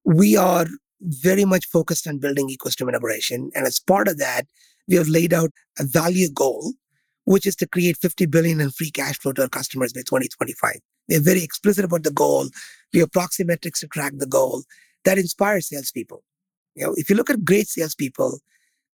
We 0.04 0.36
are 0.36 0.68
very 1.02 1.46
much 1.46 1.66
focused 1.68 2.08
on 2.08 2.20
building 2.20 2.50
ecosystem 2.50 2.88
integration. 2.88 3.52
And 3.56 3.66
as 3.66 3.80
part 3.80 4.08
of 4.08 4.18
that, 4.20 4.46
we 4.88 4.96
have 4.96 5.08
laid 5.08 5.34
out 5.34 5.52
a 5.80 5.84
value 5.84 6.30
goal, 6.30 6.74
which 7.26 7.46
is 7.46 7.56
to 7.58 7.68
create 7.68 7.98
50 7.98 8.26
billion 8.28 8.60
in 8.60 8.72
free 8.72 8.92
cash 8.92 9.20
flow 9.20 9.34
to 9.34 9.44
our 9.44 9.50
customers 9.50 9.94
by 9.94 10.02
2025. 10.02 10.80
They're 11.08 11.22
very 11.22 11.44
explicit 11.44 11.86
about 11.86 12.04
the 12.04 12.12
goal. 12.12 12.50
We 12.94 13.00
have 13.00 13.12
proxy 13.12 13.44
metrics 13.44 13.82
to 13.82 13.88
track 13.88 14.14
the 14.18 14.28
goal 14.28 14.64
that 15.06 15.18
inspires 15.18 15.70
salespeople. 15.70 16.24
You 16.76 16.88
know, 16.88 16.94
if 16.96 17.10
you 17.10 17.16
look 17.16 17.30
at 17.30 17.44
great 17.44 17.68
salespeople, 17.68 18.40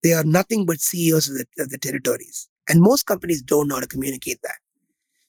they 0.02 0.12
are 0.12 0.24
nothing 0.24 0.66
but 0.66 0.80
CEOs 0.80 1.28
of 1.28 1.36
the, 1.36 1.62
of 1.62 1.70
the 1.70 1.78
territories. 1.78 2.48
And 2.68 2.80
most 2.80 3.06
companies 3.06 3.42
don't 3.42 3.68
know 3.68 3.76
how 3.76 3.80
to 3.80 3.86
communicate 3.86 4.38
that. 4.42 4.58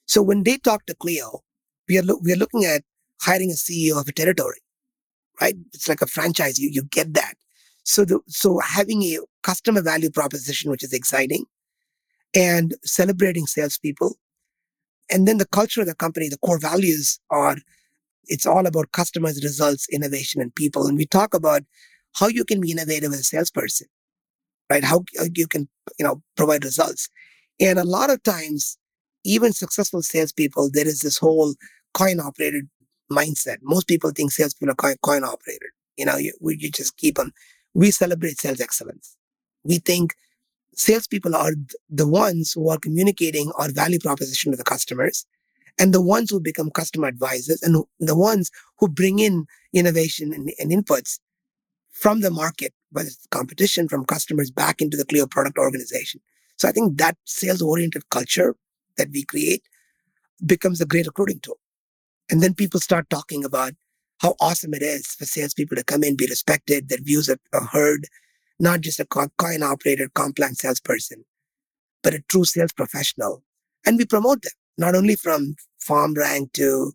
So 0.06 0.22
when 0.22 0.43
they 0.43 0.58
talk 0.58 0.86
to 0.86 0.95
Cleo, 0.95 1.41
we 1.88 1.98
are, 1.98 2.04
lo- 2.04 2.20
we 2.24 2.34
are 2.34 2.38
looking 2.38 2.66
at 2.66 2.84
hiring 3.22 3.52
a 3.52 3.56
CEO 3.56 4.00
of 4.00 4.08
a 4.08 4.12
territory 4.12 4.62
right? 5.41 5.56
It's 5.74 5.88
like 5.88 6.02
a 6.02 6.08
franchise. 6.08 6.60
You, 6.60 6.70
you 6.72 6.84
get 6.84 7.14
that. 7.14 7.36
So 7.84 8.06
the, 8.06 8.20
so 8.28 8.60
having 8.60 9.04
a 9.04 9.20
customer 9.43 9.82
value 9.82 10.10
proposition, 10.10 10.72
which 10.72 10.84
is 10.84 10.93
exciting 10.93 11.45
and 12.38 12.76
celebrating 12.84 13.48
salespeople. 13.48 14.16
And 15.10 15.28
then 15.28 15.40
the 15.40 15.48
culture 15.48 15.82
of 15.82 15.88
the 15.88 15.96
company, 15.96 16.30
the 16.30 16.38
core 16.38 16.60
values 16.60 17.20
are, 17.32 17.58
it's 18.26 18.46
all 18.46 18.68
about 18.68 18.92
customers, 18.92 19.44
results, 19.44 19.88
innovation, 19.92 20.40
and 20.40 20.54
people. 20.54 20.86
And 20.86 20.98
we 20.98 21.08
talk 21.08 21.34
about 21.34 21.64
how 22.14 22.28
you 22.28 22.46
can 22.46 22.62
be 22.62 22.72
innovative 22.72 23.12
as 23.12 23.22
a 23.22 23.24
salesperson, 23.24 23.88
right? 24.70 24.84
How 24.84 25.04
you 25.34 25.48
can, 25.48 25.68
you 25.98 26.06
know, 26.06 26.22
provide 26.36 26.64
results. 26.64 27.10
And 27.60 27.80
a 27.80 27.84
lot 27.84 28.12
of 28.12 28.22
times, 28.22 28.78
even 29.24 29.52
successful 29.52 30.04
salespeople, 30.04 30.70
there 30.72 30.88
is 30.88 31.00
this 31.02 31.18
whole 31.18 31.56
coin 31.96 32.20
operated 32.20 32.70
mindset. 33.12 33.58
Most 33.64 33.88
people 33.88 34.12
think 34.12 34.32
salespeople 34.32 34.76
are 34.78 34.96
coin, 35.02 35.24
operated. 35.24 35.70
You 35.98 36.06
know, 36.06 36.18
you, 36.18 36.34
you 36.42 36.70
just 36.70 36.98
keep 36.98 37.18
on. 37.18 37.32
We 37.74 37.90
celebrate 37.90 38.40
sales 38.40 38.62
excellence. 38.62 39.16
We 39.64 39.80
think 39.80 40.14
salespeople 40.78 41.36
are 41.36 41.53
the 41.89 42.07
ones 42.07 42.53
who 42.53 42.69
are 42.69 42.78
communicating 42.78 43.51
our 43.57 43.69
value 43.71 43.99
proposition 43.99 44.51
to 44.51 44.57
the 44.57 44.63
customers 44.63 45.25
and 45.80 45.93
the 45.93 46.01
ones 46.01 46.30
who 46.30 46.39
become 46.39 46.71
customer 46.71 47.07
advisors 47.07 47.61
and 47.61 47.84
the 47.99 48.15
ones 48.15 48.51
who 48.80 48.88
bring 48.88 49.19
in 49.19 49.45
innovation 49.73 50.34
and, 50.34 50.51
and 50.59 50.71
inputs 50.71 51.19
from 51.91 52.21
the 52.21 52.32
market, 52.32 52.73
whether 52.91 53.07
it's 53.07 53.28
competition 53.32 53.88
from 53.88 54.05
customers 54.05 54.51
back 54.51 54.82
into 54.82 54.95
the 54.95 55.05
Cleo 55.05 55.25
product 55.28 55.57
organization. 55.57 56.21
So 56.57 56.67
I 56.67 56.71
think 56.71 56.97
that 56.97 57.17
sales 57.25 57.61
oriented 57.61 58.09
culture 58.09 58.55
that 58.97 59.09
we 59.11 59.23
create 59.23 59.63
becomes 60.45 60.80
a 60.80 60.86
great 60.86 61.07
recruiting 61.07 61.39
tool. 61.39 61.59
And 62.30 62.41
then 62.41 62.53
people 62.53 62.80
start 62.80 63.09
talking 63.09 63.43
about 63.43 63.73
how 64.19 64.36
awesome 64.39 64.73
it 64.73 64.82
is 64.82 65.07
for 65.07 65.25
salespeople 65.25 65.78
to 65.78 65.84
come 65.84 66.03
in, 66.03 66.15
be 66.15 66.28
respected, 66.28 66.89
their 66.89 67.01
views 67.01 67.30
are, 67.30 67.38
heard, 67.71 68.07
not 68.60 68.82
just 68.82 68.99
a 68.99 69.05
coin 69.05 69.64
operated, 69.64 70.14
compliant 70.14 70.58
salesperson, 70.58 71.24
but 72.03 72.14
a 72.14 72.22
true 72.30 72.45
sales 72.45 72.74
professional. 72.74 73.43
And 73.86 73.97
we 73.97 74.05
promote 74.05 74.41
them, 74.41 74.53
not 74.78 74.95
only 74.95 75.16
from 75.16 75.55
farm 75.80 76.14
rank 76.14 76.53
to, 76.53 76.91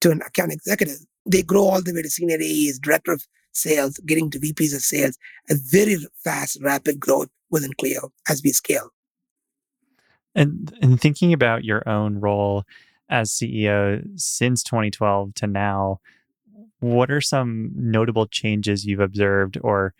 to 0.00 0.10
an 0.10 0.22
account 0.22 0.52
executive. 0.52 0.98
They 1.26 1.42
grow 1.42 1.64
all 1.64 1.82
the 1.82 1.92
way 1.92 2.02
to 2.02 2.10
senior 2.10 2.38
AEs, 2.40 2.78
director 2.78 3.12
of 3.12 3.26
sales, 3.52 3.98
getting 4.06 4.30
to 4.30 4.38
VPs 4.38 4.74
of 4.74 4.82
sales, 4.82 5.18
a 5.50 5.54
very 5.70 5.96
fast, 6.22 6.58
rapid 6.62 7.00
growth 7.00 7.28
within 7.50 7.72
Cleo 7.78 8.12
as 8.28 8.42
we 8.42 8.50
scale. 8.50 8.90
And, 10.34 10.76
and 10.82 11.00
thinking 11.00 11.32
about 11.32 11.64
your 11.64 11.88
own 11.88 12.20
role 12.20 12.64
as 13.08 13.30
CEO 13.30 14.02
since 14.20 14.62
2012 14.62 15.34
to 15.34 15.46
now, 15.46 16.00
what 16.80 17.10
are 17.10 17.20
some 17.20 17.70
notable 17.74 18.26
changes 18.26 18.84
you've 18.84 19.00
observed 19.00 19.58
or 19.62 19.94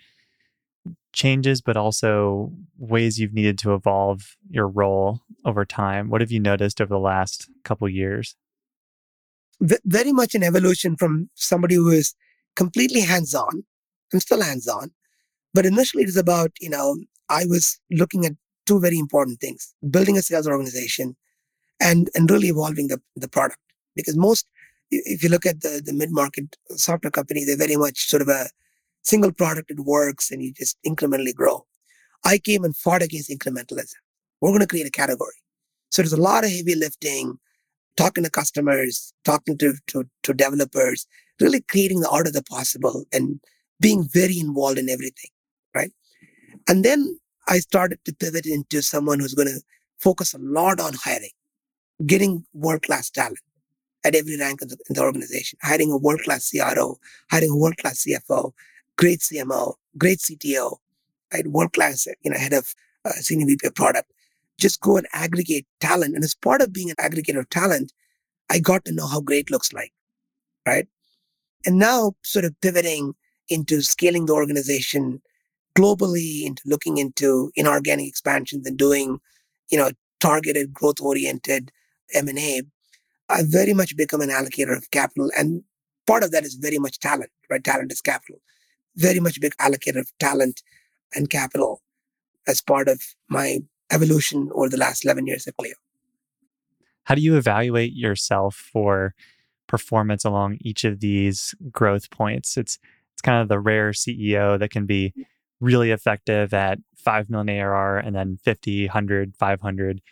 changes, 1.13 1.61
but 1.61 1.77
also 1.77 2.53
ways 2.79 3.19
you've 3.19 3.33
needed 3.33 3.59
to 3.59 3.75
evolve 3.75 4.37
your 4.51 4.69
role 4.69 5.21
over 5.45 5.65
time? 5.65 6.11
What 6.11 6.21
have 6.21 6.31
you 6.31 6.41
noticed 6.41 6.81
over 6.81 6.93
the 6.93 6.99
last 6.99 7.49
couple 7.65 7.89
years? 7.89 8.37
V- 9.61 9.79
very 9.85 10.13
much 10.13 10.35
an 10.35 10.43
evolution 10.43 10.97
from 10.97 11.31
somebody 11.35 11.77
who 11.77 11.91
is 11.91 12.15
completely 12.55 13.01
hands 13.01 13.35
on. 13.35 13.65
I'm 14.13 14.21
still 14.21 14.43
hands 14.43 14.69
on. 14.69 14.91
But 15.55 15.67
initially, 15.67 16.03
it 16.03 16.07
was 16.07 16.17
about, 16.17 16.51
you 16.61 16.69
know, 16.69 16.97
I 17.29 17.47
was 17.47 17.81
looking 17.91 18.27
at 18.27 18.33
two 18.67 18.79
very 18.81 18.99
important 18.99 19.41
things 19.41 19.75
building 19.91 20.19
a 20.19 20.23
sales 20.23 20.47
organization 20.47 21.17
and, 21.81 22.11
and 22.15 22.31
really 22.31 22.49
evolving 22.49 22.89
the, 22.89 23.01
the 23.15 23.29
product. 23.29 23.61
Because 23.95 24.17
most, 24.17 24.47
if 24.91 25.23
you 25.23 25.31
look 25.31 25.47
at 25.47 25.63
the, 25.63 25.81
the 25.85 25.93
mid-market 25.93 26.57
software 26.71 27.11
company, 27.11 27.45
they're 27.45 27.57
very 27.57 27.77
much 27.77 28.07
sort 28.09 28.23
of 28.23 28.29
a 28.29 28.49
single 29.07 29.33
product. 29.33 29.71
It 29.71 29.81
works 29.81 30.31
and 30.31 30.43
you 30.43 30.53
just 30.53 30.77
incrementally 30.87 31.35
grow. 31.35 31.67
I 32.25 32.39
came 32.39 32.65
and 32.65 32.77
fought 32.77 33.03
against 33.03 33.31
incrementalism. 33.31 33.95
We're 34.41 34.51
going 34.51 34.61
to 34.61 34.67
create 34.67 34.87
a 34.87 34.91
category. 34.91 35.35
So 35.91 36.03
there's 36.03 36.13
a 36.13 36.21
lot 36.21 36.45
of 36.45 36.51
heavy 36.51 36.75
lifting, 36.75 37.39
talking 37.97 38.25
to 38.25 38.31
customers, 38.31 39.13
talking 39.25 39.57
to, 39.59 39.75
to, 39.89 40.05
to 40.25 40.35
developers, 40.35 41.07
really 41.41 41.61
creating 41.61 42.01
the 42.01 42.11
art 42.11 42.27
of 42.27 42.33
the 42.33 42.43
possible 42.43 43.05
and 43.13 43.41
being 43.81 44.09
very 44.13 44.39
involved 44.39 44.79
in 44.79 44.89
everything. 44.89 45.31
Right. 45.75 45.93
And 46.69 46.85
then 46.85 47.19
I 47.49 47.59
started 47.59 48.01
to 48.05 48.15
pivot 48.15 48.47
into 48.47 48.83
someone 48.83 49.21
who's 49.21 49.35
going 49.35 49.49
to 49.49 49.61
focus 49.99 50.35
a 50.35 50.39
lot 50.39 50.81
on 50.81 50.95
hiring 50.95 51.31
getting 52.05 52.45
world 52.53 52.83
class 52.83 53.09
talent 53.09 53.39
at 54.05 54.15
every 54.15 54.39
rank 54.39 54.61
in 54.63 54.69
the, 54.69 54.77
in 54.89 54.95
the 54.95 55.03
organization, 55.03 55.59
hiring 55.63 55.91
a 55.91 55.97
world 55.97 56.21
class 56.21 56.51
CRO, 56.51 56.99
hiring 57.31 57.51
a 57.51 57.57
world 57.57 57.77
class 57.79 58.05
CFO, 58.05 58.53
great 58.97 59.21
CMO, 59.21 59.75
great 59.99 60.19
CTO, 60.19 60.77
right? 61.33 61.47
World 61.47 61.73
class, 61.73 62.07
you 62.23 62.31
know, 62.31 62.39
head 62.39 62.53
of 62.53 62.75
uh, 63.05 63.13
senior 63.13 63.47
VP 63.47 63.67
of 63.67 63.75
product. 63.75 64.13
Just 64.59 64.81
go 64.81 64.97
and 64.97 65.07
aggregate 65.13 65.67
talent. 65.81 66.15
And 66.15 66.25
as 66.25 66.35
part 66.35 66.63
of 66.63 66.73
being 66.73 66.91
an 66.91 66.97
aggregator 66.97 67.39
of 67.39 67.51
talent, 67.51 67.93
I 68.51 68.59
got 68.59 68.85
to 68.87 68.93
know 68.93 69.07
how 69.07 69.21
great 69.21 69.51
looks 69.51 69.73
like, 69.73 69.93
right? 70.67 70.87
And 71.65 71.79
now 71.79 72.13
sort 72.23 72.45
of 72.45 72.59
pivoting 72.61 73.15
into 73.49 73.83
scaling 73.83 74.27
the 74.27 74.33
organization 74.33 75.21
globally, 75.77 76.47
into 76.47 76.63
looking 76.65 76.97
into 76.97 77.51
inorganic 77.55 78.09
expansions 78.09 78.67
and 78.67 78.79
doing, 78.79 79.21
you 79.71 79.77
know, 79.77 79.91
targeted 80.21 80.73
growth 80.73 81.01
oriented 81.01 81.71
M&A, 82.15 82.63
I 83.29 83.43
very 83.45 83.75
much 83.75 83.97
become 83.97 84.21
an 84.21 84.31
allocator 84.31 84.77
of 84.77 84.91
capital. 84.91 85.31
And 85.37 85.63
part 86.07 86.23
of 86.23 86.31
that 86.31 86.45
is 86.45 86.55
very 86.55 86.79
much 86.79 86.99
talent, 86.99 87.31
right? 87.51 87.63
Talent 87.63 87.93
is 87.93 88.01
capital. 88.01 88.41
Very 88.97 89.21
much 89.21 89.41
big 89.41 89.57
allocator 89.57 90.01
of 90.01 90.13
talent 90.19 90.63
and 91.15 91.29
capital 91.31 91.83
as 92.47 92.61
part 92.61 92.89
of 92.89 93.01
my 93.29 93.61
evolution 93.91 94.51
over 94.55 94.69
the 94.69 94.77
last 94.77 95.05
11 95.05 95.27
years 95.27 95.47
at 95.47 95.57
Cleo. 95.57 95.75
How 97.05 97.15
do 97.15 97.21
you 97.21 97.37
evaluate 97.37 97.93
yourself 97.93 98.57
for 98.57 99.15
performance 99.69 100.25
along 100.25 100.59
each 100.61 100.85
of 100.85 101.01
these 101.01 101.55
growth 101.71 102.11
points? 102.11 102.57
It's 102.57 102.79
it's 103.13 103.23
kind 103.23 103.41
of 103.41 103.49
the 103.49 103.61
rare 103.61 103.93
CEO 103.93 104.59
that 104.59 104.71
can 104.71 104.85
be 104.85 105.15
really 105.59 105.91
effective 105.91 106.53
at 106.53 106.79
5 106.99 107.31
million 107.31 107.49
ARR 107.49 107.97
and 107.99 108.15
then 108.15 108.37
50, 108.45 108.87
100, 108.87 109.35
500 109.35 110.03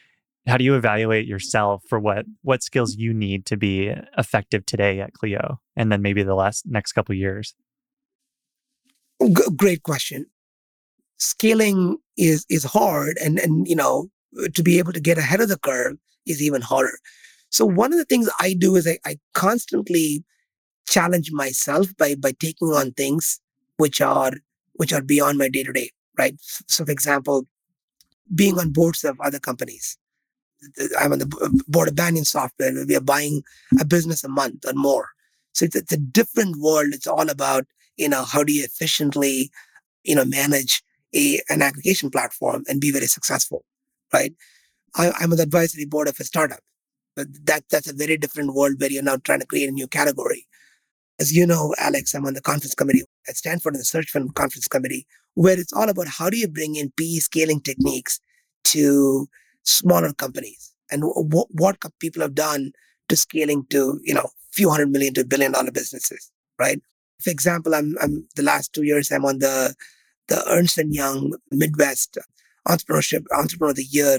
how 0.47 0.59
do 0.59 0.65
you 0.65 0.75
evaluate 0.75 1.27
yourself 1.27 1.83
for 1.89 1.99
what 1.99 2.27
what 2.43 2.63
skills 2.63 2.97
you 2.97 3.15
need 3.15 3.47
to 3.47 3.57
be 3.57 3.95
effective 4.19 4.67
today 4.67 5.01
at 5.01 5.15
Cleo 5.15 5.61
and 5.77 5.91
then 5.91 6.03
maybe 6.03 6.23
the 6.23 6.35
last 6.35 6.67
next 6.67 6.93
couple 6.93 7.15
years? 7.15 7.55
Oh, 9.25 9.29
g- 9.29 9.57
great 9.57 9.83
question. 9.83 10.27
Scaling 11.19 11.99
is 12.17 12.47
is 12.51 12.65
hard 12.65 13.17
and 13.25 13.39
and 13.39 13.67
you 13.69 13.77
know 13.77 14.11
to 14.55 14.63
be 14.63 14.79
able 14.79 14.93
to 14.93 15.01
get 15.01 15.19
ahead 15.19 15.41
of 15.41 15.49
the 15.49 15.59
curve 15.59 15.97
is 16.27 16.43
even 16.43 16.63
harder. 16.63 16.99
So 17.51 17.65
one 17.67 17.93
of 17.93 17.99
the 17.99 18.05
things 18.05 18.29
I 18.41 18.55
do 18.55 18.77
is 18.77 18.87
I, 18.87 18.99
I 19.07 19.19
constantly 19.35 20.25
challenge 20.89 21.33
myself 21.33 21.89
by 21.99 22.17
by 22.17 22.33
taking 22.33 22.69
on 22.69 22.93
things 22.93 23.41
which 23.79 24.01
are 24.01 24.33
which 24.75 24.93
are 24.93 25.03
beyond 25.03 25.39
my 25.39 25.49
day 25.49 25.65
to 25.65 25.73
day, 25.73 25.91
right? 26.19 26.37
So 26.69 26.85
for 26.85 26.93
example, 26.93 27.47
being 28.35 28.59
on 28.59 28.73
boards 28.73 29.05
of 29.05 29.21
other 29.21 29.41
companies 29.41 29.99
I'm 30.99 31.13
on 31.13 31.19
the 31.19 31.39
uh, 31.43 31.49
board 31.69 31.89
of 31.89 31.95
Banyan 31.95 32.25
Software. 32.25 32.73
We 32.87 32.97
are 32.97 33.01
buying 33.01 33.43
a 33.81 33.85
business 33.85 34.25
a 34.25 34.29
month 34.29 34.65
or 34.67 34.73
more. 34.75 35.09
So 35.53 35.67
it's, 35.67 35.77
it's 35.77 35.93
a 35.93 35.99
different 35.99 36.57
world. 36.57 36.93
It's 36.95 37.07
all 37.07 37.29
about, 37.31 37.67
you 37.97 38.09
know, 38.09 38.25
how 38.25 38.43
do 38.43 38.53
you 38.53 38.65
efficiently, 38.65 39.51
you 40.03 40.15
know, 40.15 40.25
manage 40.25 40.83
a, 41.15 41.41
an 41.49 41.63
aggregation 41.63 42.11
platform 42.11 42.65
and 42.69 42.81
be 42.81 42.91
very 42.91 43.07
successful, 43.07 43.65
right? 44.13 44.33
I, 44.97 45.13
I'm 45.19 45.31
on 45.33 45.37
the 45.37 45.45
advisory 45.45 45.85
board 45.85 46.09
of 46.09 46.17
a 46.21 46.25
startup. 46.25 46.61
But 47.17 47.29
that, 47.47 47.65
that's 47.71 47.89
a 47.89 47.95
very 47.95 48.17
different 48.17 48.55
world 48.55 48.75
where 48.79 48.91
you're 48.91 49.03
now 49.03 49.17
trying 49.19 49.41
to 49.41 49.47
create 49.47 49.69
a 49.69 49.73
new 49.73 49.87
category. 49.87 50.47
As 51.21 51.35
you 51.35 51.47
know, 51.47 51.75
Alex, 51.79 52.13
I'm 52.15 52.27
on 52.27 52.35
the 52.35 52.41
conference 52.43 52.75
committee 52.75 53.03
at 53.29 53.37
Stanford 53.37 53.77
the 53.77 53.85
Search 53.85 54.11
Fund 54.11 54.35
Conference 54.35 54.67
Committee, 54.67 55.07
where 55.35 55.59
it's 55.59 55.73
all 55.73 55.89
about 55.89 56.09
how 56.09 56.29
do 56.29 56.37
you 56.37 56.49
bring 56.49 56.75
in 56.75 56.93
PE 56.97 57.19
scaling 57.19 57.61
techniques 57.61 58.19
to 58.65 59.29
smaller 59.63 60.13
companies 60.13 60.73
and 60.91 61.03
w- 61.03 61.47
what 61.51 61.77
people 62.01 62.21
have 62.21 62.35
done 62.35 62.73
to 63.09 63.17
scaling 63.17 63.65
to, 63.71 64.01
you 64.03 64.15
know, 64.15 64.29
few 64.53 64.71
hundred 64.71 64.91
million 64.91 65.15
to 65.15 65.25
billion 65.25 65.53
dollar 65.53 65.71
businesses, 65.71 66.33
right? 66.59 66.81
For 67.21 67.31
example, 67.31 67.75
I'm, 67.75 67.95
I'm 68.01 68.27
the 68.37 68.43
last 68.43 68.73
two 68.73 68.83
years, 68.83 69.11
I'm 69.11 69.25
on 69.25 69.39
the, 69.39 69.75
the 70.29 70.45
Ernst 70.49 70.79
& 70.85 70.89
Young 70.89 71.35
Midwest 71.51 72.19
Entrepreneurship 72.69 73.25
Entrepreneur 73.37 73.71
of 73.71 73.77
the 73.77 73.85
Year 73.85 74.19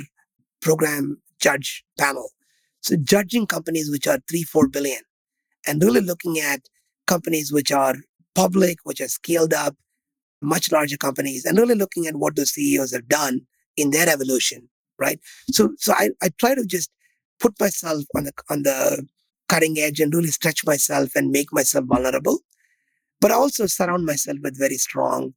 program 0.62 1.22
judge 1.40 1.84
panel. 2.00 2.30
So 2.82 2.96
judging 2.96 3.48
companies 3.48 3.90
which 3.90 4.08
are 4.08 4.20
three, 4.30 4.44
four 4.44 4.68
billion 4.68 5.02
and 5.68 5.82
really 5.82 6.02
looking 6.02 6.40
at 6.40 6.62
companies 7.08 7.52
which 7.52 7.72
are 7.72 7.96
public, 8.36 8.78
which 8.84 9.02
are 9.02 9.08
scaled 9.08 9.54
up, 9.54 9.76
much 10.42 10.72
larger 10.72 10.98
companies, 10.98 11.46
and 11.46 11.58
really 11.58 11.76
looking 11.76 12.06
at 12.08 12.16
what 12.16 12.36
those 12.36 12.52
CEOs 12.52 12.94
have 12.94 13.08
done 13.08 13.42
in 13.78 13.92
their 13.92 14.10
evolution, 14.10 14.70
right? 15.00 15.20
So, 15.52 15.72
so 15.78 15.94
I, 15.94 16.12
I 16.22 16.30
try 16.38 16.56
to 16.56 16.66
just 16.66 16.92
put 17.40 17.60
myself 17.60 18.04
on 18.16 18.26
the 18.26 18.32
on 18.50 18.64
the 18.64 19.06
cutting 19.48 19.78
edge 19.78 20.00
and 20.00 20.14
really 20.14 20.30
stretch 20.30 20.66
myself 20.66 21.10
and 21.16 21.32
make 21.32 21.52
myself 21.52 21.86
vulnerable, 21.86 22.40
but 23.26 23.32
also 23.32 23.66
surround 23.66 24.06
myself 24.06 24.38
with 24.44 24.56
very 24.56 24.78
strong 24.78 25.34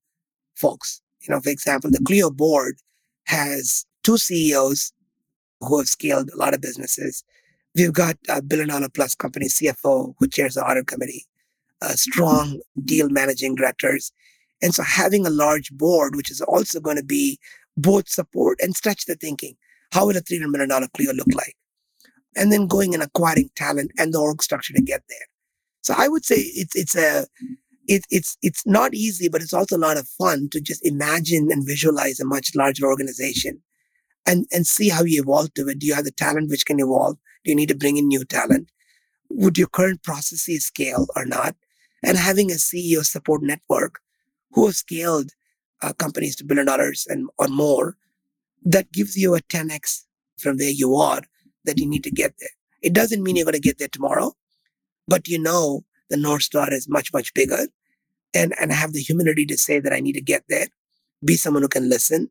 folks. 0.55 1.01
You 1.23 1.33
know, 1.33 1.41
for 1.41 1.49
example, 1.49 1.91
the 1.91 2.05
Cleo 2.07 2.31
board 2.31 2.77
has 3.25 3.87
two 4.05 4.19
CEOs 4.19 4.93
who 5.63 5.79
have 5.79 5.89
scaled 5.89 6.29
a 6.29 6.37
lot 6.37 6.53
of 6.53 6.61
businesses. 6.61 7.25
We've 7.75 7.95
got 7.95 8.19
a 8.29 8.43
billion 8.43 8.69
dollar 8.69 8.91
plus 8.91 9.15
company 9.15 9.47
CFO 9.47 10.15
who 10.19 10.29
chairs 10.29 10.57
the 10.57 10.67
audit 10.69 10.87
committee, 10.87 11.25
uh, 11.81 11.95
strong 11.95 12.61
deal 12.85 13.09
managing 13.09 13.55
directors. 13.55 14.13
And 14.61 14.75
so 14.75 14.83
having 14.83 15.27
a 15.27 15.31
large 15.31 15.71
board, 15.71 16.15
which 16.15 16.31
is 16.31 16.43
also 16.43 16.81
going 16.81 16.99
to 16.99 17.03
be 17.03 17.39
both 17.79 18.07
support 18.07 18.61
and 18.61 18.77
stretch 18.77 19.07
the 19.07 19.15
thinking. 19.15 19.57
How 19.93 20.07
will 20.07 20.19
a 20.19 20.21
$300 20.21 20.51
million 20.51 20.89
Cleo 20.95 21.15
look 21.15 21.35
like? 21.35 21.57
And 22.37 22.53
then 22.53 22.67
going 22.67 22.93
and 22.93 23.03
acquiring 23.03 23.49
talent 23.57 23.93
and 23.97 24.13
the 24.13 24.19
org 24.19 24.43
structure 24.43 24.75
to 24.75 24.83
get 24.83 25.05
there. 25.09 25.27
So 25.81 25.95
I 25.97 26.09
would 26.09 26.27
say 26.27 26.37
it's, 26.37 26.77
it's 26.77 26.95
a, 26.95 27.27
it, 27.89 28.05
it's, 28.11 28.37
it's 28.43 28.65
not 28.67 28.95
easy, 28.95 29.29
but 29.29 29.41
it's 29.41 29.55
also 29.55 29.77
a 29.77 29.79
lot 29.79 29.97
of 29.97 30.07
fun 30.07 30.49
to 30.51 30.61
just 30.61 30.87
imagine 30.87 31.49
and 31.51 31.67
visualize 31.67 32.21
a 32.21 32.27
much 32.27 32.55
larger 32.55 32.87
organization 32.87 33.63
and, 34.27 34.47
and 34.53 34.67
see 34.67 34.91
how 34.91 35.03
you 35.03 35.23
evolve 35.23 35.55
to 35.55 35.67
it. 35.69 35.79
Do 35.79 35.87
you 35.87 35.95
have 35.95 36.05
the 36.05 36.11
talent 36.11 36.51
which 36.51 36.67
can 36.67 36.79
evolve? 36.79 37.17
Do 37.45 37.51
you 37.51 37.57
need 37.57 37.71
to 37.71 37.77
bring 37.77 37.97
in 37.97 38.07
new 38.07 38.25
talent? 38.25 38.71
Would 39.31 39.57
your 39.57 39.69
current 39.69 40.03
processes 40.03 40.67
scale 40.67 41.07
or 41.17 41.25
not? 41.25 41.57
And 42.03 42.19
having 42.19 42.51
a 42.51 42.55
CEO 42.55 43.05
support 43.05 43.43
network 43.43 44.01
who 44.53 44.67
have 44.67 44.77
scaled 44.77 45.31
uh, 45.83 45.95
companies 45.95 46.37
to 46.37 46.45
billion 46.45 46.67
dollars 46.67 47.07
and 47.09 47.29
or 47.39 47.49
more, 47.49 47.97
that 48.65 48.93
gives 48.93 49.17
you 49.17 49.35
a 49.35 49.41
10x 49.41 50.05
from 50.37 50.59
where 50.59 50.71
you 50.71 50.95
are 50.97 51.23
that 51.65 51.79
you 51.79 51.87
need 51.87 52.05
to 52.05 52.11
get 52.11 52.35
there. 52.39 52.51
It 52.83 52.93
doesn't 52.93 53.23
mean 53.23 53.37
you're 53.37 53.45
going 53.45 53.55
to 53.55 53.61
get 53.61 53.79
there 53.79 53.89
tomorrow, 53.89 54.35
but 55.07 55.27
you 55.27 55.39
know 55.39 55.85
the 56.11 56.17
North 56.17 56.43
Star 56.43 56.73
is 56.73 56.89
much, 56.89 57.13
much 57.13 57.33
bigger 57.35 57.67
and, 58.35 58.55
and 58.61 58.73
have 58.73 58.93
the 58.93 59.01
humility 59.01 59.47
to 59.47 59.57
say 59.57 59.81
that 59.81 59.93
I 59.93 60.01
need 60.01 60.15
to 60.15 60.21
get 60.21 60.45
there, 60.49 60.67
be 61.25 61.37
someone 61.37 61.63
who 61.63 61.69
can 61.69 61.89
listen 61.89 62.31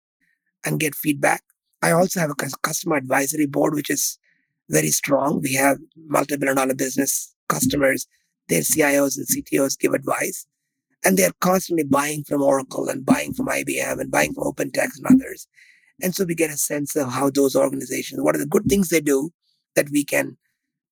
and 0.65 0.79
get 0.79 0.95
feedback. 0.95 1.43
I 1.81 1.91
also 1.91 2.19
have 2.19 2.31
a 2.31 2.57
customer 2.61 2.95
advisory 2.95 3.45
board, 3.45 3.73
which 3.75 3.89
is 3.89 4.17
very 4.69 4.89
strong. 4.89 5.41
We 5.41 5.53
have 5.53 5.77
multi-billion 5.95 6.57
dollar 6.57 6.75
business 6.75 7.33
customers. 7.49 8.07
Their 8.49 8.61
CIOs 8.61 9.17
and 9.17 9.27
CTOs 9.27 9.77
give 9.77 9.93
advice 9.93 10.47
and 11.03 11.17
they're 11.17 11.31
constantly 11.39 11.83
buying 11.83 12.23
from 12.23 12.41
Oracle 12.41 12.89
and 12.89 13.05
buying 13.05 13.33
from 13.33 13.47
IBM 13.47 13.99
and 13.99 14.11
buying 14.11 14.33
from 14.33 14.45
OpenText 14.45 14.97
and 14.97 15.21
others. 15.21 15.47
And 16.01 16.13
so 16.13 16.25
we 16.25 16.35
get 16.35 16.49
a 16.49 16.57
sense 16.57 16.95
of 16.95 17.11
how 17.11 17.29
those 17.29 17.55
organizations, 17.55 18.21
what 18.21 18.35
are 18.35 18.39
the 18.39 18.45
good 18.45 18.65
things 18.65 18.89
they 18.89 19.01
do 19.01 19.31
that 19.75 19.89
we 19.89 20.03
can 20.03 20.37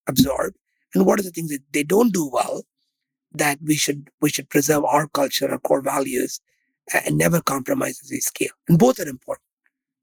absorb, 0.07 0.53
and 0.93 1.05
what 1.05 1.19
are 1.19 1.23
the 1.23 1.31
things 1.31 1.49
that 1.49 1.63
they 1.71 1.83
don't 1.83 2.13
do 2.13 2.29
well 2.31 2.63
that 3.35 3.59
we 3.63 3.75
should 3.75 4.09
we 4.21 4.29
should 4.29 4.49
preserve 4.49 4.83
our 4.85 5.07
culture, 5.07 5.49
our 5.49 5.59
core 5.59 5.81
values, 5.81 6.39
and 6.93 7.17
never 7.17 7.41
compromise 7.41 7.99
as 8.03 8.11
we 8.11 8.19
scale. 8.19 8.51
And 8.67 8.79
both 8.79 8.99
are 8.99 9.07
important. 9.07 9.43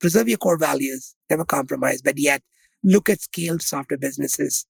Preserve 0.01 0.29
your 0.29 0.39
core 0.39 0.59
values, 0.59 1.15
never 1.31 1.45
compromise, 1.45 2.03
but 2.03 2.19
yet 2.19 2.43
look 2.83 3.09
at 3.09 3.21
scaled 3.21 3.63
software 3.63 3.99
businesses 3.99 4.67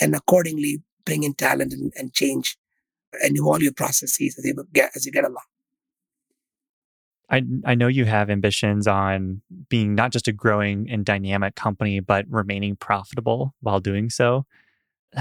and 0.00 0.14
accordingly 0.14 0.82
bring 1.04 1.22
in 1.22 1.34
talent 1.34 1.72
and, 1.72 1.92
and 1.96 2.12
change 2.14 2.56
and 3.22 3.36
evolve 3.36 3.62
your 3.62 3.72
processes 3.72 4.36
as 4.38 4.44
you 4.44 4.54
get 4.72 4.90
as 4.94 5.04
you 5.06 5.12
get 5.12 5.24
along. 5.24 5.44
I, 7.30 7.42
I 7.64 7.74
know 7.76 7.86
you 7.86 8.06
have 8.06 8.28
ambitions 8.28 8.88
on 8.88 9.40
being 9.68 9.94
not 9.94 10.10
just 10.10 10.26
a 10.26 10.32
growing 10.32 10.90
and 10.90 11.04
dynamic 11.04 11.54
company, 11.54 12.00
but 12.00 12.26
remaining 12.28 12.74
profitable 12.74 13.54
while 13.60 13.78
doing 13.78 14.10
so. 14.10 14.46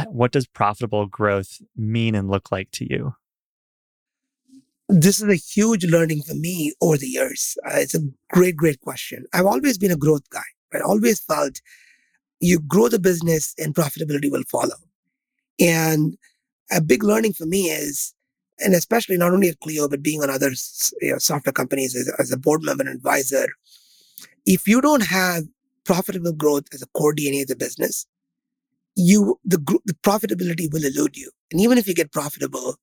What 0.08 0.32
does 0.32 0.48
profitable 0.48 1.08
growth 1.08 1.62
mean 1.76 2.16
and 2.16 2.30
look 2.30 2.52
like 2.52 2.72
to 2.72 2.86
you? 2.90 3.16
This 4.88 5.22
is 5.22 5.30
a 5.30 5.36
huge 5.36 5.86
learning 5.86 6.24
for 6.24 6.34
me 6.34 6.74
over 6.82 6.98
the 6.98 7.08
years. 7.08 7.58
Uh, 7.66 7.78
it's 7.78 7.96
a 7.96 8.02
great, 8.32 8.56
great 8.56 8.82
question. 8.82 9.26
I've 9.34 9.46
always 9.46 9.78
been 9.78 9.92
a 9.92 9.98
growth 9.98 10.28
guy. 10.30 10.42
I 10.74 10.80
always 10.80 11.20
felt 11.20 11.62
you 12.40 12.60
grow 12.60 12.88
the 12.88 13.00
business 13.00 13.54
and 13.58 13.76
profitability 13.76 14.32
will 14.32 14.44
follow. 14.50 14.76
And 15.60 16.18
a 16.72 16.82
big 16.82 17.04
learning 17.04 17.34
for 17.34 17.46
me 17.46 17.66
is, 17.66 18.14
and 18.60 18.74
especially 18.74 19.18
not 19.18 19.34
only 19.34 19.50
at 19.50 19.60
Cleo, 19.60 19.88
but 19.88 20.04
being 20.04 20.22
on 20.22 20.30
other 20.30 20.52
you 21.02 21.12
know, 21.12 21.18
software 21.18 21.54
companies 21.54 21.96
as, 21.96 22.12
as 22.20 22.32
a 22.32 22.38
board 22.38 22.64
member 22.64 22.84
and 22.84 22.94
advisor, 22.96 23.48
if 24.46 24.68
you 24.68 24.82
don't 24.82 25.04
have 25.04 25.44
profitable 25.84 26.34
growth 26.34 26.66
as 26.74 26.82
a 26.82 26.88
core 26.88 27.14
DNA 27.14 27.42
of 27.42 27.48
the 27.48 27.56
business, 27.56 28.06
you 29.00 29.40
the, 29.46 29.58
the 29.86 29.94
profitability 30.04 30.72
will 30.72 30.86
elude 30.86 31.18
you. 31.18 31.32
And 31.52 31.62
even 31.62 31.78
if 31.78 31.88
you 31.88 31.96
get 31.96 32.12
profitable, 32.12 32.76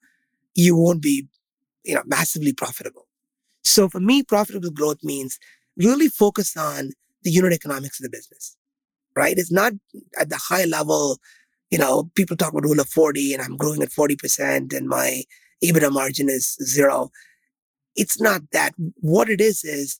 you 0.54 0.76
won't 0.76 1.02
be, 1.02 1.28
you 1.84 1.94
know, 1.94 2.02
massively 2.06 2.52
profitable. 2.52 3.06
So 3.64 3.88
for 3.88 4.00
me, 4.00 4.22
profitable 4.22 4.70
growth 4.70 4.98
means 5.02 5.38
really 5.76 6.08
focus 6.08 6.56
on 6.56 6.90
the 7.22 7.30
unit 7.30 7.52
economics 7.52 8.00
of 8.00 8.04
the 8.04 8.10
business, 8.10 8.56
right? 9.14 9.36
It's 9.36 9.52
not 9.52 9.72
at 10.18 10.30
the 10.30 10.36
high 10.36 10.64
level 10.64 11.18
you 11.70 11.78
know, 11.78 12.10
people 12.14 12.36
talk 12.36 12.52
about 12.52 12.64
rule 12.64 12.80
of 12.80 12.88
40 12.88 13.34
and 13.34 13.42
I'm 13.42 13.56
growing 13.56 13.82
at 13.82 13.90
40% 13.90 14.72
and 14.72 14.88
my 14.88 15.22
EBITDA 15.64 15.92
margin 15.92 16.28
is 16.28 16.56
zero. 16.62 17.10
It's 17.96 18.20
not 18.20 18.42
that. 18.52 18.72
What 19.00 19.28
it 19.28 19.40
is, 19.40 19.64
is 19.64 19.98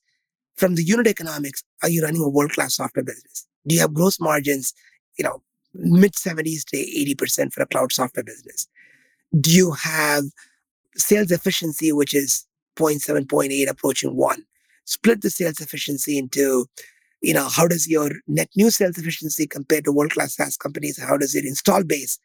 from 0.57 0.75
the 0.75 0.85
unit 0.85 1.07
economics, 1.07 1.64
are 1.83 1.89
you 1.89 2.03
running 2.03 2.23
a 2.23 2.29
world 2.29 2.53
class 2.53 2.77
software 2.77 3.05
business? 3.05 3.47
Do 3.67 3.75
you 3.75 3.81
have 3.81 3.95
gross 3.95 4.21
margins, 4.21 4.73
you 5.19 5.25
know, 5.25 5.43
mid 5.79 6.12
70s 6.12 6.64
to 6.66 6.77
80% 6.77 7.53
for 7.53 7.62
a 7.62 7.66
cloud 7.66 7.93
software 7.93 8.24
business? 8.24 8.68
Do 9.41 9.51
you 9.51 9.72
have 9.72 10.24
sales 10.97 11.31
efficiency, 11.31 11.93
which 11.93 12.14
is 12.14 12.47
0.7, 12.77 13.27
0.8 13.27 13.68
approaching 13.68 14.16
one? 14.16 14.45
Split 14.85 15.22
the 15.22 15.31
sales 15.31 15.61
efficiency 15.61 16.18
into 16.18 16.66
you 17.22 17.35
know, 17.35 17.49
how 17.49 17.66
does 17.66 17.89
your 17.89 18.11
net 18.27 18.49
new 18.57 18.70
sales 18.70 18.99
efficiency 18.99 19.47
compare 19.47 19.81
to 19.83 19.93
world-class 19.93 20.37
SaaS 20.37 20.57
companies? 20.57 21.03
How 21.03 21.16
does 21.16 21.35
your 21.35 21.45
install 21.45 21.83
base 21.83 22.18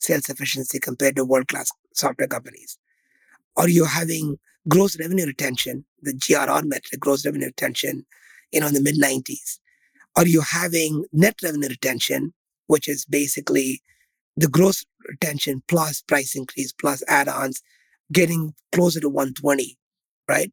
sales 0.00 0.28
efficiency 0.28 0.78
compare 0.80 1.12
to 1.12 1.24
world-class 1.24 1.70
software 1.94 2.28
companies? 2.28 2.78
Are 3.56 3.68
you 3.68 3.84
having 3.84 4.38
gross 4.68 4.98
revenue 4.98 5.26
retention, 5.26 5.84
the 6.02 6.12
GRR 6.12 6.64
metric, 6.64 7.00
gross 7.00 7.24
revenue 7.24 7.46
retention, 7.46 8.06
you 8.52 8.60
know, 8.60 8.68
in 8.68 8.74
the 8.74 8.82
mid 8.82 8.96
90s? 8.96 9.58
Are 10.16 10.26
you 10.26 10.40
having 10.40 11.04
net 11.12 11.36
revenue 11.42 11.68
retention, 11.68 12.32
which 12.68 12.88
is 12.88 13.04
basically 13.04 13.82
the 14.36 14.48
gross 14.48 14.84
retention 15.08 15.62
plus 15.68 16.00
price 16.00 16.34
increase 16.34 16.72
plus 16.72 17.02
add-ons 17.08 17.60
getting 18.12 18.54
closer 18.72 19.00
to 19.00 19.08
120, 19.08 19.76
right? 20.28 20.52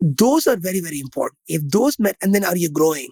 Those 0.00 0.46
are 0.46 0.56
very, 0.56 0.80
very 0.80 0.98
important. 0.98 1.38
If 1.46 1.62
those 1.68 1.98
met, 1.98 2.16
and 2.22 2.34
then 2.34 2.44
are 2.44 2.56
you 2.56 2.70
growing? 2.70 3.10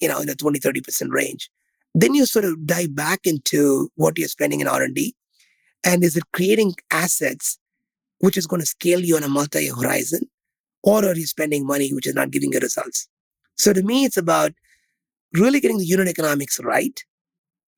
you 0.00 0.08
know, 0.08 0.20
in 0.20 0.26
the 0.26 0.34
20, 0.34 0.58
30% 0.58 1.10
range. 1.10 1.50
Then 1.94 2.14
you 2.14 2.26
sort 2.26 2.44
of 2.44 2.66
dive 2.66 2.94
back 2.94 3.20
into 3.24 3.90
what 3.94 4.18
you're 4.18 4.28
spending 4.28 4.60
in 4.60 4.66
R&D. 4.66 5.14
And 5.84 6.02
is 6.02 6.16
it 6.16 6.24
creating 6.32 6.74
assets 6.90 7.58
which 8.18 8.36
is 8.36 8.46
going 8.46 8.60
to 8.60 8.66
scale 8.66 9.00
you 9.00 9.16
on 9.16 9.22
a 9.22 9.28
multi-year 9.28 9.74
horizon? 9.74 10.22
Or 10.82 11.04
are 11.04 11.14
you 11.14 11.26
spending 11.26 11.66
money 11.66 11.92
which 11.92 12.06
is 12.06 12.14
not 12.14 12.30
giving 12.30 12.52
you 12.52 12.58
results? 12.58 13.08
So 13.56 13.72
to 13.72 13.82
me, 13.82 14.04
it's 14.04 14.16
about 14.16 14.52
really 15.34 15.60
getting 15.60 15.78
the 15.78 15.84
unit 15.84 16.08
economics 16.08 16.58
right. 16.60 16.98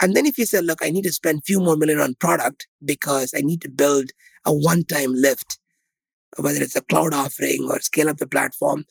And 0.00 0.16
then 0.16 0.26
if 0.26 0.36
you 0.36 0.46
say, 0.46 0.60
look, 0.60 0.80
I 0.82 0.90
need 0.90 1.04
to 1.04 1.12
spend 1.12 1.38
a 1.38 1.42
few 1.42 1.60
more 1.60 1.76
million 1.76 2.00
on 2.00 2.14
product 2.14 2.66
because 2.84 3.32
I 3.36 3.40
need 3.40 3.60
to 3.62 3.70
build 3.70 4.10
a 4.44 4.52
one-time 4.52 5.14
lift, 5.14 5.58
whether 6.38 6.60
it's 6.60 6.76
a 6.76 6.82
cloud 6.82 7.14
offering 7.14 7.68
or 7.70 7.78
scale 7.80 8.08
up 8.08 8.16
the 8.16 8.26
platform, 8.26 8.84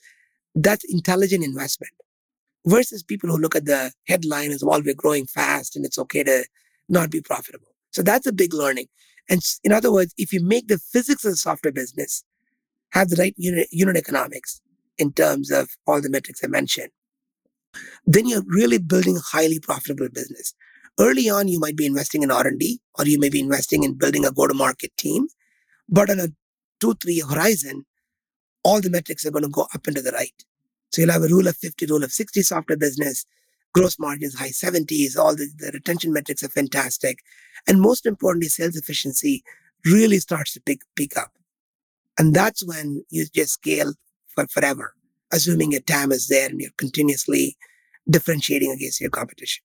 that's 0.54 0.84
intelligent 0.84 1.44
investment 1.44 1.92
versus 2.66 3.02
people 3.02 3.28
who 3.28 3.36
look 3.36 3.56
at 3.56 3.66
the 3.66 3.92
headline 4.06 4.52
as, 4.52 4.64
well, 4.64 4.82
we're 4.82 4.94
growing 4.94 5.26
fast 5.26 5.76
and 5.76 5.84
it's 5.84 5.98
okay 5.98 6.22
to 6.22 6.44
not 6.88 7.10
be 7.10 7.20
profitable. 7.20 7.68
So 7.90 8.02
that's 8.02 8.26
a 8.26 8.32
big 8.32 8.54
learning. 8.54 8.86
And 9.28 9.40
in 9.64 9.72
other 9.72 9.92
words, 9.92 10.14
if 10.16 10.32
you 10.32 10.42
make 10.42 10.68
the 10.68 10.78
physics 10.78 11.24
of 11.24 11.32
the 11.32 11.36
software 11.36 11.72
business 11.72 12.24
have 12.90 13.08
the 13.08 13.16
right 13.16 13.34
unit, 13.36 13.68
unit 13.70 13.96
economics 13.96 14.60
in 14.98 15.12
terms 15.12 15.50
of 15.50 15.68
all 15.86 16.00
the 16.00 16.10
metrics 16.10 16.42
I 16.44 16.48
mentioned, 16.48 16.90
then 18.06 18.26
you're 18.26 18.44
really 18.46 18.78
building 18.78 19.16
a 19.16 19.20
highly 19.20 19.58
profitable 19.58 20.08
business. 20.08 20.54
Early 21.00 21.30
on, 21.30 21.48
you 21.48 21.58
might 21.58 21.76
be 21.76 21.86
investing 21.86 22.22
in 22.22 22.30
R&D 22.30 22.80
or 22.98 23.06
you 23.06 23.18
may 23.18 23.30
be 23.30 23.40
investing 23.40 23.82
in 23.82 23.94
building 23.94 24.24
a 24.24 24.30
go-to-market 24.30 24.96
team. 24.96 25.28
But 25.88 26.10
on 26.10 26.20
a 26.20 26.28
two, 26.80 26.94
three 26.94 27.20
horizon, 27.20 27.84
all 28.62 28.80
the 28.80 28.90
metrics 28.90 29.24
are 29.26 29.30
going 29.30 29.44
to 29.44 29.48
go 29.48 29.66
up 29.74 29.86
and 29.86 29.96
to 29.96 30.02
the 30.02 30.12
right. 30.12 30.44
So 30.90 31.00
you'll 31.00 31.12
have 31.12 31.22
a 31.22 31.28
rule 31.28 31.48
of 31.48 31.56
50, 31.56 31.86
rule 31.86 32.04
of 32.04 32.12
60 32.12 32.42
software 32.42 32.76
business, 32.76 33.24
gross 33.72 33.98
margins, 33.98 34.34
high 34.34 34.50
70s, 34.50 35.16
all 35.16 35.34
the, 35.34 35.48
the 35.56 35.70
retention 35.72 36.12
metrics 36.12 36.42
are 36.42 36.48
fantastic. 36.48 37.18
And 37.66 37.80
most 37.80 38.06
importantly, 38.06 38.48
sales 38.48 38.76
efficiency 38.76 39.42
really 39.84 40.18
starts 40.18 40.52
to 40.52 40.60
pick, 40.60 40.82
pick 40.96 41.16
up. 41.16 41.32
And 42.18 42.34
that's 42.34 42.64
when 42.64 43.04
you 43.10 43.24
just 43.34 43.54
scale 43.54 43.94
for 44.34 44.46
forever, 44.48 44.94
assuming 45.32 45.72
your 45.72 45.80
TAM 45.80 46.12
is 46.12 46.28
there 46.28 46.48
and 46.48 46.60
you're 46.60 46.70
continuously 46.76 47.56
differentiating 48.08 48.70
against 48.70 49.00
your 49.00 49.10
competition. 49.10 49.64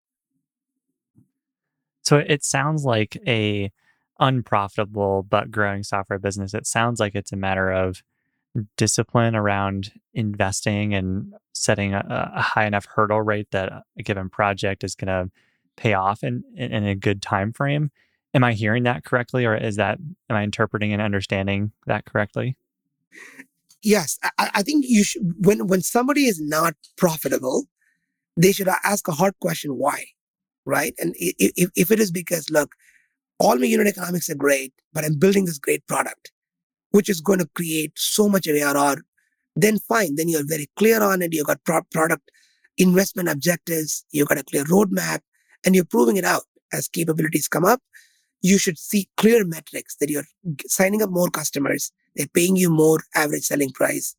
So 2.08 2.24
it 2.26 2.45
sounds 2.45 2.86
like 2.86 3.18
a 3.28 3.70
unprofitable 4.18 5.24
but 5.30 5.51
growing 5.51 5.84
software 5.84 6.20
business. 6.20 6.53
It 6.53 6.66
sounds 6.66 7.01
like 7.01 7.16
it's 7.16 7.34
a 7.34 7.36
matter 7.36 7.70
of 7.70 8.01
discipline 8.78 9.36
around 9.36 9.91
investing 10.14 10.93
and 10.93 11.34
setting 11.51 11.93
a, 11.93 12.32
a, 12.34 12.41
high 12.41 12.66
enough 12.66 12.86
hurdle 12.86 13.22
rate 13.22 13.49
that 13.51 13.84
a 13.99 14.03
given 14.03 14.30
project 14.30 14.86
is 14.86 14.95
going 14.95 15.08
to 15.08 15.30
pay 15.76 15.95
off 15.95 16.24
in, 16.24 16.45
in, 16.55 16.72
in 16.72 16.86
a 16.86 16.95
good 16.95 17.22
time 17.22 17.51
frame. 17.51 17.91
Am 18.34 18.41
I 18.41 18.53
hearing 18.53 18.84
that 18.84 19.03
correctly, 19.03 19.43
or 19.45 19.53
is 19.53 19.76
that 19.76 19.99
am 20.30 20.38
I 20.38 20.43
interpreting 20.43 20.93
and 20.93 21.01
understanding 21.01 21.74
that 21.88 22.05
correctly? 22.05 22.55
Yes, 23.82 24.18
I, 24.24 24.51
I 24.55 24.64
think 24.64 24.86
you 24.88 25.03
should. 25.03 25.45
When 25.45 25.68
when 25.68 25.82
somebody 25.82 26.26
is 26.26 26.39
not 26.39 26.76
profitable, 26.95 27.66
they 28.38 28.53
should 28.53 28.70
ask 28.86 29.10
a 29.10 29.12
hard 29.12 29.34
question: 29.41 29.72
Why? 29.72 30.05
Right? 30.68 30.93
And 30.99 31.15
if 31.18 31.72
if 31.76 31.91
it 31.91 31.99
is 31.99 32.11
because 32.11 32.49
look, 32.49 32.76
all 33.39 33.57
my 33.57 33.65
unit 33.65 33.88
economics 33.88 34.30
are 34.30 34.36
great, 34.36 34.74
but 34.93 35.05
I'm 35.05 35.18
building 35.18 35.45
this 35.45 35.59
great 35.59 35.86
product, 35.88 36.32
which 36.91 37.09
is 37.09 37.22
going 37.22 37.39
to 37.39 37.49
create 37.55 37.93
so 37.95 38.28
much 38.28 38.47
ARR, 38.47 38.97
then 39.55 39.80
fine. 39.80 40.15
Then 40.15 40.28
you're 40.28 40.45
very 40.45 40.70
clear 40.76 41.01
on 41.01 41.22
it. 41.22 41.34
You've 41.34 41.47
got 41.47 41.63
pro- 41.63 41.84
product 41.91 42.30
investment 42.78 43.30
objectives. 43.30 44.05
You've 44.11 44.28
got 44.28 44.38
a 44.38 44.43
clear 44.43 44.65
roadmap 44.65 45.20
and 45.65 45.76
you're 45.76 45.86
proving 45.86 46.18
it 46.18 46.26
out 46.26 46.43
as 46.74 46.88
capabilities 46.88 47.47
come 47.47 47.65
up. 47.65 47.82
You 48.41 48.57
should 48.57 48.78
see 48.78 49.09
clear 49.18 49.45
metrics 49.45 49.95
that 49.97 50.09
you're 50.09 50.26
signing 50.68 51.01
up 51.01 51.09
more 51.09 51.30
customers. 51.30 51.91
They're 52.15 52.28
paying 52.28 52.55
you 52.55 52.70
more 52.70 52.99
average 53.15 53.43
selling 53.43 53.72
price 53.72 54.15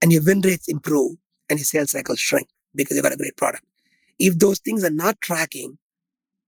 and 0.00 0.12
your 0.12 0.22
win 0.24 0.40
rates 0.40 0.68
improve 0.68 1.16
and 1.48 1.58
your 1.58 1.64
sales 1.64 1.92
cycles 1.92 2.18
shrink 2.18 2.48
because 2.74 2.96
you've 2.96 3.04
got 3.04 3.12
a 3.12 3.16
great 3.16 3.36
product. 3.36 3.64
If 4.18 4.38
those 4.38 4.58
things 4.58 4.84
are 4.84 4.90
not 4.90 5.20
tracking, 5.20 5.78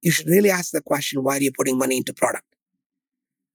you 0.05 0.11
should 0.11 0.29
really 0.29 0.51
ask 0.51 0.71
the 0.71 0.83
question, 0.83 1.25
why 1.25 1.37
are 1.39 1.43
you 1.43 1.53
putting 1.57 1.79
money 1.79 1.97
into 1.97 2.15
product? 2.15 2.47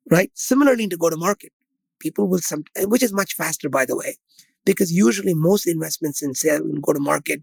Right? 0.10 0.32
Similarly 0.34 0.84
into 0.86 0.98
go 0.98 1.10
to 1.10 1.18
market 1.18 1.54
people 2.00 2.28
will 2.28 2.40
some, 2.40 2.64
which 2.84 3.04
is 3.04 3.14
much 3.14 3.36
faster, 3.36 3.70
by 3.70 3.86
the 3.86 3.96
way, 3.96 4.18
because 4.66 4.92
usually 4.92 5.34
most 5.34 5.68
investments 5.68 6.24
in 6.24 6.34
sale 6.34 6.64
and 6.64 6.82
go 6.82 6.94
to 6.94 7.00
market 7.00 7.42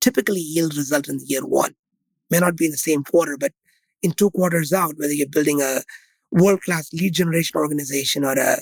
typically 0.00 0.40
yield 0.40 0.76
result 0.76 1.08
in 1.08 1.18
the 1.18 1.24
year 1.26 1.46
one. 1.46 1.74
May 2.30 2.40
not 2.40 2.56
be 2.56 2.66
in 2.66 2.72
the 2.72 2.76
same 2.76 3.04
quarter, 3.04 3.36
but 3.38 3.52
in 4.02 4.12
two 4.12 4.30
quarters 4.30 4.72
out, 4.72 4.94
whether 4.98 5.12
you're 5.12 5.28
building 5.28 5.62
a 5.62 5.82
world 6.30 6.60
class 6.62 6.92
lead 6.92 7.14
generation 7.14 7.56
organization 7.56 8.24
or 8.24 8.32
a 8.32 8.58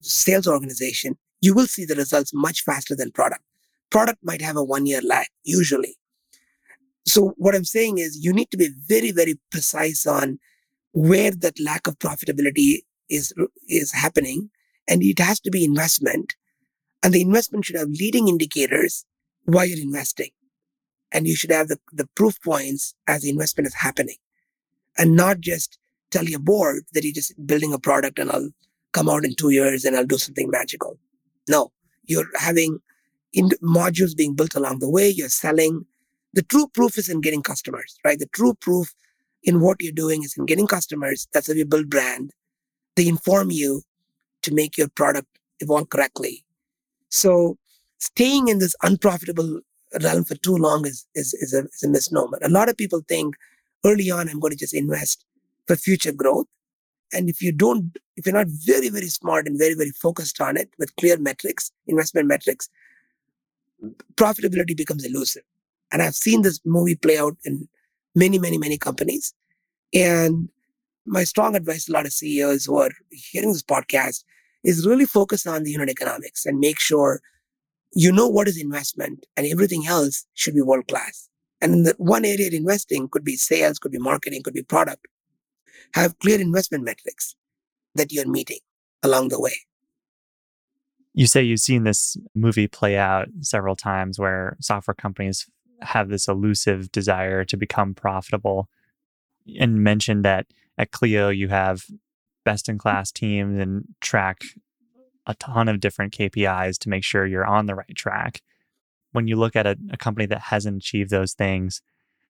sales 0.00 0.46
organization, 0.46 1.18
you 1.40 1.54
will 1.54 1.66
see 1.66 1.84
the 1.84 1.94
results 1.94 2.32
much 2.32 2.62
faster 2.62 2.96
than 2.96 3.12
product. 3.12 3.42
Product 3.90 4.18
might 4.22 4.40
have 4.40 4.56
a 4.56 4.64
one 4.64 4.86
year 4.86 5.00
lag, 5.02 5.26
usually. 5.44 5.96
So 7.08 7.34
what 7.36 7.54
I'm 7.54 7.64
saying 7.64 7.98
is 7.98 8.22
you 8.22 8.32
need 8.32 8.50
to 8.50 8.56
be 8.56 8.68
very, 8.86 9.12
very 9.12 9.38
precise 9.50 10.06
on 10.06 10.38
where 10.92 11.30
that 11.30 11.58
lack 11.58 11.86
of 11.86 11.98
profitability 11.98 12.80
is, 13.08 13.32
is 13.68 13.92
happening 13.92 14.50
and 14.86 15.02
it 15.02 15.18
has 15.18 15.40
to 15.40 15.50
be 15.50 15.64
investment. 15.64 16.34
And 17.02 17.14
the 17.14 17.22
investment 17.22 17.64
should 17.64 17.76
have 17.76 17.88
leading 17.88 18.28
indicators 18.28 19.04
why 19.44 19.64
you're 19.64 19.80
investing. 19.80 20.30
And 21.10 21.26
you 21.26 21.34
should 21.34 21.50
have 21.50 21.68
the, 21.68 21.78
the 21.92 22.08
proof 22.14 22.40
points 22.42 22.94
as 23.06 23.22
the 23.22 23.30
investment 23.30 23.66
is 23.66 23.74
happening 23.74 24.16
and 24.98 25.16
not 25.16 25.40
just 25.40 25.78
tell 26.10 26.24
your 26.24 26.40
board 26.40 26.84
that 26.92 27.04
you're 27.04 27.14
just 27.14 27.34
building 27.46 27.72
a 27.72 27.78
product 27.78 28.18
and 28.18 28.30
I'll 28.30 28.50
come 28.92 29.08
out 29.08 29.24
in 29.24 29.34
two 29.34 29.50
years 29.50 29.84
and 29.84 29.96
I'll 29.96 30.04
do 30.04 30.18
something 30.18 30.50
magical. 30.50 30.98
No, 31.48 31.72
you're 32.04 32.28
having 32.36 32.80
in 33.32 33.50
modules 33.62 34.16
being 34.16 34.34
built 34.34 34.54
along 34.54 34.80
the 34.80 34.90
way. 34.90 35.08
You're 35.08 35.28
selling. 35.28 35.86
The 36.34 36.42
true 36.42 36.68
proof 36.68 36.98
is 36.98 37.08
in 37.08 37.20
getting 37.20 37.42
customers, 37.42 37.96
right? 38.04 38.18
The 38.18 38.28
true 38.32 38.54
proof 38.54 38.94
in 39.42 39.60
what 39.60 39.80
you're 39.80 39.92
doing 39.92 40.22
is 40.22 40.36
in 40.36 40.46
getting 40.46 40.66
customers. 40.66 41.26
That's 41.32 41.46
how 41.46 41.54
you 41.54 41.64
build 41.64 41.88
brand. 41.88 42.32
They 42.96 43.08
inform 43.08 43.50
you 43.50 43.82
to 44.42 44.54
make 44.54 44.76
your 44.76 44.88
product 44.88 45.28
evolve 45.60 45.88
correctly. 45.88 46.44
So 47.08 47.56
staying 47.98 48.48
in 48.48 48.58
this 48.58 48.76
unprofitable 48.82 49.60
realm 50.02 50.24
for 50.24 50.34
too 50.36 50.56
long 50.56 50.86
is, 50.86 51.06
is, 51.14 51.34
is, 51.34 51.54
a, 51.54 51.64
is 51.64 51.82
a 51.82 51.88
misnomer. 51.88 52.38
A 52.42 52.48
lot 52.48 52.68
of 52.68 52.76
people 52.76 53.02
think 53.08 53.34
early 53.84 54.10
on, 54.10 54.28
I'm 54.28 54.40
going 54.40 54.52
to 54.52 54.58
just 54.58 54.74
invest 54.74 55.24
for 55.66 55.76
future 55.76 56.12
growth. 56.12 56.46
And 57.12 57.30
if 57.30 57.40
you 57.40 57.52
don't, 57.52 57.96
if 58.16 58.26
you're 58.26 58.34
not 58.34 58.48
very, 58.48 58.90
very 58.90 59.08
smart 59.08 59.46
and 59.46 59.58
very, 59.58 59.74
very 59.74 59.90
focused 59.90 60.40
on 60.40 60.56
it 60.56 60.68
with 60.78 60.94
clear 60.96 61.16
metrics, 61.18 61.72
investment 61.86 62.26
metrics, 62.28 62.68
profitability 64.16 64.76
becomes 64.76 65.04
elusive. 65.06 65.44
And 65.92 66.02
I've 66.02 66.14
seen 66.14 66.42
this 66.42 66.60
movie 66.64 66.96
play 66.96 67.18
out 67.18 67.36
in 67.44 67.68
many, 68.14 68.38
many, 68.38 68.58
many 68.58 68.78
companies. 68.78 69.32
And 69.94 70.48
my 71.06 71.24
strong 71.24 71.56
advice 71.56 71.86
to 71.86 71.92
a 71.92 71.94
lot 71.94 72.06
of 72.06 72.12
CEOs 72.12 72.66
who 72.66 72.76
are 72.78 72.90
hearing 73.10 73.52
this 73.52 73.62
podcast 73.62 74.24
is 74.64 74.86
really 74.86 75.06
focus 75.06 75.46
on 75.46 75.62
the 75.62 75.70
unit 75.70 75.88
economics 75.88 76.44
and 76.44 76.58
make 76.58 76.78
sure 76.78 77.20
you 77.94 78.12
know 78.12 78.28
what 78.28 78.48
is 78.48 78.60
investment 78.60 79.24
and 79.36 79.46
everything 79.46 79.86
else 79.86 80.26
should 80.34 80.54
be 80.54 80.60
world 80.60 80.88
class. 80.88 81.28
And 81.60 81.86
the 81.86 81.94
one 81.98 82.24
area 82.24 82.48
of 82.48 82.54
investing 82.54 83.08
could 83.08 83.24
be 83.24 83.36
sales, 83.36 83.78
could 83.78 83.92
be 83.92 83.98
marketing, 83.98 84.42
could 84.42 84.54
be 84.54 84.62
product. 84.62 85.06
Have 85.94 86.18
clear 86.18 86.40
investment 86.40 86.84
metrics 86.84 87.34
that 87.94 88.12
you're 88.12 88.28
meeting 88.28 88.60
along 89.02 89.28
the 89.28 89.40
way. 89.40 89.56
You 91.14 91.26
say 91.26 91.42
you've 91.42 91.60
seen 91.60 91.84
this 91.84 92.16
movie 92.34 92.68
play 92.68 92.96
out 92.96 93.28
several 93.40 93.74
times 93.74 94.18
where 94.18 94.56
software 94.60 94.94
companies 94.94 95.46
have 95.80 96.08
this 96.08 96.28
elusive 96.28 96.90
desire 96.92 97.44
to 97.44 97.56
become 97.56 97.94
profitable 97.94 98.68
and 99.58 99.82
mentioned 99.82 100.24
that 100.24 100.46
at 100.76 100.90
Cleo, 100.90 101.28
you 101.28 101.48
have 101.48 101.84
best 102.44 102.68
in 102.68 102.78
class 102.78 103.10
teams 103.10 103.58
and 103.58 103.84
track 104.00 104.42
a 105.26 105.34
ton 105.34 105.68
of 105.68 105.80
different 105.80 106.12
KPIs 106.16 106.78
to 106.78 106.88
make 106.88 107.04
sure 107.04 107.26
you're 107.26 107.46
on 107.46 107.66
the 107.66 107.74
right 107.74 107.94
track. 107.94 108.42
When 109.12 109.26
you 109.26 109.36
look 109.36 109.56
at 109.56 109.66
a, 109.66 109.76
a 109.90 109.96
company 109.96 110.26
that 110.26 110.40
hasn't 110.40 110.78
achieved 110.78 111.10
those 111.10 111.34
things, 111.34 111.82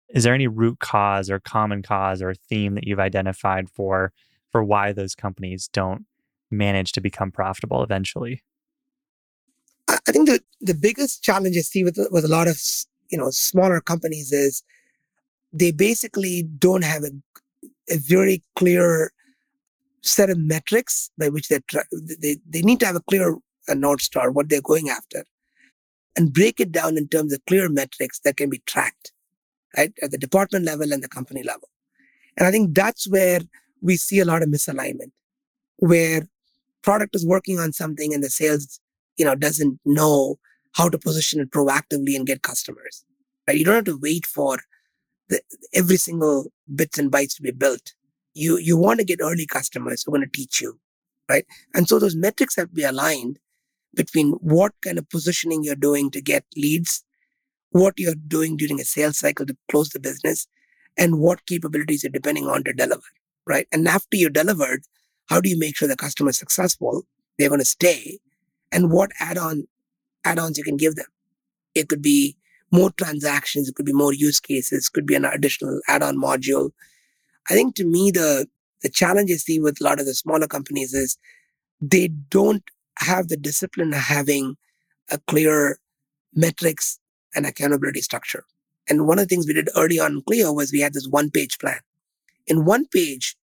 is 0.08 0.24
there 0.24 0.34
any 0.34 0.46
root 0.46 0.78
cause 0.78 1.30
or 1.30 1.40
common 1.40 1.82
cause 1.82 2.22
or 2.22 2.34
theme 2.34 2.74
that 2.74 2.86
you've 2.86 3.00
identified 3.00 3.68
for 3.68 4.12
for 4.50 4.62
why 4.62 4.92
those 4.92 5.14
companies 5.14 5.68
don't 5.72 6.06
manage 6.50 6.92
to 6.92 7.00
become 7.00 7.32
profitable 7.32 7.82
eventually? 7.82 8.42
I 9.88 10.12
think 10.12 10.28
the, 10.28 10.40
the 10.60 10.74
biggest 10.74 11.22
challenge 11.22 11.56
I 11.56 11.60
see 11.60 11.84
with 11.84 11.98
with 12.10 12.24
a 12.24 12.28
lot 12.28 12.48
of 12.48 12.56
you 13.10 13.18
know 13.18 13.30
smaller 13.30 13.80
companies 13.80 14.32
is 14.32 14.62
they 15.52 15.72
basically 15.72 16.42
don't 16.58 16.84
have 16.84 17.02
a 17.04 17.10
a 17.88 17.98
very 17.98 18.42
clear 18.56 19.12
set 20.02 20.30
of 20.30 20.38
metrics 20.38 21.10
by 21.18 21.28
which 21.28 21.48
they 21.48 21.60
they 22.18 22.36
they 22.48 22.62
need 22.62 22.80
to 22.80 22.86
have 22.86 22.96
a 22.96 23.02
clear 23.02 23.36
a 23.68 23.74
north 23.74 24.00
star 24.00 24.30
what 24.30 24.48
they're 24.48 24.60
going 24.60 24.88
after, 24.88 25.24
and 26.16 26.32
break 26.32 26.60
it 26.60 26.72
down 26.72 26.96
in 26.96 27.08
terms 27.08 27.32
of 27.32 27.44
clear 27.46 27.68
metrics 27.68 28.20
that 28.20 28.36
can 28.36 28.50
be 28.50 28.62
tracked, 28.66 29.12
right 29.76 29.92
at 30.02 30.10
the 30.10 30.18
department 30.18 30.64
level 30.64 30.92
and 30.92 31.02
the 31.02 31.08
company 31.08 31.42
level, 31.42 31.68
and 32.36 32.46
I 32.46 32.50
think 32.50 32.74
that's 32.74 33.08
where 33.08 33.40
we 33.82 33.96
see 33.96 34.20
a 34.20 34.24
lot 34.24 34.42
of 34.42 34.48
misalignment, 34.48 35.12
where 35.76 36.28
product 36.82 37.14
is 37.14 37.26
working 37.26 37.58
on 37.58 37.72
something 37.72 38.14
and 38.14 38.22
the 38.22 38.30
sales 38.30 38.80
you 39.16 39.24
know 39.24 39.34
doesn't 39.34 39.80
know 39.84 40.38
how 40.76 40.88
to 40.88 40.98
position 40.98 41.40
it 41.40 41.50
proactively 41.50 42.14
and 42.16 42.26
get 42.26 42.42
customers. 42.42 43.04
Right? 43.46 43.56
You 43.56 43.64
don't 43.64 43.74
have 43.74 43.84
to 43.84 43.98
wait 43.98 44.26
for 44.26 44.58
the, 45.28 45.40
every 45.74 45.96
single 45.96 46.52
bits 46.74 46.98
and 46.98 47.10
bytes 47.10 47.36
to 47.36 47.42
be 47.42 47.50
built. 47.50 47.94
You 48.34 48.58
you 48.58 48.76
want 48.76 49.00
to 49.00 49.04
get 49.04 49.20
early 49.22 49.46
customers 49.46 50.02
who 50.02 50.10
are 50.10 50.18
going 50.18 50.28
to 50.28 50.36
teach 50.36 50.60
you, 50.60 50.78
right? 51.30 51.46
And 51.74 51.88
so 51.88 51.98
those 51.98 52.14
metrics 52.14 52.56
have 52.56 52.68
to 52.68 52.74
be 52.74 52.82
aligned 52.82 53.38
between 53.94 54.32
what 54.32 54.72
kind 54.82 54.98
of 54.98 55.08
positioning 55.08 55.64
you're 55.64 55.74
doing 55.74 56.10
to 56.10 56.20
get 56.20 56.44
leads, 56.54 57.02
what 57.70 57.94
you're 57.96 58.14
doing 58.14 58.56
during 58.58 58.78
a 58.78 58.84
sales 58.84 59.18
cycle 59.18 59.46
to 59.46 59.56
close 59.70 59.88
the 59.88 60.00
business, 60.00 60.46
and 60.98 61.18
what 61.18 61.46
capabilities 61.46 62.02
you're 62.02 62.10
depending 62.10 62.46
on 62.46 62.62
to 62.64 62.74
deliver, 62.74 63.08
right? 63.46 63.66
And 63.72 63.88
after 63.88 64.18
you 64.18 64.28
delivered, 64.28 64.82
how 65.30 65.40
do 65.40 65.48
you 65.48 65.58
make 65.58 65.76
sure 65.76 65.88
the 65.88 65.96
customer 65.96 66.30
is 66.30 66.38
successful? 66.38 67.06
They're 67.38 67.48
going 67.48 67.60
to 67.60 67.64
stay, 67.64 68.18
and 68.70 68.90
what 68.90 69.12
add-on 69.18 69.66
add-ons 70.26 70.58
you 70.58 70.64
can 70.64 70.76
give 70.76 70.96
them. 70.96 71.06
It 71.74 71.88
could 71.88 72.02
be 72.02 72.36
more 72.72 72.90
transactions, 72.90 73.68
it 73.68 73.74
could 73.76 73.86
be 73.86 73.92
more 73.92 74.12
use 74.12 74.40
cases, 74.40 74.88
could 74.88 75.06
be 75.06 75.14
an 75.14 75.24
additional 75.24 75.80
add-on 75.88 76.16
module. 76.16 76.70
I 77.48 77.54
think 77.54 77.74
to 77.76 77.84
me 77.84 78.10
the 78.10 78.46
the 78.82 78.90
challenge 78.90 79.30
I 79.30 79.36
see 79.36 79.58
with 79.58 79.80
a 79.80 79.84
lot 79.84 80.00
of 80.00 80.06
the 80.06 80.14
smaller 80.14 80.46
companies 80.46 80.92
is 80.92 81.16
they 81.80 82.08
don't 82.08 82.62
have 82.98 83.28
the 83.28 83.36
discipline 83.36 83.92
of 83.94 84.00
having 84.00 84.56
a 85.10 85.18
clear 85.26 85.78
metrics 86.34 86.98
and 87.34 87.46
accountability 87.46 88.02
structure. 88.02 88.44
And 88.88 89.06
one 89.06 89.18
of 89.18 89.24
the 89.24 89.34
things 89.34 89.46
we 89.46 89.54
did 89.54 89.70
early 89.76 89.98
on 89.98 90.12
in 90.12 90.22
Cleo 90.22 90.52
was 90.52 90.72
we 90.72 90.80
had 90.80 90.94
this 90.94 91.08
one 91.08 91.30
page 91.30 91.58
plan. 91.58 91.80
In 92.46 92.64
one 92.64 92.86
page, 92.86 93.36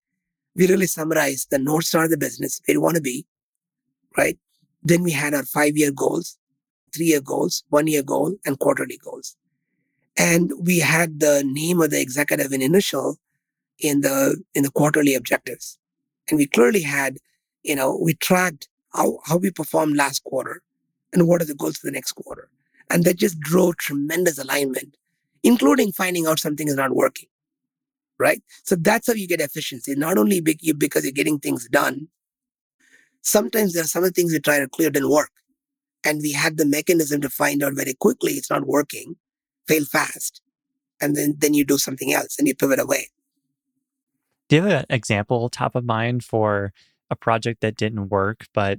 we 0.56 0.66
really 0.66 0.86
summarized 0.86 1.50
the 1.50 1.58
North 1.58 1.84
Star 1.84 2.04
of 2.04 2.10
the 2.10 2.16
business, 2.16 2.60
where 2.64 2.74
you 2.74 2.80
want 2.80 2.96
to 2.96 3.02
be, 3.02 3.26
right? 4.16 4.38
Then 4.82 5.02
we 5.02 5.10
had 5.10 5.34
our 5.34 5.44
five 5.44 5.76
year 5.76 5.92
goals, 5.92 6.38
three 6.94 7.06
year 7.06 7.20
goals, 7.20 7.64
one 7.68 7.86
year 7.86 8.02
goal, 8.02 8.36
and 8.46 8.58
quarterly 8.58 8.98
goals. 9.02 9.36
And 10.16 10.52
we 10.60 10.78
had 10.78 11.20
the 11.20 11.42
name 11.44 11.80
of 11.80 11.90
the 11.90 12.00
executive 12.00 12.52
in 12.52 12.62
initial 12.62 13.16
in 13.80 14.02
the, 14.02 14.40
in 14.54 14.62
the 14.62 14.70
quarterly 14.70 15.14
objectives. 15.14 15.78
And 16.28 16.38
we 16.38 16.46
clearly 16.46 16.82
had, 16.82 17.18
you 17.62 17.74
know, 17.74 17.98
we 18.00 18.14
tracked 18.14 18.68
how, 18.94 19.18
how 19.24 19.36
we 19.36 19.50
performed 19.50 19.96
last 19.96 20.22
quarter 20.24 20.62
and 21.12 21.26
what 21.26 21.42
are 21.42 21.46
the 21.46 21.54
goals 21.54 21.76
for 21.76 21.86
the 21.86 21.92
next 21.92 22.12
quarter. 22.12 22.48
And 22.90 23.04
that 23.04 23.16
just 23.18 23.40
drove 23.40 23.76
tremendous 23.78 24.38
alignment, 24.38 24.96
including 25.42 25.92
finding 25.92 26.26
out 26.26 26.38
something 26.38 26.68
is 26.68 26.76
not 26.76 26.94
working. 26.94 27.28
Right. 28.18 28.42
So 28.62 28.76
that's 28.76 29.08
how 29.08 29.14
you 29.14 29.26
get 29.26 29.40
efficiency, 29.40 29.96
not 29.96 30.18
only 30.18 30.40
because 30.40 31.02
you're 31.04 31.12
getting 31.12 31.40
things 31.40 31.68
done. 31.68 32.06
Sometimes 33.22 33.72
there 33.72 33.82
are 33.82 33.88
some 33.88 34.04
of 34.04 34.10
the 34.10 34.12
things 34.12 34.32
you 34.32 34.38
try 34.38 34.60
to 34.60 34.68
clear 34.68 34.90
didn't 34.90 35.10
work. 35.10 35.30
And 36.04 36.20
we 36.20 36.32
had 36.32 36.56
the 36.56 36.66
mechanism 36.66 37.20
to 37.22 37.30
find 37.30 37.62
out 37.62 37.74
very 37.74 37.94
quickly 37.94 38.32
it's 38.32 38.50
not 38.50 38.66
working, 38.66 39.16
fail 39.66 39.84
fast. 39.84 40.42
And 41.00 41.16
then, 41.16 41.34
then 41.38 41.54
you 41.54 41.64
do 41.64 41.78
something 41.78 42.12
else 42.12 42.36
and 42.38 42.46
you 42.46 42.54
pivot 42.54 42.78
away. 42.78 43.08
Do 44.48 44.56
you 44.56 44.62
have 44.62 44.80
an 44.80 44.86
example 44.90 45.48
top 45.48 45.74
of 45.74 45.84
mind 45.84 46.24
for 46.24 46.72
a 47.10 47.16
project 47.16 47.60
that 47.62 47.76
didn't 47.76 48.08
work, 48.10 48.46
but 48.52 48.78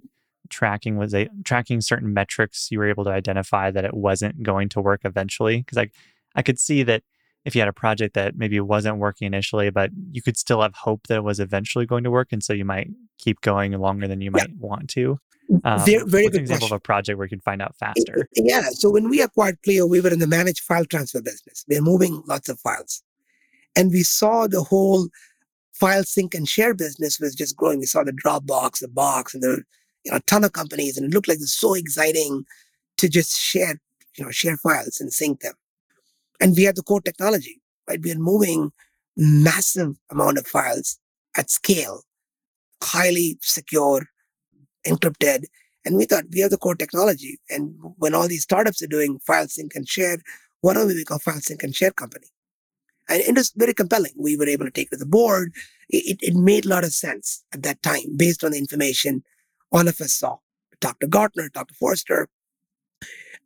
tracking 0.49 0.97
was 0.97 1.13
a 1.13 1.27
tracking 1.43 1.81
certain 1.81 2.13
metrics 2.13 2.67
you 2.69 2.77
were 2.77 2.89
able 2.89 3.03
to 3.03 3.09
identify 3.09 3.71
that 3.71 3.85
it 3.85 3.95
wasn't 3.95 4.43
going 4.43 4.69
to 4.69 4.81
work 4.81 5.01
eventually? 5.03 5.57
Because 5.57 5.77
I 5.77 5.89
I 6.35 6.41
could 6.41 6.59
see 6.59 6.83
that 6.83 7.03
if 7.45 7.55
you 7.55 7.61
had 7.61 7.67
a 7.67 7.73
project 7.73 8.15
that 8.15 8.35
maybe 8.35 8.59
wasn't 8.59 8.97
working 8.97 9.27
initially, 9.27 9.69
but 9.69 9.91
you 10.11 10.21
could 10.21 10.37
still 10.37 10.61
have 10.61 10.73
hope 10.75 11.07
that 11.07 11.17
it 11.17 11.23
was 11.23 11.39
eventually 11.39 11.85
going 11.85 12.03
to 12.03 12.11
work, 12.11 12.31
and 12.31 12.43
so 12.43 12.53
you 12.53 12.65
might 12.65 12.89
keep 13.17 13.41
going 13.41 13.71
longer 13.73 14.07
than 14.07 14.21
you 14.21 14.31
might 14.31 14.55
want 14.57 14.89
to. 14.91 15.19
Um, 15.63 15.85
very, 15.85 16.03
very 16.05 16.29
good 16.29 16.41
example 16.41 16.67
question. 16.67 16.75
of 16.75 16.77
a 16.77 16.79
project 16.79 17.17
where 17.17 17.25
you 17.25 17.29
can 17.29 17.41
find 17.41 17.61
out 17.61 17.75
faster. 17.77 18.27
Yeah. 18.35 18.69
So 18.71 18.89
when 18.89 19.09
we 19.09 19.21
acquired 19.21 19.61
Cleo, 19.63 19.85
we 19.85 20.01
were 20.01 20.09
in 20.09 20.19
the 20.19 20.27
managed 20.27 20.63
file 20.63 20.85
transfer 20.85 21.21
business. 21.21 21.63
We 21.67 21.77
are 21.77 21.81
moving 21.81 22.23
lots 22.25 22.49
of 22.49 22.59
files, 22.59 23.03
and 23.75 23.91
we 23.91 24.03
saw 24.03 24.47
the 24.47 24.63
whole 24.63 25.07
file 25.73 26.03
sync 26.03 26.33
and 26.33 26.47
share 26.47 26.73
business 26.73 27.19
was 27.19 27.35
just 27.35 27.55
growing. 27.55 27.79
We 27.79 27.85
saw 27.85 28.03
the 28.03 28.13
Dropbox, 28.13 28.79
the 28.79 28.87
Box, 28.87 29.33
and 29.33 29.43
the 29.43 29.63
you 30.03 30.11
know, 30.11 30.17
a 30.17 30.21
ton 30.21 30.43
of 30.43 30.53
companies, 30.53 30.97
and 30.97 31.05
it 31.05 31.13
looked 31.13 31.27
like 31.27 31.37
it's 31.37 31.53
so 31.53 31.73
exciting 31.73 32.45
to 32.97 33.09
just 33.09 33.37
share, 33.37 33.79
you 34.17 34.23
know, 34.23 34.31
share 34.31 34.57
files 34.57 34.99
and 35.01 35.11
sync 35.11 35.41
them. 35.41 35.53
And 36.39 36.55
we 36.55 36.63
had 36.63 36.75
the 36.75 36.83
core 36.83 37.01
technology, 37.01 37.61
right? 37.87 38.01
We 38.01 38.11
are 38.11 38.19
moving 38.19 38.71
massive 39.17 39.95
amount 40.09 40.37
of 40.37 40.47
files 40.47 40.97
at 41.35 41.49
scale, 41.49 42.03
highly 42.83 43.37
secure, 43.41 44.07
encrypted. 44.85 45.45
And 45.85 45.97
we 45.97 46.05
thought 46.05 46.25
we 46.31 46.39
have 46.39 46.51
the 46.51 46.57
core 46.57 46.75
technology. 46.75 47.39
And 47.49 47.75
when 47.97 48.15
all 48.15 48.27
these 48.27 48.43
startups 48.43 48.81
are 48.81 48.87
doing 48.87 49.19
file 49.19 49.47
sync 49.47 49.75
and 49.75 49.87
share, 49.87 50.17
why 50.61 50.73
don't 50.73 50.87
we 50.87 50.95
become 50.95 51.19
file 51.19 51.39
sync 51.39 51.63
and 51.63 51.75
share 51.75 51.91
company? 51.91 52.27
And 53.07 53.21
it 53.21 53.35
was 53.35 53.51
very 53.55 53.73
compelling. 53.73 54.13
We 54.17 54.35
were 54.35 54.47
able 54.47 54.65
to 54.65 54.71
take 54.71 54.89
to 54.89 54.97
the 54.97 55.05
board. 55.05 55.53
It, 55.89 56.17
it 56.21 56.33
made 56.33 56.65
a 56.65 56.69
lot 56.69 56.83
of 56.83 56.91
sense 56.91 57.43
at 57.53 57.61
that 57.63 57.83
time 57.83 58.17
based 58.17 58.43
on 58.43 58.51
the 58.51 58.57
information 58.57 59.23
all 59.71 59.87
of 59.87 60.01
us 60.01 60.13
saw. 60.13 60.37
Dr. 60.79 61.07
Gartner, 61.07 61.49
Dr. 61.49 61.73
Forrester. 61.75 62.27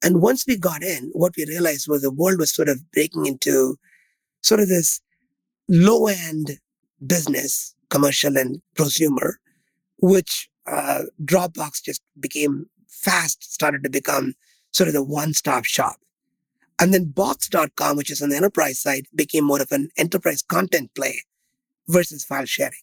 And 0.02 0.22
once 0.22 0.46
we 0.48 0.58
got 0.58 0.82
in, 0.82 1.10
what 1.14 1.34
we 1.36 1.46
realized 1.46 1.88
was 1.90 2.02
the 2.02 2.12
world 2.12 2.40
was 2.40 2.54
sort 2.54 2.70
of 2.70 2.90
breaking 2.92 3.26
into 3.26 3.78
sort 4.44 4.62
of 4.62 4.70
this 4.70 5.02
low 5.68 6.08
end 6.08 6.60
business, 7.06 7.76
commercial 7.90 8.38
and 8.38 8.62
prosumer, 8.76 9.34
which 10.02 10.50
uh, 10.70 11.04
Dropbox 11.24 11.84
just 11.84 12.02
became 12.20 12.70
fast, 12.88 13.52
started 13.52 13.84
to 13.84 13.90
become 13.90 14.34
sort 14.72 14.88
of 14.88 14.94
the 14.94 15.04
one 15.04 15.34
stop 15.34 15.66
shop. 15.66 15.98
And 16.80 16.94
then 16.94 17.06
box.com, 17.06 17.98
which 17.98 18.12
is 18.12 18.22
on 18.22 18.30
the 18.30 18.38
enterprise 18.38 18.80
side, 18.80 19.06
became 19.14 19.44
more 19.44 19.62
of 19.62 19.72
an 19.72 19.90
enterprise 19.98 20.42
content 20.42 20.92
play 20.96 21.22
versus 21.88 22.24
file 22.24 22.46
sharing. 22.46 22.74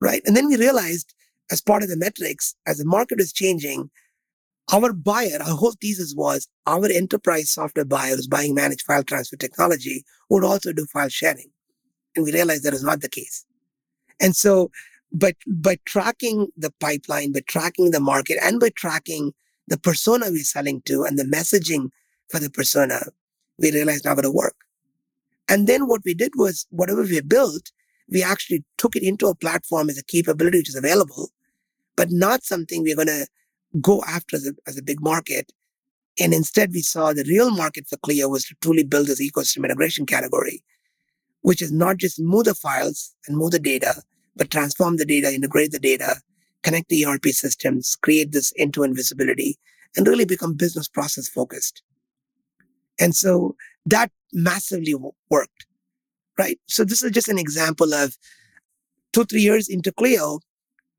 Right. 0.00 0.22
And 0.24 0.36
then 0.36 0.46
we 0.46 0.56
realized 0.56 1.14
as 1.50 1.60
part 1.60 1.82
of 1.82 1.88
the 1.88 1.96
metrics, 1.96 2.54
as 2.66 2.78
the 2.78 2.84
market 2.84 3.20
is 3.20 3.32
changing, 3.32 3.90
our 4.72 4.92
buyer, 4.92 5.38
our 5.40 5.56
whole 5.56 5.74
thesis 5.80 6.14
was 6.14 6.48
our 6.66 6.86
enterprise 6.86 7.50
software 7.50 7.84
buyer 7.84 8.16
who's 8.16 8.26
buying 8.26 8.54
managed 8.54 8.82
file 8.82 9.02
transfer 9.02 9.36
technology 9.36 10.04
would 10.30 10.44
also 10.44 10.72
do 10.72 10.86
file 10.86 11.08
sharing. 11.08 11.50
And 12.16 12.24
we 12.24 12.32
realized 12.32 12.64
that 12.64 12.72
is 12.72 12.84
not 12.84 13.02
the 13.02 13.08
case. 13.08 13.44
And 14.20 14.34
so, 14.34 14.70
but 15.14 15.36
by 15.46 15.78
tracking 15.84 16.48
the 16.56 16.72
pipeline, 16.80 17.30
by 17.32 17.40
tracking 17.46 17.92
the 17.92 18.00
market, 18.00 18.36
and 18.42 18.58
by 18.58 18.70
tracking 18.70 19.32
the 19.68 19.78
persona 19.78 20.26
we're 20.28 20.42
selling 20.42 20.82
to 20.82 21.04
and 21.04 21.16
the 21.16 21.24
messaging 21.24 21.88
for 22.28 22.40
the 22.40 22.50
persona, 22.50 23.00
we 23.58 23.70
realized 23.70 24.04
now 24.04 24.14
going 24.14 24.24
to 24.24 24.30
work. 24.30 24.56
And 25.48 25.68
then 25.68 25.86
what 25.86 26.02
we 26.04 26.14
did 26.14 26.32
was 26.34 26.66
whatever 26.70 27.02
we 27.02 27.20
built, 27.20 27.70
we 28.10 28.24
actually 28.24 28.64
took 28.76 28.96
it 28.96 29.04
into 29.04 29.28
a 29.28 29.36
platform 29.36 29.88
as 29.88 29.98
a 29.98 30.04
capability 30.04 30.58
which 30.58 30.68
is 30.68 30.74
available, 30.74 31.28
but 31.96 32.10
not 32.10 32.42
something 32.42 32.82
we're 32.82 32.96
going 32.96 33.06
to 33.06 33.28
go 33.80 34.02
after 34.08 34.36
as 34.36 34.48
a, 34.48 34.52
as 34.66 34.76
a 34.76 34.82
big 34.82 35.00
market. 35.00 35.52
And 36.18 36.34
instead, 36.34 36.72
we 36.72 36.82
saw 36.82 37.12
the 37.12 37.24
real 37.24 37.52
market 37.52 37.86
for 37.86 37.96
Cleo 37.98 38.28
was 38.28 38.46
to 38.46 38.56
truly 38.60 38.82
build 38.82 39.06
this 39.06 39.22
ecosystem 39.22 39.64
integration 39.64 40.06
category, 40.06 40.64
which 41.42 41.62
is 41.62 41.70
not 41.70 41.98
just 41.98 42.20
move 42.20 42.44
the 42.44 42.54
files 42.54 43.14
and 43.26 43.36
move 43.36 43.52
the 43.52 43.58
data, 43.58 44.02
but 44.36 44.50
transform 44.50 44.96
the 44.96 45.04
data, 45.04 45.32
integrate 45.32 45.72
the 45.72 45.78
data, 45.78 46.16
connect 46.62 46.88
the 46.88 47.06
ERP 47.06 47.26
systems, 47.26 47.96
create 47.96 48.32
this 48.32 48.52
end-to-end 48.58 48.96
visibility, 48.96 49.58
and 49.96 50.06
really 50.06 50.24
become 50.24 50.54
business 50.54 50.88
process 50.88 51.28
focused. 51.28 51.82
And 52.98 53.14
so 53.14 53.56
that 53.86 54.10
massively 54.32 54.94
worked, 55.30 55.66
right? 56.38 56.58
So 56.66 56.84
this 56.84 57.02
is 57.02 57.10
just 57.12 57.28
an 57.28 57.38
example 57.38 57.92
of 57.94 58.16
two, 59.12 59.24
three 59.24 59.42
years 59.42 59.68
into 59.68 59.92
Cleo, 59.92 60.40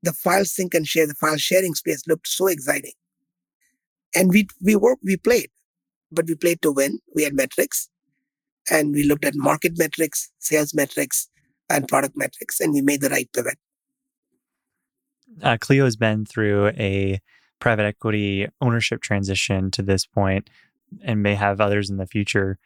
the 0.02 0.12
file 0.12 0.44
sync 0.44 0.74
and 0.74 0.86
share, 0.86 1.06
the 1.06 1.14
file 1.14 1.36
sharing 1.36 1.74
space 1.74 2.06
looked 2.06 2.28
so 2.28 2.46
exciting. 2.46 2.92
And 4.14 4.30
we, 4.30 4.46
we 4.62 4.76
worked, 4.76 5.02
we 5.04 5.16
played, 5.16 5.50
but 6.12 6.26
we 6.26 6.34
played 6.34 6.62
to 6.62 6.72
win. 6.72 7.00
We 7.14 7.24
had 7.24 7.34
metrics 7.34 7.88
and 8.70 8.92
we 8.92 9.04
looked 9.04 9.24
at 9.24 9.34
market 9.34 9.78
metrics, 9.78 10.30
sales 10.38 10.74
metrics, 10.74 11.28
and 11.68 11.88
product 11.88 12.16
metrics, 12.16 12.60
and 12.60 12.72
we 12.72 12.80
made 12.80 13.00
the 13.00 13.10
right 13.10 13.28
pivot. 13.32 13.58
Uh, 15.42 15.56
Cleo 15.60 15.84
has 15.84 15.96
been 15.96 16.24
through 16.24 16.68
a 16.68 17.20
private 17.58 17.84
equity 17.84 18.46
ownership 18.60 19.00
transition 19.00 19.70
to 19.72 19.82
this 19.82 20.06
point 20.06 20.48
and 21.02 21.22
may 21.22 21.34
have 21.34 21.60
others 21.60 21.90
in 21.90 21.96
the 21.96 22.06
future. 22.06 22.58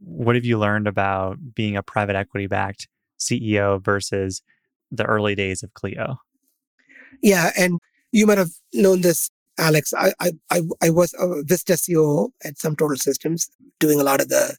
What 0.00 0.34
have 0.34 0.44
you 0.44 0.58
learned 0.58 0.86
about 0.86 1.54
being 1.54 1.76
a 1.76 1.82
private 1.82 2.16
equity 2.16 2.46
backed 2.46 2.88
CEO 3.18 3.82
versus 3.82 4.42
the 4.90 5.04
early 5.04 5.34
days 5.34 5.62
of 5.62 5.74
Cleo? 5.74 6.20
Yeah, 7.22 7.50
and 7.56 7.78
you 8.12 8.26
might 8.26 8.38
have 8.38 8.50
known 8.72 9.00
this, 9.00 9.30
Alex. 9.58 9.92
I 9.92 10.12
I 10.20 10.62
I, 10.80 10.90
was 10.90 11.14
a 11.18 11.42
Vista 11.42 11.74
CEO 11.74 12.30
at 12.44 12.54
SumTotal 12.54 12.98
Systems, 12.98 13.50
doing 13.80 14.00
a 14.00 14.04
lot 14.04 14.20
of 14.20 14.28
the 14.28 14.56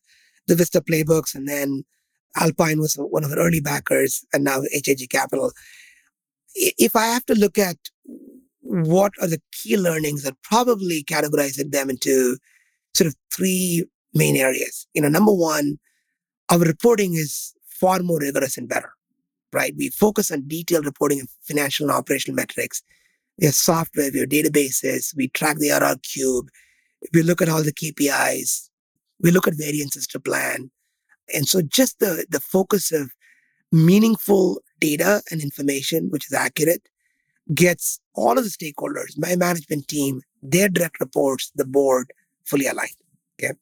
the 0.48 0.56
Vista 0.56 0.82
playbooks, 0.82 1.36
and 1.36 1.48
then 1.48 1.84
Alpine 2.36 2.80
was 2.80 2.96
one 2.96 3.24
of 3.24 3.30
the 3.30 3.38
early 3.38 3.62
backers, 3.62 4.26
and 4.34 4.44
now 4.44 4.62
H.I.G. 4.74 5.08
Capital. 5.08 5.52
If 6.56 6.96
I 6.96 7.06
have 7.08 7.26
to 7.26 7.36
look 7.36 7.58
at 7.58 7.78
what 8.62 9.14
are 9.22 9.28
the 9.28 9.42
key 9.52 9.78
learnings, 9.78 10.24
that 10.24 10.42
probably 10.44 11.04
categorized 11.04 11.72
them 11.72 11.90
into 11.90 12.38
sort 12.94 13.08
of 13.08 13.16
three 13.32 13.86
main 14.14 14.36
areas. 14.36 14.88
You 14.94 15.02
know, 15.02 15.10
number 15.10 15.34
one, 15.34 15.80
our 16.50 16.60
reporting 16.60 17.14
is 17.14 17.54
far 17.70 18.00
more 18.00 18.20
rigorous 18.20 18.58
and 18.58 18.68
better, 18.68 18.92
right? 19.54 19.74
We 19.78 19.90
focus 19.90 20.32
on 20.32 20.48
detailed 20.48 20.86
reporting 20.86 21.22
of 21.22 21.30
financial 21.44 21.88
and 21.88 21.96
operational 21.96 22.36
metrics. 22.36 22.84
We 23.40 23.46
have 23.46 23.56
software, 23.56 24.10
we 24.14 24.20
have 24.20 24.30
databases, 24.30 25.16
we 25.16 25.30
track 25.30 25.58
the 25.58 25.72
ARR 25.72 25.96
cube, 26.04 26.50
we 27.14 27.24
look 27.24 27.42
at 27.42 27.50
all 27.50 27.64
the 27.64 27.74
KPIs, 27.74 28.70
we 29.22 29.32
look 29.32 29.48
at 29.48 29.54
variances 29.56 30.08
to 30.08 30.20
plan. 30.20 30.70
And 31.34 31.48
so 31.48 31.62
just 31.62 32.00
the, 32.00 32.26
the 32.30 32.40
focus 32.40 32.92
of 32.92 33.12
meaningful 33.72 34.62
data 34.80 35.22
and 35.32 35.42
information, 35.42 36.10
which 36.10 36.28
is 36.28 36.34
accurate, 36.34 36.88
gets 37.54 38.00
all 38.14 38.38
of 38.38 38.44
the 38.44 38.50
stakeholders, 38.50 39.18
my 39.18 39.36
management 39.36 39.88
team, 39.88 40.22
their 40.42 40.70
direct 40.70 41.00
reports, 41.00 41.52
the 41.56 41.66
board 41.66 42.12
fully 42.46 42.68
aligned. 42.68 42.90
Okay. 43.42 43.54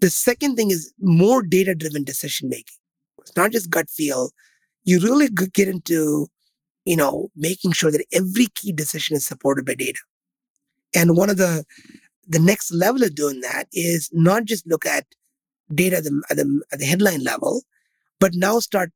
The 0.00 0.10
second 0.10 0.56
thing 0.56 0.70
is 0.70 0.92
more 1.00 1.42
data 1.42 1.74
driven 1.74 2.04
decision 2.04 2.48
making. 2.48 2.76
It's 3.20 3.36
not 3.36 3.52
just 3.52 3.70
gut 3.70 3.88
feel. 3.88 4.30
You 4.84 5.00
really 5.00 5.28
get 5.28 5.68
into, 5.68 6.28
you 6.84 6.96
know, 6.96 7.30
making 7.36 7.72
sure 7.72 7.90
that 7.90 8.04
every 8.12 8.46
key 8.54 8.72
decision 8.72 9.16
is 9.16 9.26
supported 9.26 9.64
by 9.64 9.74
data. 9.74 10.00
And 10.94 11.16
one 11.16 11.30
of 11.30 11.36
the 11.36 11.64
the 12.28 12.38
next 12.38 12.72
level 12.72 13.02
of 13.02 13.14
doing 13.14 13.40
that 13.40 13.66
is 13.72 14.08
not 14.12 14.44
just 14.44 14.66
look 14.66 14.86
at 14.86 15.06
data 15.74 15.98
at 15.98 16.04
the, 16.04 16.22
at 16.30 16.36
the, 16.36 16.62
at 16.72 16.78
the 16.78 16.84
headline 16.84 17.22
level, 17.22 17.62
but 18.20 18.34
now 18.34 18.58
start 18.60 18.92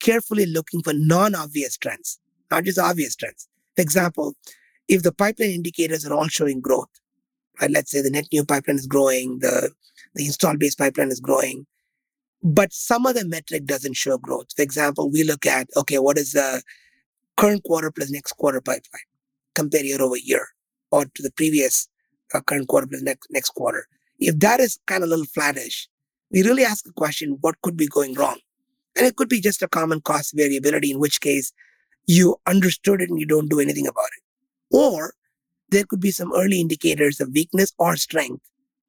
carefully 0.00 0.46
looking 0.46 0.82
for 0.82 0.92
non-obvious 0.94 1.76
trends, 1.76 2.18
not 2.50 2.64
just 2.64 2.78
obvious 2.78 3.16
trends. 3.16 3.48
For 3.76 3.82
example, 3.82 4.34
if 4.88 5.02
the 5.02 5.12
pipeline 5.12 5.50
indicators 5.50 6.06
are 6.06 6.14
all 6.14 6.28
showing 6.28 6.60
growth, 6.60 6.88
right? 7.60 7.70
Let's 7.70 7.90
say 7.90 8.00
the 8.00 8.10
net 8.10 8.26
new 8.32 8.44
pipeline 8.44 8.76
is 8.76 8.86
growing, 8.86 9.38
the, 9.40 9.70
the 10.14 10.26
install 10.26 10.56
base 10.56 10.74
pipeline 10.74 11.08
is 11.08 11.20
growing, 11.20 11.66
but 12.42 12.72
some 12.72 13.06
other 13.06 13.24
metric 13.24 13.64
doesn't 13.64 13.96
show 13.96 14.18
growth. 14.18 14.46
For 14.54 14.62
example, 14.62 15.10
we 15.10 15.24
look 15.24 15.44
at, 15.46 15.68
okay, 15.76 15.98
what 15.98 16.18
is 16.18 16.32
the 16.32 16.62
current 17.36 17.64
quarter 17.64 17.90
plus 17.90 18.10
next 18.10 18.32
quarter 18.32 18.60
pipeline? 18.60 19.02
Compare 19.54 19.84
year 19.84 20.00
over 20.00 20.16
year 20.16 20.46
or 20.90 21.04
to 21.04 21.22
the 21.22 21.32
previous 21.32 21.88
uh, 22.32 22.40
current 22.40 22.68
quarter 22.68 22.86
plus 22.86 23.02
next, 23.02 23.28
next 23.30 23.50
quarter. 23.50 23.86
If 24.18 24.38
that 24.40 24.60
is 24.60 24.78
kind 24.86 25.02
of 25.02 25.08
a 25.08 25.10
little 25.10 25.26
flattish, 25.26 25.88
we 26.30 26.42
really 26.42 26.64
ask 26.64 26.84
the 26.84 26.92
question, 26.92 27.38
what 27.40 27.60
could 27.62 27.76
be 27.76 27.86
going 27.86 28.14
wrong? 28.14 28.38
And 28.96 29.06
it 29.06 29.16
could 29.16 29.28
be 29.28 29.40
just 29.40 29.62
a 29.62 29.68
common 29.68 30.00
cost 30.00 30.34
variability, 30.36 30.90
in 30.90 30.98
which 30.98 31.20
case 31.20 31.52
you 32.06 32.36
understood 32.46 33.00
it 33.00 33.10
and 33.10 33.18
you 33.18 33.26
don't 33.26 33.48
do 33.48 33.60
anything 33.60 33.86
about 33.86 34.08
it. 34.16 34.76
Or 34.76 35.14
there 35.70 35.84
could 35.84 36.00
be 36.00 36.10
some 36.10 36.32
early 36.34 36.60
indicators 36.60 37.20
of 37.20 37.30
weakness 37.32 37.72
or 37.78 37.96
strength 37.96 38.42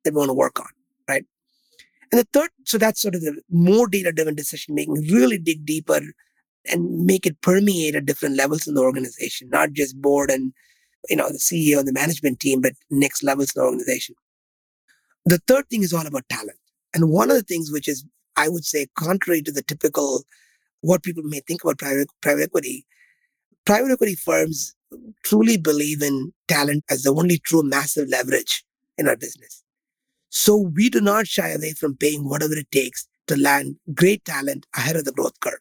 that 0.03 0.13
we 0.13 0.17
want 0.17 0.29
to 0.29 0.33
work 0.33 0.59
on, 0.59 0.69
right? 1.07 1.25
And 2.11 2.19
the 2.19 2.27
third, 2.33 2.49
so 2.65 2.77
that's 2.77 3.01
sort 3.01 3.15
of 3.15 3.21
the 3.21 3.39
more 3.49 3.87
data 3.87 4.11
driven 4.11 4.35
decision 4.35 4.75
making, 4.75 4.95
really 5.11 5.37
dig 5.37 5.65
deeper 5.65 6.01
and 6.65 7.05
make 7.05 7.25
it 7.25 7.41
permeate 7.41 7.95
at 7.95 8.05
different 8.05 8.35
levels 8.35 8.67
in 8.67 8.73
the 8.73 8.81
organization, 8.81 9.49
not 9.49 9.73
just 9.73 10.01
board 10.01 10.29
and, 10.31 10.53
you 11.09 11.15
know, 11.15 11.29
the 11.29 11.37
CEO 11.37 11.79
and 11.79 11.87
the 11.87 11.93
management 11.93 12.39
team, 12.39 12.61
but 12.61 12.73
next 12.89 13.23
levels 13.23 13.53
in 13.55 13.61
the 13.61 13.65
organization. 13.65 14.15
The 15.25 15.39
third 15.47 15.69
thing 15.69 15.83
is 15.83 15.93
all 15.93 16.07
about 16.07 16.27
talent. 16.29 16.58
And 16.93 17.09
one 17.09 17.29
of 17.29 17.37
the 17.37 17.43
things 17.43 17.71
which 17.71 17.87
is, 17.87 18.05
I 18.35 18.49
would 18.49 18.65
say, 18.65 18.87
contrary 18.95 19.41
to 19.43 19.51
the 19.51 19.61
typical, 19.61 20.23
what 20.81 21.03
people 21.03 21.23
may 21.23 21.41
think 21.41 21.63
about 21.63 21.77
private, 21.77 22.07
private 22.21 22.43
equity, 22.43 22.85
private 23.65 23.91
equity 23.91 24.15
firms 24.15 24.75
truly 25.23 25.57
believe 25.57 26.01
in 26.01 26.33
talent 26.47 26.83
as 26.89 27.03
the 27.03 27.13
only 27.13 27.37
true 27.39 27.63
massive 27.63 28.09
leverage 28.09 28.63
in 28.97 29.07
our 29.07 29.15
business. 29.15 29.63
So 30.29 30.55
we 30.55 30.89
do 30.89 31.01
not 31.01 31.27
shy 31.27 31.49
away 31.49 31.73
from 31.73 31.97
paying 31.97 32.27
whatever 32.27 32.53
it 32.53 32.71
takes 32.71 33.07
to 33.27 33.37
land 33.37 33.77
great 33.93 34.25
talent 34.25 34.65
ahead 34.75 34.95
of 34.95 35.05
the 35.05 35.11
growth 35.11 35.39
curve. 35.39 35.59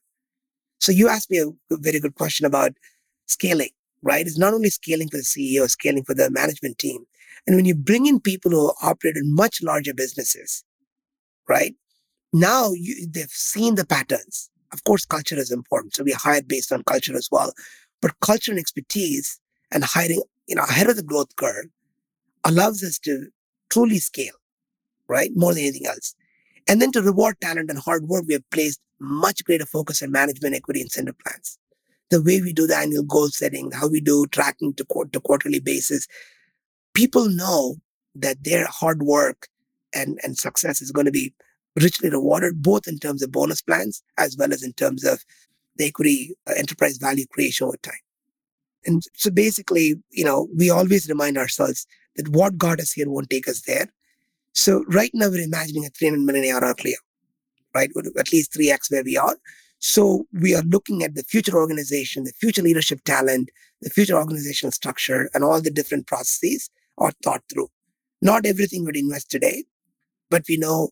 So 0.81 0.93
you 0.93 1.09
asked 1.09 1.31
me 1.31 1.39
a 1.39 1.77
very 1.77 2.01
good 2.01 2.15
question 2.15 2.47
about 2.47 2.73
scaling, 3.27 3.71
right? 4.03 4.27
It's 4.27 4.39
not 4.39 4.55
only 4.55 4.71
scaling 4.71 5.09
for 5.09 5.19
the 5.19 5.23
CEO, 5.23 5.69
scaling 5.69 6.05
for 6.05 6.15
the 6.15 6.31
management 6.31 6.79
team. 6.79 7.05
And 7.47 7.57
when 7.57 7.65
you 7.65 7.75
bring 7.75 8.07
in 8.07 8.21
people 8.21 8.51
who 8.51 8.73
operate 8.83 9.17
in 9.17 9.35
much 9.35 9.63
larger 9.63 9.95
businesses, 9.95 10.65
right? 11.49 11.75
Now 12.33 12.73
you, 12.73 13.07
they've 13.09 13.31
seen 13.31 13.75
the 13.75 13.87
patterns. 13.87 14.51
Of 14.73 14.85
course, 14.85 15.05
culture 15.05 15.39
is 15.39 15.51
important. 15.51 15.95
So 15.95 16.05
we 16.05 16.13
hire 16.13 16.43
based 16.43 16.73
on 16.73 16.83
culture 16.85 17.17
as 17.17 17.29
well. 17.33 17.53
But 18.03 18.21
culture 18.21 18.53
and 18.53 18.61
expertise 18.61 19.41
and 19.73 19.83
hiring, 19.83 20.23
you 20.47 20.55
know, 20.55 20.63
ahead 20.63 20.89
of 20.89 20.97
the 20.97 21.03
growth 21.03 21.35
curve 21.37 21.67
allows 22.45 22.83
us 22.83 22.99
to 23.01 23.29
truly 23.71 23.99
scale, 23.99 24.35
right? 25.09 25.31
More 25.35 25.55
than 25.55 25.63
anything 25.63 25.87
else. 25.87 26.15
And 26.69 26.83
then 26.83 26.93
to 26.93 27.03
reward 27.03 27.41
talent 27.41 27.71
and 27.71 27.79
hard 27.79 28.09
work, 28.09 28.25
we 28.27 28.35
have 28.35 28.51
placed 28.51 28.81
much 29.01 29.45
greater 29.45 29.67
focus 29.67 30.03
on 30.03 30.13
management 30.13 30.55
equity 30.55 30.81
incentive 30.81 31.19
plans. 31.19 31.59
The 32.11 32.23
way 32.23 32.41
we 32.41 32.53
do 32.53 32.67
the 32.67 32.77
annual 32.77 33.05
goal 33.05 33.29
setting, 33.29 33.71
how 33.71 33.89
we 33.89 34.01
do 34.01 34.27
tracking 34.27 34.75
to, 34.75 34.85
to 35.13 35.21
quarterly 35.21 35.61
basis, 35.61 36.07
people 36.95 37.29
know 37.29 37.77
that 38.15 38.45
their 38.45 38.67
hard 38.67 39.03
work 39.03 39.49
and, 39.99 40.19
and 40.23 40.39
success 40.39 40.81
is 40.81 40.93
going 40.93 41.07
to 41.07 41.13
be 41.13 41.33
richly 41.77 42.11
rewarded, 42.11 42.63
both 42.63 42.89
in 42.89 42.99
terms 42.99 43.23
of 43.23 43.33
bonus 43.33 43.63
plans 43.63 44.03
as 44.19 44.37
well 44.37 44.53
as 44.53 44.63
in 44.63 44.73
terms 44.73 45.05
of 45.05 45.25
the 45.77 45.87
equity 45.87 46.35
uh, 46.49 46.55
enterprise 46.57 46.97
value 46.97 47.27
creation 47.31 47.67
over 47.67 47.77
time. 47.79 47.95
And 48.85 49.03
so 49.15 49.31
basically, 49.31 49.97
you 50.11 50.25
know, 50.25 50.49
we 50.57 50.71
always 50.71 51.09
remind 51.09 51.37
ourselves 51.37 51.87
that 52.17 52.29
what 52.29 52.59
got 52.59 52.81
us 52.81 52.93
here 52.93 53.09
won't 53.09 53.31
take 53.31 53.49
us 53.49 53.63
there. 53.63 53.89
So 54.55 54.85
right 54.89 55.11
now 55.15 55.29
we're 55.29 55.45
imagining 55.45 55.85
a 55.85 55.91
300 55.91 56.25
million 56.25 56.55
ARR 56.55 56.75
Cleo, 56.75 56.97
right? 57.75 57.91
At 58.19 58.33
least 58.33 58.53
3x 58.53 58.91
where 58.91 59.05
we 59.05 59.17
are. 59.17 59.37
So 59.79 60.27
we 60.33 60.55
are 60.55 60.63
looking 60.63 61.05
at 61.05 61.15
the 61.15 61.23
future 61.23 61.57
organization, 61.57 62.25
the 62.25 62.33
future 62.33 62.63
leadership 62.63 63.05
talent, 63.05 63.51
the 63.81 63.91
future 63.91 64.17
organizational 64.17 64.73
structure, 64.73 65.31
and 65.35 65.45
all 65.45 65.61
the 65.61 65.71
different 65.71 66.09
processes 66.09 66.69
are 66.99 67.13
thought 67.23 67.43
through. 67.53 67.69
Not 68.21 68.47
everything 68.47 68.85
would 68.85 68.97
invest 68.97 69.31
today, 69.31 69.65
but 70.31 70.43
we 70.49 70.57
know 70.57 70.91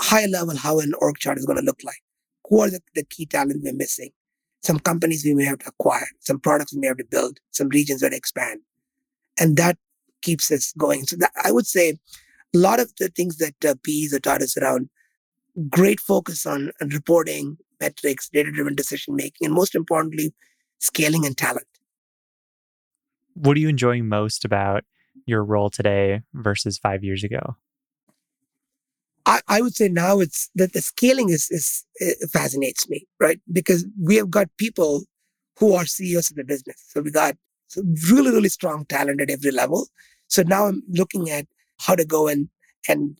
high 0.00 0.26
level 0.26 0.56
how 0.56 0.80
an 0.80 0.92
org 1.00 1.16
chart 1.18 1.38
is 1.38 1.46
going 1.46 1.58
to 1.58 1.64
look 1.64 1.80
like 1.84 2.02
who 2.48 2.60
are 2.60 2.70
the, 2.70 2.80
the 2.94 3.04
key 3.04 3.26
talent 3.26 3.62
we're 3.64 3.72
missing? 3.72 4.10
Some 4.62 4.78
companies 4.78 5.24
we 5.24 5.34
may 5.34 5.44
have 5.44 5.58
to 5.60 5.68
acquire, 5.68 6.06
some 6.20 6.38
products 6.38 6.74
we 6.74 6.80
may 6.80 6.88
have 6.88 6.98
to 6.98 7.04
build, 7.04 7.38
some 7.50 7.68
regions 7.68 8.00
that 8.02 8.12
expand. 8.12 8.60
And 9.40 9.56
that 9.56 9.78
keeps 10.20 10.50
us 10.52 10.72
going. 10.78 11.04
So 11.04 11.16
that, 11.16 11.32
I 11.42 11.50
would 11.50 11.66
say 11.66 11.98
a 12.54 12.58
lot 12.58 12.78
of 12.78 12.92
the 12.98 13.08
things 13.08 13.38
that 13.38 13.54
uh, 13.64 13.74
PEs 13.82 14.12
have 14.12 14.22
taught 14.22 14.42
us 14.42 14.56
around 14.56 14.90
great 15.68 15.98
focus 15.98 16.44
on, 16.46 16.72
on 16.80 16.90
reporting, 16.90 17.56
metrics, 17.80 18.28
data 18.28 18.52
driven 18.52 18.74
decision 18.74 19.16
making, 19.16 19.46
and 19.46 19.54
most 19.54 19.74
importantly, 19.74 20.34
scaling 20.78 21.24
and 21.26 21.36
talent. 21.36 21.66
What 23.34 23.56
are 23.56 23.60
you 23.60 23.68
enjoying 23.68 24.08
most 24.08 24.44
about 24.44 24.84
your 25.24 25.42
role 25.42 25.70
today 25.70 26.20
versus 26.34 26.78
five 26.78 27.02
years 27.02 27.24
ago? 27.24 27.56
I, 29.26 29.40
I 29.48 29.60
would 29.60 29.74
say 29.74 29.88
now 29.88 30.20
it's 30.20 30.50
that 30.56 30.72
the 30.72 30.80
scaling 30.80 31.28
is, 31.28 31.48
is 31.50 31.84
eh, 32.00 32.12
fascinates 32.32 32.88
me, 32.88 33.06
right? 33.20 33.40
Because 33.52 33.86
we 34.00 34.16
have 34.16 34.30
got 34.30 34.48
people 34.58 35.04
who 35.58 35.74
are 35.74 35.86
CEOs 35.86 36.30
of 36.30 36.36
the 36.36 36.44
business. 36.44 36.82
So 36.88 37.00
we 37.00 37.10
got 37.10 37.36
really, 38.10 38.30
really 38.30 38.48
strong 38.48 38.84
talent 38.86 39.20
at 39.20 39.30
every 39.30 39.50
level. 39.50 39.86
So 40.28 40.42
now 40.42 40.66
I'm 40.66 40.82
looking 40.88 41.30
at 41.30 41.46
how 41.80 41.94
to 41.94 42.04
go 42.04 42.26
and, 42.28 42.48
and 42.88 43.16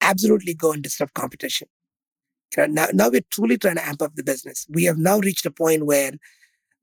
absolutely 0.00 0.54
go 0.54 0.72
and 0.72 0.82
disrupt 0.82 1.14
competition. 1.14 1.68
You 2.56 2.66
know, 2.66 2.72
now, 2.72 2.86
now 2.92 3.10
we're 3.10 3.22
truly 3.30 3.58
trying 3.58 3.76
to 3.76 3.86
amp 3.86 4.02
up 4.02 4.14
the 4.14 4.24
business. 4.24 4.66
We 4.68 4.84
have 4.84 4.98
now 4.98 5.18
reached 5.18 5.46
a 5.46 5.50
point 5.50 5.86
where 5.86 6.12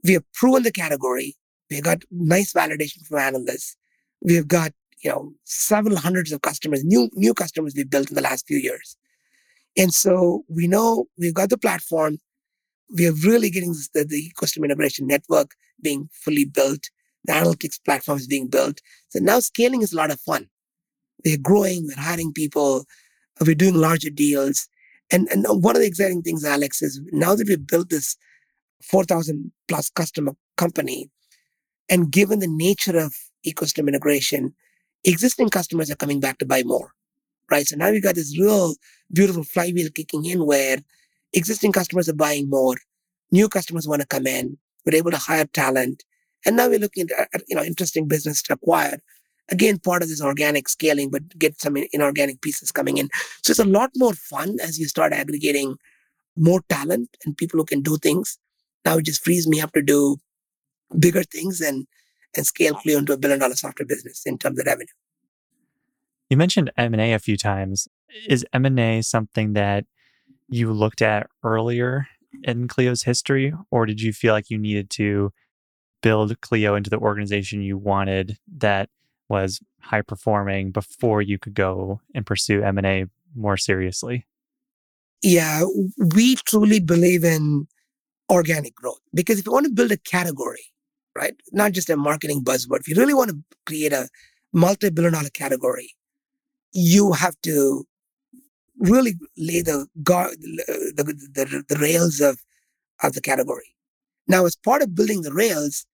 we 0.03 0.13
have 0.13 0.23
proven 0.33 0.63
the 0.63 0.71
category. 0.71 1.35
We've 1.69 1.83
got 1.83 2.03
nice 2.11 2.53
validation 2.53 3.05
from 3.07 3.19
analysts. 3.19 3.77
We've 4.21 4.47
got 4.47 4.71
you 5.03 5.09
know, 5.09 5.33
several 5.43 5.97
hundreds 5.97 6.31
of 6.31 6.41
customers, 6.41 6.83
new, 6.83 7.09
new 7.13 7.33
customers 7.33 7.73
we've 7.75 7.89
built 7.89 8.09
in 8.09 8.15
the 8.15 8.21
last 8.21 8.47
few 8.47 8.57
years. 8.57 8.95
And 9.77 9.93
so 9.93 10.43
we 10.47 10.67
know 10.67 11.05
we've 11.17 11.33
got 11.33 11.49
the 11.49 11.57
platform. 11.57 12.19
We 12.95 13.07
are 13.07 13.13
really 13.13 13.49
getting 13.49 13.73
the, 13.93 14.05
the 14.05 14.31
ecosystem 14.31 14.63
integration 14.63 15.07
network 15.07 15.51
being 15.81 16.09
fully 16.11 16.45
built. 16.45 16.89
The 17.25 17.33
analytics 17.33 17.79
platform 17.83 18.17
is 18.17 18.27
being 18.27 18.47
built. 18.47 18.81
So 19.09 19.19
now 19.19 19.39
scaling 19.39 19.81
is 19.81 19.93
a 19.93 19.97
lot 19.97 20.11
of 20.11 20.19
fun. 20.19 20.49
We're 21.23 21.37
growing, 21.37 21.87
we're 21.87 22.01
hiring 22.01 22.33
people, 22.33 22.85
we're 23.45 23.55
doing 23.55 23.75
larger 23.75 24.09
deals. 24.09 24.67
And, 25.11 25.27
and 25.29 25.45
one 25.47 25.75
of 25.75 25.81
the 25.81 25.87
exciting 25.87 26.21
things, 26.21 26.43
Alex, 26.43 26.81
is 26.81 27.01
now 27.11 27.35
that 27.35 27.47
we've 27.47 27.65
built 27.65 27.89
this 27.89 28.17
4,000 28.83 29.51
plus 29.67 29.89
customer 29.89 30.33
company, 30.57 31.09
and 31.89 32.11
given 32.11 32.39
the 32.39 32.47
nature 32.47 32.97
of 32.97 33.15
ecosystem 33.45 33.87
integration, 33.87 34.53
existing 35.03 35.49
customers 35.49 35.89
are 35.89 35.95
coming 35.95 36.19
back 36.19 36.37
to 36.39 36.45
buy 36.45 36.63
more, 36.63 36.91
right? 37.49 37.67
So 37.67 37.75
now 37.75 37.91
we 37.91 37.99
got 37.99 38.15
this 38.15 38.37
real 38.39 38.75
beautiful 39.11 39.43
flywheel 39.43 39.89
kicking 39.93 40.25
in 40.25 40.45
where 40.45 40.77
existing 41.33 41.71
customers 41.71 42.09
are 42.09 42.13
buying 42.13 42.49
more, 42.49 42.75
new 43.31 43.47
customers 43.49 43.87
want 43.87 44.01
to 44.01 44.07
come 44.07 44.27
in, 44.27 44.57
we're 44.85 44.97
able 44.97 45.11
to 45.11 45.17
hire 45.17 45.45
talent, 45.45 46.03
and 46.45 46.55
now 46.55 46.67
we're 46.67 46.79
looking 46.79 47.07
at 47.17 47.41
you 47.47 47.55
know 47.55 47.63
interesting 47.63 48.07
business 48.07 48.41
to 48.43 48.53
acquire, 48.53 48.99
Again, 49.51 49.79
part 49.79 50.01
of 50.01 50.07
this 50.07 50.21
organic 50.21 50.69
scaling, 50.69 51.09
but 51.09 51.37
get 51.37 51.59
some 51.59 51.75
inorganic 51.91 52.41
pieces 52.41 52.71
coming 52.71 52.97
in. 52.97 53.09
So 53.43 53.51
it's 53.51 53.59
a 53.59 53.65
lot 53.65 53.91
more 53.97 54.13
fun 54.13 54.57
as 54.61 54.79
you 54.79 54.87
start 54.87 55.11
aggregating 55.11 55.75
more 56.37 56.61
talent 56.69 57.09
and 57.25 57.35
people 57.35 57.59
who 57.59 57.65
can 57.65 57.81
do 57.81 57.97
things. 57.97 58.37
Now 58.85 58.97
it 58.97 59.05
just 59.05 59.23
frees 59.23 59.47
me 59.47 59.59
up 59.59 59.73
to 59.73 59.81
do 59.81 60.17
bigger 60.97 61.23
things 61.23 61.59
and 61.59 61.85
and 62.35 62.45
scale 62.45 62.75
Cleo 62.75 62.99
into 62.99 63.13
a 63.13 63.17
billion 63.17 63.39
dollar 63.39 63.55
software 63.55 63.85
business 63.85 64.23
in 64.25 64.37
terms 64.37 64.59
of 64.59 64.65
revenue. 64.65 64.87
You 66.29 66.37
mentioned 66.37 66.71
M&A 66.77 67.13
a 67.13 67.19
few 67.19 67.35
times. 67.35 67.87
Is 68.27 68.45
M&A 68.53 69.01
something 69.01 69.53
that 69.53 69.85
you 70.49 70.71
looked 70.71 71.01
at 71.01 71.27
earlier 71.43 72.07
in 72.43 72.67
Cleo's 72.67 73.03
history 73.03 73.53
or 73.69 73.85
did 73.85 74.01
you 74.01 74.13
feel 74.13 74.33
like 74.33 74.49
you 74.49 74.57
needed 74.57 74.89
to 74.91 75.31
build 76.01 76.39
Cleo 76.41 76.75
into 76.75 76.89
the 76.89 76.97
organization 76.97 77.61
you 77.61 77.77
wanted 77.77 78.37
that 78.57 78.89
was 79.29 79.61
high 79.81 80.01
performing 80.01 80.71
before 80.71 81.21
you 81.21 81.37
could 81.37 81.53
go 81.53 82.01
and 82.13 82.25
pursue 82.25 82.63
M&A 82.63 83.05
more 83.35 83.57
seriously? 83.57 84.25
Yeah, 85.21 85.63
we 86.15 86.35
truly 86.35 86.79
believe 86.79 87.23
in 87.23 87.67
organic 88.29 88.73
growth 88.75 89.01
because 89.13 89.39
if 89.39 89.45
you 89.45 89.51
want 89.51 89.65
to 89.65 89.71
build 89.71 89.91
a 89.91 89.97
category, 89.97 90.63
right, 91.15 91.35
not 91.51 91.71
just 91.71 91.89
a 91.89 91.97
marketing 91.97 92.43
buzzword, 92.43 92.79
if 92.79 92.87
you 92.87 92.95
really 92.95 93.13
want 93.13 93.29
to 93.29 93.37
create 93.65 93.93
a 93.93 94.07
multi-billion 94.53 95.13
dollar 95.13 95.29
category, 95.29 95.93
you 96.73 97.11
have 97.11 97.35
to 97.43 97.85
really 98.77 99.13
lay 99.37 99.61
the 99.61 99.87
guard, 100.03 100.31
the, 100.41 101.03
the, 101.33 101.63
the 101.67 101.79
rails 101.79 102.19
of, 102.21 102.39
of 103.03 103.13
the 103.13 103.21
category. 103.21 103.75
Now, 104.27 104.45
as 104.45 104.55
part 104.55 104.81
of 104.81 104.95
building 104.95 105.21
the 105.21 105.33
rails, 105.33 105.85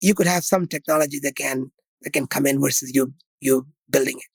you 0.00 0.14
could 0.14 0.26
have 0.26 0.44
some 0.44 0.66
technology 0.66 1.18
that 1.20 1.36
can 1.36 1.70
that 2.02 2.12
can 2.12 2.26
come 2.26 2.46
in 2.46 2.60
versus 2.60 2.92
you 2.94 3.12
you 3.40 3.66
building 3.90 4.18
it. 4.18 4.30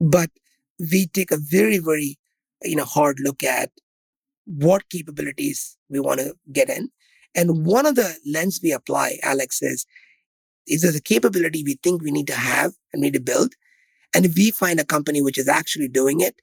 But 0.00 0.30
we 0.78 1.06
take 1.06 1.30
a 1.30 1.38
very 1.38 1.78
very 1.78 2.18
you 2.62 2.76
know 2.76 2.84
hard 2.84 3.18
look 3.20 3.42
at 3.42 3.70
what 4.44 4.88
capabilities 4.90 5.76
we 5.88 6.00
want 6.00 6.20
to 6.20 6.34
get 6.52 6.68
in, 6.68 6.90
and 7.36 7.66
one 7.66 7.86
of 7.86 7.94
the 7.94 8.16
lens 8.26 8.60
we 8.62 8.72
apply, 8.72 9.18
Alex, 9.22 9.62
is 9.62 9.86
is 10.66 10.82
there 10.82 10.96
a 10.96 11.00
capability 11.00 11.62
we 11.62 11.78
think 11.82 12.02
we 12.02 12.10
need 12.10 12.26
to 12.26 12.34
have 12.34 12.72
and 12.92 13.02
need 13.02 13.12
to 13.12 13.20
build, 13.20 13.54
and 14.14 14.24
if 14.24 14.34
we 14.34 14.50
find 14.50 14.80
a 14.80 14.84
company 14.84 15.22
which 15.22 15.38
is 15.38 15.48
actually 15.48 15.88
doing 15.88 16.20
it, 16.20 16.40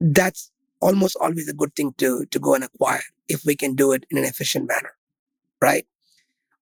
that's 0.00 0.50
almost 0.80 1.16
always 1.20 1.48
a 1.48 1.52
good 1.52 1.74
thing 1.74 1.92
to 1.98 2.24
to 2.26 2.38
go 2.38 2.54
and 2.54 2.64
acquire 2.64 3.02
if 3.28 3.44
we 3.44 3.56
can 3.56 3.74
do 3.74 3.92
it 3.92 4.06
in 4.10 4.18
an 4.18 4.24
efficient 4.24 4.68
manner, 4.68 4.92
right? 5.60 5.86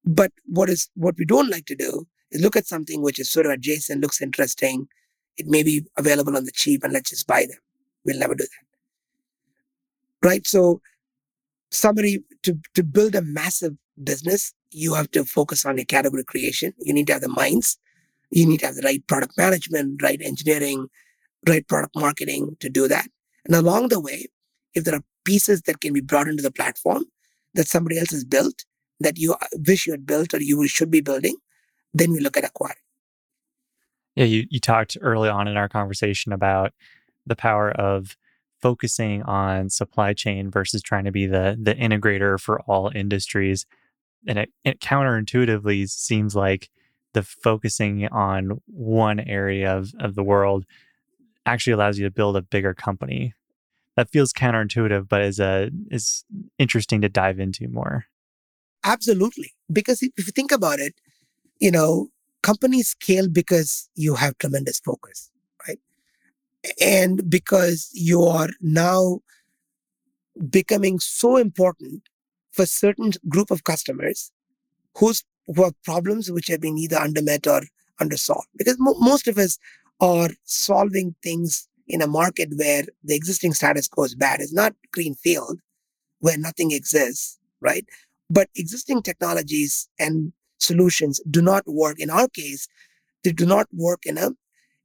But 0.03 0.31
what 0.45 0.69
is 0.69 0.89
what 0.95 1.15
we 1.17 1.25
don't 1.25 1.49
like 1.49 1.65
to 1.67 1.75
do 1.75 2.07
is 2.31 2.41
look 2.41 2.55
at 2.55 2.67
something 2.67 3.01
which 3.01 3.19
is 3.19 3.29
sort 3.29 3.45
of 3.45 3.51
adjacent, 3.51 4.01
looks 4.01 4.21
interesting. 4.21 4.87
It 5.37 5.47
may 5.47 5.63
be 5.63 5.85
available 5.97 6.35
on 6.35 6.45
the 6.45 6.51
cheap, 6.51 6.83
and 6.83 6.93
let's 6.93 7.09
just 7.11 7.27
buy 7.27 7.41
them. 7.41 7.59
We'll 8.05 8.19
never 8.19 8.35
do 8.35 8.43
that. 8.43 10.27
Right. 10.27 10.45
So 10.47 10.81
somebody 11.71 12.19
to, 12.43 12.57
to 12.75 12.83
build 12.83 13.15
a 13.15 13.21
massive 13.21 13.73
business, 14.03 14.53
you 14.71 14.93
have 14.93 15.11
to 15.11 15.25
focus 15.25 15.65
on 15.65 15.79
a 15.79 15.85
category 15.85 16.23
creation. 16.23 16.73
You 16.79 16.93
need 16.93 17.07
to 17.07 17.13
have 17.13 17.21
the 17.21 17.29
minds. 17.29 17.77
You 18.29 18.45
need 18.45 18.61
to 18.61 18.67
have 18.67 18.75
the 18.75 18.83
right 18.83 19.05
product 19.07 19.37
management, 19.37 20.01
right 20.01 20.19
engineering, 20.21 20.87
right 21.47 21.67
product 21.67 21.95
marketing 21.95 22.55
to 22.59 22.69
do 22.69 22.87
that. 22.87 23.07
And 23.45 23.55
along 23.55 23.89
the 23.89 23.99
way, 23.99 24.27
if 24.73 24.83
there 24.83 24.95
are 24.95 25.03
pieces 25.25 25.63
that 25.63 25.81
can 25.81 25.93
be 25.93 26.01
brought 26.01 26.27
into 26.27 26.43
the 26.43 26.51
platform 26.51 27.05
that 27.53 27.67
somebody 27.67 27.99
else 27.99 28.11
has 28.11 28.23
built, 28.23 28.63
that 28.99 29.17
you 29.17 29.33
uh, 29.33 29.47
wish 29.67 29.85
you 29.85 29.93
had 29.93 30.05
built 30.05 30.33
or 30.33 30.41
you 30.41 30.65
should 30.67 30.91
be 30.91 31.01
building, 31.01 31.35
then 31.93 32.11
we 32.11 32.19
look 32.19 32.37
at 32.37 32.45
acquiring. 32.45 32.75
Yeah, 34.15 34.25
you, 34.25 34.45
you 34.49 34.59
talked 34.59 34.97
early 35.01 35.29
on 35.29 35.47
in 35.47 35.57
our 35.57 35.69
conversation 35.69 36.31
about 36.31 36.73
the 37.25 37.35
power 37.35 37.71
of 37.71 38.15
focusing 38.61 39.23
on 39.23 39.69
supply 39.69 40.13
chain 40.13 40.49
versus 40.49 40.81
trying 40.81 41.05
to 41.05 41.11
be 41.11 41.25
the 41.25 41.57
the 41.61 41.75
integrator 41.75 42.39
for 42.39 42.61
all 42.61 42.91
industries. 42.93 43.65
And 44.27 44.37
it, 44.37 44.49
it 44.63 44.79
counterintuitively 44.79 45.89
seems 45.89 46.35
like 46.35 46.69
the 47.13 47.23
focusing 47.23 48.07
on 48.07 48.61
one 48.67 49.19
area 49.19 49.75
of, 49.75 49.91
of 49.99 50.15
the 50.15 50.23
world 50.23 50.65
actually 51.45 51.73
allows 51.73 51.97
you 51.97 52.05
to 52.05 52.11
build 52.11 52.37
a 52.37 52.41
bigger 52.41 52.73
company. 52.73 53.33
That 53.97 54.09
feels 54.09 54.31
counterintuitive, 54.31 55.09
but 55.09 55.21
is 55.21 55.39
a 55.39 55.69
is 55.89 56.23
interesting 56.57 57.01
to 57.01 57.09
dive 57.09 57.39
into 57.39 57.67
more. 57.67 58.05
Absolutely. 58.83 59.53
Because 59.71 60.01
if 60.01 60.11
you 60.17 60.31
think 60.31 60.51
about 60.51 60.79
it, 60.79 60.95
you 61.59 61.71
know, 61.71 62.09
companies 62.41 62.89
scale 62.89 63.27
because 63.27 63.89
you 63.95 64.15
have 64.15 64.37
tremendous 64.37 64.79
focus? 64.79 65.30
And 66.79 67.29
because 67.29 67.89
you 67.93 68.23
are 68.23 68.49
now 68.61 69.21
becoming 70.49 70.99
so 70.99 71.37
important 71.37 72.03
for 72.51 72.65
certain 72.65 73.11
group 73.27 73.51
of 73.51 73.63
customers 73.63 74.31
whose 74.97 75.23
who 75.47 75.63
have 75.63 75.81
problems 75.83 76.31
which 76.31 76.47
have 76.47 76.61
been 76.61 76.77
either 76.77 76.97
undermet 76.97 77.47
or 77.47 77.65
undersolved. 77.99 78.47
Because 78.55 78.77
mo- 78.79 78.97
most 78.99 79.27
of 79.27 79.37
us 79.37 79.57
are 79.99 80.29
solving 80.43 81.15
things 81.23 81.67
in 81.87 82.01
a 82.01 82.07
market 82.07 82.49
where 82.55 82.83
the 83.03 83.15
existing 83.15 83.53
status 83.53 83.87
quo 83.87 84.05
is 84.05 84.15
bad. 84.15 84.39
It's 84.39 84.53
not 84.53 84.75
green 84.91 85.15
field 85.15 85.59
where 86.19 86.37
nothing 86.37 86.71
exists, 86.71 87.39
right? 87.59 87.85
But 88.29 88.49
existing 88.55 89.01
technologies 89.01 89.89
and 89.99 90.31
solutions 90.59 91.19
do 91.29 91.41
not 91.41 91.63
work. 91.67 91.99
In 91.99 92.09
our 92.09 92.27
case, 92.29 92.67
they 93.23 93.31
do 93.31 93.45
not 93.45 93.67
work 93.73 94.05
in 94.05 94.17
a 94.17 94.31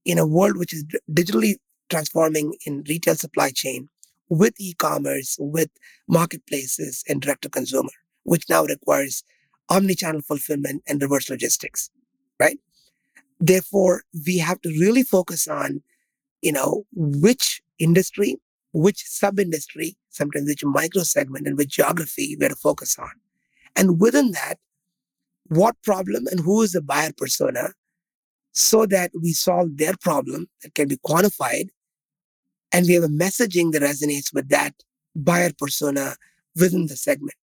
in 0.05 0.19
a 0.19 0.27
world 0.27 0.57
which 0.57 0.73
is 0.73 0.85
digitally 1.11 1.57
transforming 1.89 2.55
in 2.65 2.85
retail 2.89 3.15
supply 3.15 3.51
chain 3.51 3.89
with 4.29 4.55
e-commerce, 4.59 5.37
with 5.39 5.71
marketplaces 6.09 7.05
and 7.09 7.21
direct 7.21 7.43
to 7.43 7.49
consumer, 7.49 7.91
which 8.25 8.49
now 8.49 8.65
requires 8.65 9.23
omni-channel 9.69 10.23
fulfillment 10.23 10.83
and 10.87 11.03
reverse 11.03 11.31
logistics, 11.31 11.91
right? 12.41 12.59
Therefore, 13.41 14.03
we 14.27 14.39
have 14.39 14.61
to 14.63 14.71
really 14.81 15.03
focus 15.03 15.47
on, 15.47 15.83
you 16.43 16.53
know, 16.53 16.87
which 16.95 17.63
industry, 17.79 18.37
which 18.73 19.05
sub-industry, 19.07 19.97
sometimes 20.11 20.49
which 20.49 20.65
micro 20.65 21.03
segment 21.03 21.47
and 21.47 21.57
which 21.57 21.71
geography 21.71 22.37
we're 22.39 22.49
to 22.49 22.57
focus 22.57 22.99
on. 22.99 23.11
And 23.75 24.01
within 24.01 24.33
that, 24.33 24.59
what 25.49 25.81
problem 25.83 26.27
and 26.31 26.41
who 26.41 26.63
is 26.63 26.73
the 26.73 26.83
buyer 26.83 27.13
persona 27.17 27.75
so 28.53 28.87
that 28.87 29.11
we 29.23 29.33
solve 29.33 29.77
their 29.77 29.95
problem 30.01 30.49
that 30.63 30.75
can 30.75 30.89
be 30.89 30.97
quantified 30.97 31.69
and 32.73 32.87
we 32.87 32.95
have 32.95 33.05
a 33.05 33.09
messaging 33.09 33.73
that 33.73 33.83
resonates 33.83 34.33
with 34.33 34.49
that 34.49 34.75
buyer 35.15 35.51
persona 35.59 36.17
within 36.55 36.87
the 36.87 36.97
segment. 36.97 37.37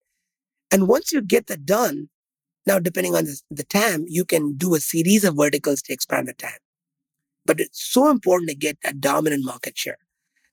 And 0.71 0.87
once 0.87 1.11
you 1.11 1.21
get 1.21 1.47
that 1.47 1.65
done, 1.65 2.09
now 2.65 2.79
depending 2.79 3.15
on 3.15 3.25
the, 3.25 3.39
the 3.51 3.63
TAM, 3.63 4.05
you 4.07 4.25
can 4.25 4.55
do 4.55 4.75
a 4.75 4.79
series 4.79 5.23
of 5.23 5.35
verticals 5.35 5.81
to 5.83 5.93
expand 5.93 6.27
the 6.27 6.33
TAM. 6.33 6.57
But 7.45 7.59
it's 7.59 7.83
so 7.83 8.09
important 8.09 8.49
to 8.49 8.55
get 8.55 8.77
that 8.83 9.01
dominant 9.01 9.43
market 9.43 9.77
share. 9.77 9.97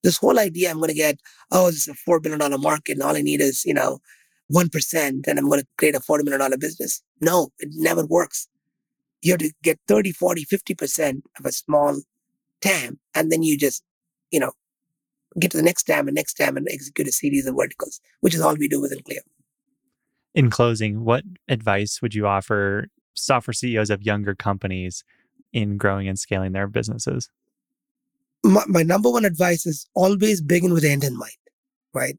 This 0.02 0.16
whole 0.16 0.38
idea 0.38 0.70
I'm 0.70 0.78
going 0.78 0.88
to 0.88 0.94
get, 0.94 1.20
oh, 1.52 1.66
this 1.66 1.86
is 1.86 1.88
a 1.88 2.10
$4 2.10 2.22
billion 2.22 2.60
market 2.60 2.92
and 2.92 3.02
all 3.02 3.16
I 3.16 3.22
need 3.22 3.40
is, 3.40 3.64
you 3.64 3.74
know, 3.74 4.00
1% 4.52 4.94
and 4.94 5.38
I'm 5.38 5.48
going 5.48 5.60
to 5.60 5.66
create 5.78 5.94
a 5.94 6.00
$40 6.00 6.24
million 6.24 6.58
business. 6.58 7.02
No, 7.20 7.50
it 7.58 7.68
never 7.74 8.04
works. 8.06 8.48
You 9.22 9.32
have 9.32 9.40
to 9.40 9.52
get 9.62 9.78
30, 9.86 10.12
40, 10.12 10.46
50% 10.46 11.22
of 11.38 11.44
a 11.44 11.52
small 11.52 12.00
TAM. 12.60 12.98
And 13.14 13.30
then 13.30 13.42
you 13.42 13.58
just, 13.58 13.84
you 14.30 14.40
know, 14.40 14.52
get 15.38 15.50
to 15.52 15.56
the 15.56 15.62
next 15.62 15.84
TAM 15.84 16.08
and 16.08 16.14
next 16.14 16.34
TAM 16.34 16.56
and 16.56 16.68
execute 16.70 17.08
a 17.08 17.12
series 17.12 17.46
of 17.46 17.56
verticals, 17.56 18.00
which 18.20 18.34
is 18.34 18.40
all 18.40 18.54
we 18.54 18.68
do 18.68 18.80
within 18.80 19.00
Cleo. 19.02 19.20
In 20.34 20.50
closing, 20.50 21.04
what 21.04 21.24
advice 21.48 22.00
would 22.02 22.14
you 22.14 22.26
offer 22.26 22.86
software 23.14 23.54
CEOs 23.54 23.90
of 23.90 24.02
younger 24.02 24.34
companies 24.34 25.04
in 25.52 25.76
growing 25.76 26.08
and 26.08 26.18
scaling 26.18 26.52
their 26.52 26.68
businesses? 26.68 27.28
My, 28.42 28.64
my 28.66 28.82
number 28.82 29.10
one 29.10 29.24
advice 29.24 29.66
is 29.66 29.86
always 29.94 30.40
begin 30.40 30.72
with 30.72 30.82
the 30.82 30.90
end 30.90 31.04
in 31.04 31.16
mind, 31.16 31.32
right? 31.92 32.16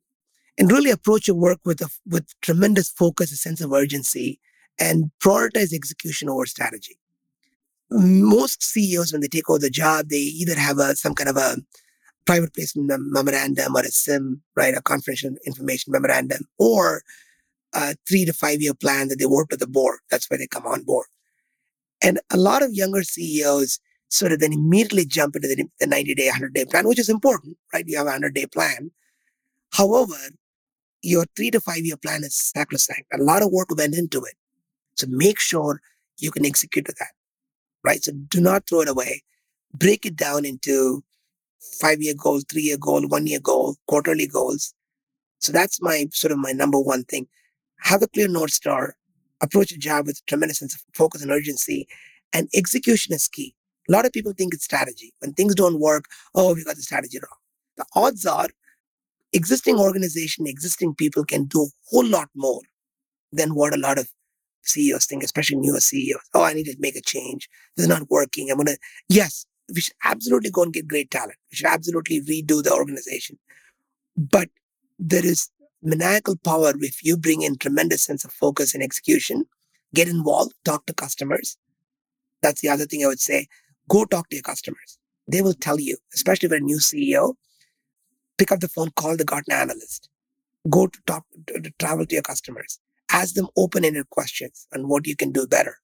and 0.58 0.72
really 0.72 0.92
approach 0.92 1.28
your 1.28 1.38
work 1.38 1.60
with 1.66 1.82
a, 1.82 1.90
with 2.06 2.40
tremendous 2.42 2.90
focus, 2.90 3.32
a 3.32 3.36
sense 3.36 3.62
of 3.62 3.72
urgency, 3.72 4.40
and 4.80 5.12
prioritize 5.20 5.74
execution 5.74 6.30
over 6.30 6.46
strategy. 6.46 6.98
Most 7.90 8.64
CEOs, 8.64 9.12
when 9.12 9.22
they 9.22 9.28
take 9.28 9.50
over 9.50 9.60
the 9.60 9.70
job, 9.70 10.10
they 10.10 10.18
either 10.18 10.54
have 10.58 10.78
a 10.78 10.96
some 10.96 11.16
kind 11.16 11.30
of 11.30 11.38
a 11.38 11.58
private 12.26 12.54
placement 12.54 12.92
memorandum 13.12 13.76
or 13.76 13.82
a 13.82 13.92
SIM, 13.92 14.42
right, 14.56 14.76
a 14.76 14.82
confidential 14.82 15.36
information 15.46 15.92
memorandum, 15.92 16.42
or 16.60 17.04
a 17.74 17.96
three 18.08 18.26
to 18.26 18.34
five 18.34 18.62
year 18.62 18.74
plan 18.74 19.08
that 19.10 19.20
they 19.20 19.26
work 19.26 19.48
with 19.52 19.60
the 19.60 19.68
board. 19.68 20.00
That's 20.10 20.30
why 20.30 20.38
they 20.38 20.48
come 20.48 20.66
on 20.66 20.84
board. 20.84 21.08
And 22.04 22.20
a 22.32 22.38
lot 22.38 22.64
of 22.64 22.74
younger 22.74 23.04
CEOs 23.04 23.80
sort 24.10 24.32
of 24.32 24.40
then 24.40 24.54
immediately 24.54 25.06
jump 25.06 25.36
into 25.36 25.48
the, 25.48 25.66
the 25.80 25.88
90 25.88 26.16
day, 26.16 26.28
100 26.28 26.54
day 26.54 26.66
plan, 26.66 26.88
which 26.88 27.00
is 27.00 27.10
important, 27.10 27.58
right? 27.74 27.86
You 27.88 27.98
have 27.98 28.08
a 28.08 28.10
100 28.10 28.34
day 28.34 28.46
plan. 28.46 28.92
However, 29.74 30.16
your 31.02 31.26
three 31.36 31.52
to 31.52 31.60
five 31.62 31.80
year 31.80 31.98
plan 31.98 32.24
is 32.24 32.36
sacrosanct. 32.36 33.06
A 33.14 33.22
lot 33.22 33.42
of 33.42 33.52
work 33.52 33.70
went 33.76 33.96
into 33.96 34.24
it. 34.24 34.36
So 34.96 35.08
make 35.10 35.40
sure 35.40 35.82
you 36.20 36.32
can 36.32 36.46
execute 36.46 36.88
that. 36.88 37.12
right? 37.84 38.04
So 38.04 38.12
do 38.12 38.42
not 38.42 38.68
throw 38.68 38.82
it 38.82 38.90
away. 38.90 39.24
Break 39.74 40.06
it 40.06 40.16
down 40.16 40.46
into 40.46 41.04
five 41.80 42.02
year 42.02 42.14
goal, 42.18 42.42
three 42.50 42.64
year 42.64 42.78
goal, 42.78 43.08
one 43.08 43.28
year 43.28 43.40
goal, 43.40 43.76
quarterly 43.88 44.28
goals. 44.28 44.74
So 45.40 45.52
that's 45.52 45.82
my 45.82 46.06
sort 46.12 46.32
of 46.32 46.38
my 46.38 46.52
number 46.52 46.80
one 46.80 47.04
thing. 47.04 47.28
Have 47.80 48.04
a 48.04 48.08
clear 48.08 48.28
North 48.28 48.52
Star, 48.52 48.96
approach 49.42 49.72
a 49.72 49.78
job 49.78 50.06
with 50.06 50.26
tremendous 50.28 50.60
sense 50.60 50.76
of 50.76 50.82
focus 50.94 51.22
and 51.22 51.32
urgency, 51.32 51.88
and 52.34 52.48
execution 52.54 53.14
is 53.14 53.28
key. 53.28 53.56
A 53.90 53.92
lot 53.92 54.06
of 54.06 54.12
people 54.12 54.34
think 54.38 54.54
it's 54.54 54.64
strategy. 54.64 55.14
When 55.20 55.34
things 55.34 55.56
don't 55.56 55.80
work, 55.80 56.06
oh, 56.36 56.54
we 56.54 56.64
got 56.64 56.76
the 56.76 56.82
strategy 56.84 57.18
wrong. 57.18 57.38
The 57.78 57.86
odds 57.96 58.26
are 58.26 58.50
existing 59.34 59.80
organization, 59.80 60.46
existing 60.46 60.96
people 60.96 61.26
can 61.26 61.46
do 61.46 61.64
a 61.64 61.68
whole 61.90 62.06
lot 62.06 62.30
more 62.36 62.62
than 63.32 63.56
what 63.56 63.74
a 63.74 63.78
lot 63.78 63.98
of 63.98 64.10
CEOs 64.64 65.06
think, 65.06 65.24
especially 65.24 65.58
newer 65.58 65.80
CEOs. 65.80 66.22
Oh, 66.34 66.44
I 66.44 66.54
need 66.54 66.66
to 66.66 66.76
make 66.80 66.96
a 66.96 67.02
change. 67.02 67.50
This 67.76 67.86
is 67.86 67.90
not 67.90 68.10
working. 68.10 68.50
I'm 68.50 68.58
going 68.58 68.68
to, 68.68 68.78
yes, 69.10 69.46
we 69.74 69.82
should 69.82 69.96
absolutely 70.04 70.52
go 70.52 70.64
and 70.64 70.74
get 70.74 70.88
great 70.88 71.12
talent. 71.12 71.38
We 71.52 71.58
should 71.58 71.68
absolutely 71.68 72.22
redo 72.22 72.64
the 72.64 72.74
organization. 72.74 73.38
But 74.18 74.50
there 75.00 75.26
is 75.26 75.50
maniacal 75.82 76.38
power 76.38 76.74
if 76.80 77.04
you 77.04 77.18
bring 77.18 77.42
in 77.42 77.58
tremendous 77.58 78.04
sense 78.04 78.24
of 78.24 78.32
focus 78.32 78.74
and 78.74 78.84
execution, 78.84 79.46
get 79.94 80.08
involved, 80.08 80.54
talk 80.64 80.86
to 80.86 80.94
customers. 80.94 81.58
That's 82.42 82.62
the 82.62 82.70
other 82.70 82.86
thing 82.86 83.04
I 83.04 83.08
would 83.08 83.20
say. 83.20 83.48
Go 83.90 84.06
talk 84.06 84.30
to 84.30 84.36
your 84.36 84.44
customers. 84.44 84.98
They 85.28 85.42
will 85.42 85.54
tell 85.54 85.80
you, 85.80 85.98
especially 86.14 86.48
if 86.48 86.52
you're 86.52 86.60
a 86.60 86.64
new 86.64 86.78
CEO, 86.78 87.36
pick 88.38 88.52
up 88.52 88.60
the 88.60 88.68
phone, 88.68 88.92
call 88.96 89.18
the 89.18 89.26
Gartner 89.26 89.56
analyst. 89.56 90.10
Go 90.70 90.88
to 90.88 91.00
talk, 91.08 91.26
to, 91.48 91.60
to 91.60 91.72
travel 91.80 92.06
to 92.06 92.16
your 92.16 92.22
customers. 92.22 92.80
Ask 93.12 93.34
them 93.34 93.48
open-ended 93.58 94.10
questions 94.10 94.68
on 94.74 94.88
what 94.88 95.08
you 95.08 95.16
can 95.16 95.32
do 95.32 95.48
better 95.48 95.78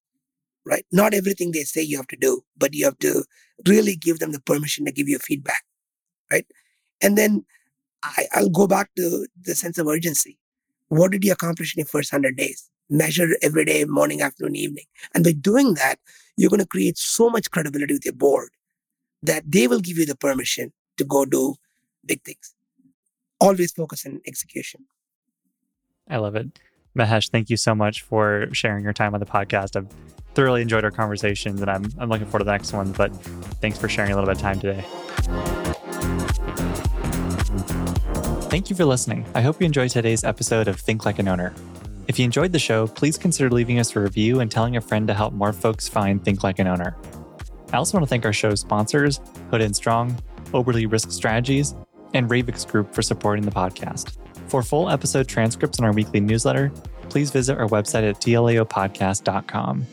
right? 0.68 0.86
Not 0.92 1.14
everything 1.14 1.52
they 1.52 1.64
say 1.64 1.82
you 1.82 1.98
have 1.98 2.08
to 2.08 2.18
do, 2.18 2.42
but 2.58 2.74
you 2.74 2.86
have 2.86 3.00
to 3.00 3.24
really 3.68 3.96
give 3.96 4.20
them 4.20 4.32
the 4.32 4.42
permission 4.42 4.86
to 4.86 4.92
give 4.92 5.08
you 5.08 5.18
feedback, 5.20 5.64
right? 6.32 6.46
And 7.02 7.18
then 7.18 7.46
I, 8.04 8.26
I'll 8.34 8.50
go 8.50 8.68
back 8.68 8.90
to 8.98 9.28
the 9.42 9.56
sense 9.56 9.78
of 9.78 9.88
urgency. 9.88 10.38
What 10.90 11.12
did 11.12 11.24
you 11.24 11.32
accomplish 11.32 11.76
in 11.76 11.82
your 11.82 11.88
first 11.88 12.12
100 12.12 12.38
days? 12.38 12.70
Measure 12.90 13.28
every 13.42 13.66
day, 13.66 13.84
morning, 13.86 14.22
afternoon, 14.22 14.56
evening. 14.56 14.86
And 15.14 15.24
by 15.24 15.34
doing 15.34 15.74
that, 15.76 15.98
you're 16.38 16.50
going 16.50 16.62
to 16.62 16.68
create 16.68 16.98
so 16.98 17.30
much 17.30 17.52
credibility 17.52 17.94
with 17.94 18.06
your 18.06 18.14
board 18.14 18.50
that 19.24 19.44
they 19.52 19.68
will 19.68 19.80
give 19.80 19.98
you 19.98 20.06
the 20.06 20.16
permission 20.16 20.72
to 20.98 21.04
go 21.04 21.26
do 21.26 21.56
big 22.06 22.22
things. 22.24 22.54
Always 23.42 23.72
focus 23.72 24.06
on 24.06 24.22
execution. 24.26 24.86
I 26.10 26.18
love 26.18 26.36
it. 26.36 26.60
Mahesh, 26.98 27.30
thank 27.30 27.50
you 27.50 27.58
so 27.58 27.76
much 27.76 28.02
for 28.02 28.48
sharing 28.54 28.84
your 28.84 28.94
time 28.94 29.14
on 29.14 29.20
the 29.20 29.26
podcast. 29.26 29.76
I've 29.76 29.88
thoroughly 30.34 30.62
enjoyed 30.62 30.84
our 30.84 30.92
conversations 30.92 31.62
and 31.62 31.70
I'm, 31.70 31.86
I'm 31.98 32.10
looking 32.10 32.26
forward 32.26 32.40
to 32.40 32.46
the 32.46 32.52
next 32.52 32.74
one. 32.74 32.92
But 32.92 33.16
thanks 33.62 33.78
for 33.78 33.88
sharing 33.88 34.12
a 34.12 34.16
little 34.16 34.28
bit 34.28 34.38
of 34.38 34.42
time 34.42 34.60
today. 34.60 34.84
Thank 38.50 38.70
you 38.70 38.76
for 38.76 38.86
listening. 38.86 39.26
I 39.36 39.42
hope 39.42 39.60
you 39.60 39.66
enjoyed 39.66 39.92
today's 39.92 40.24
episode 40.24 40.68
of 40.68 40.80
Think 40.80 41.06
Like 41.06 41.20
an 41.20 41.28
Owner. 41.28 41.54
If 42.08 42.18
you 42.18 42.26
enjoyed 42.26 42.54
the 42.54 42.60
show, 42.60 42.88
please 42.88 43.18
consider 43.18 43.50
leaving 43.50 43.80
us 43.80 43.96
a 43.96 44.00
review 44.00 44.40
and 44.40 44.50
telling 44.50 44.78
a 44.78 44.82
friend 44.82 45.08
to 45.08 45.14
help 45.14 45.34
more 45.34 45.54
folks 45.54 45.88
find 45.88 46.24
Think 46.24 46.44
Like 46.44 46.58
an 46.58 46.68
Owner. 46.68 46.96
I 47.74 47.78
also 47.78 47.98
want 47.98 48.08
to 48.08 48.10
thank 48.10 48.26
our 48.26 48.32
show's 48.32 48.62
sponsors, 48.62 49.20
Hood 49.52 49.62
and 49.62 49.76
Strong, 49.76 50.18
Oberle 50.54 50.90
Risk 50.90 51.12
Strategies, 51.12 51.76
and 52.14 52.30
Ravix 52.30 52.66
Group 52.66 52.96
for 52.96 53.02
supporting 53.02 53.44
the 53.44 53.52
podcast. 53.52 54.18
For 54.48 54.64
full 54.64 54.90
episode 54.90 55.28
transcripts 55.28 55.78
and 55.78 55.86
our 55.86 55.94
weekly 55.94 56.20
newsletter, 56.20 56.72
please 57.10 57.32
visit 57.32 57.58
our 57.58 57.68
website 57.68 58.10
at 58.10 58.22
tlaopodcast.com. 58.22 59.86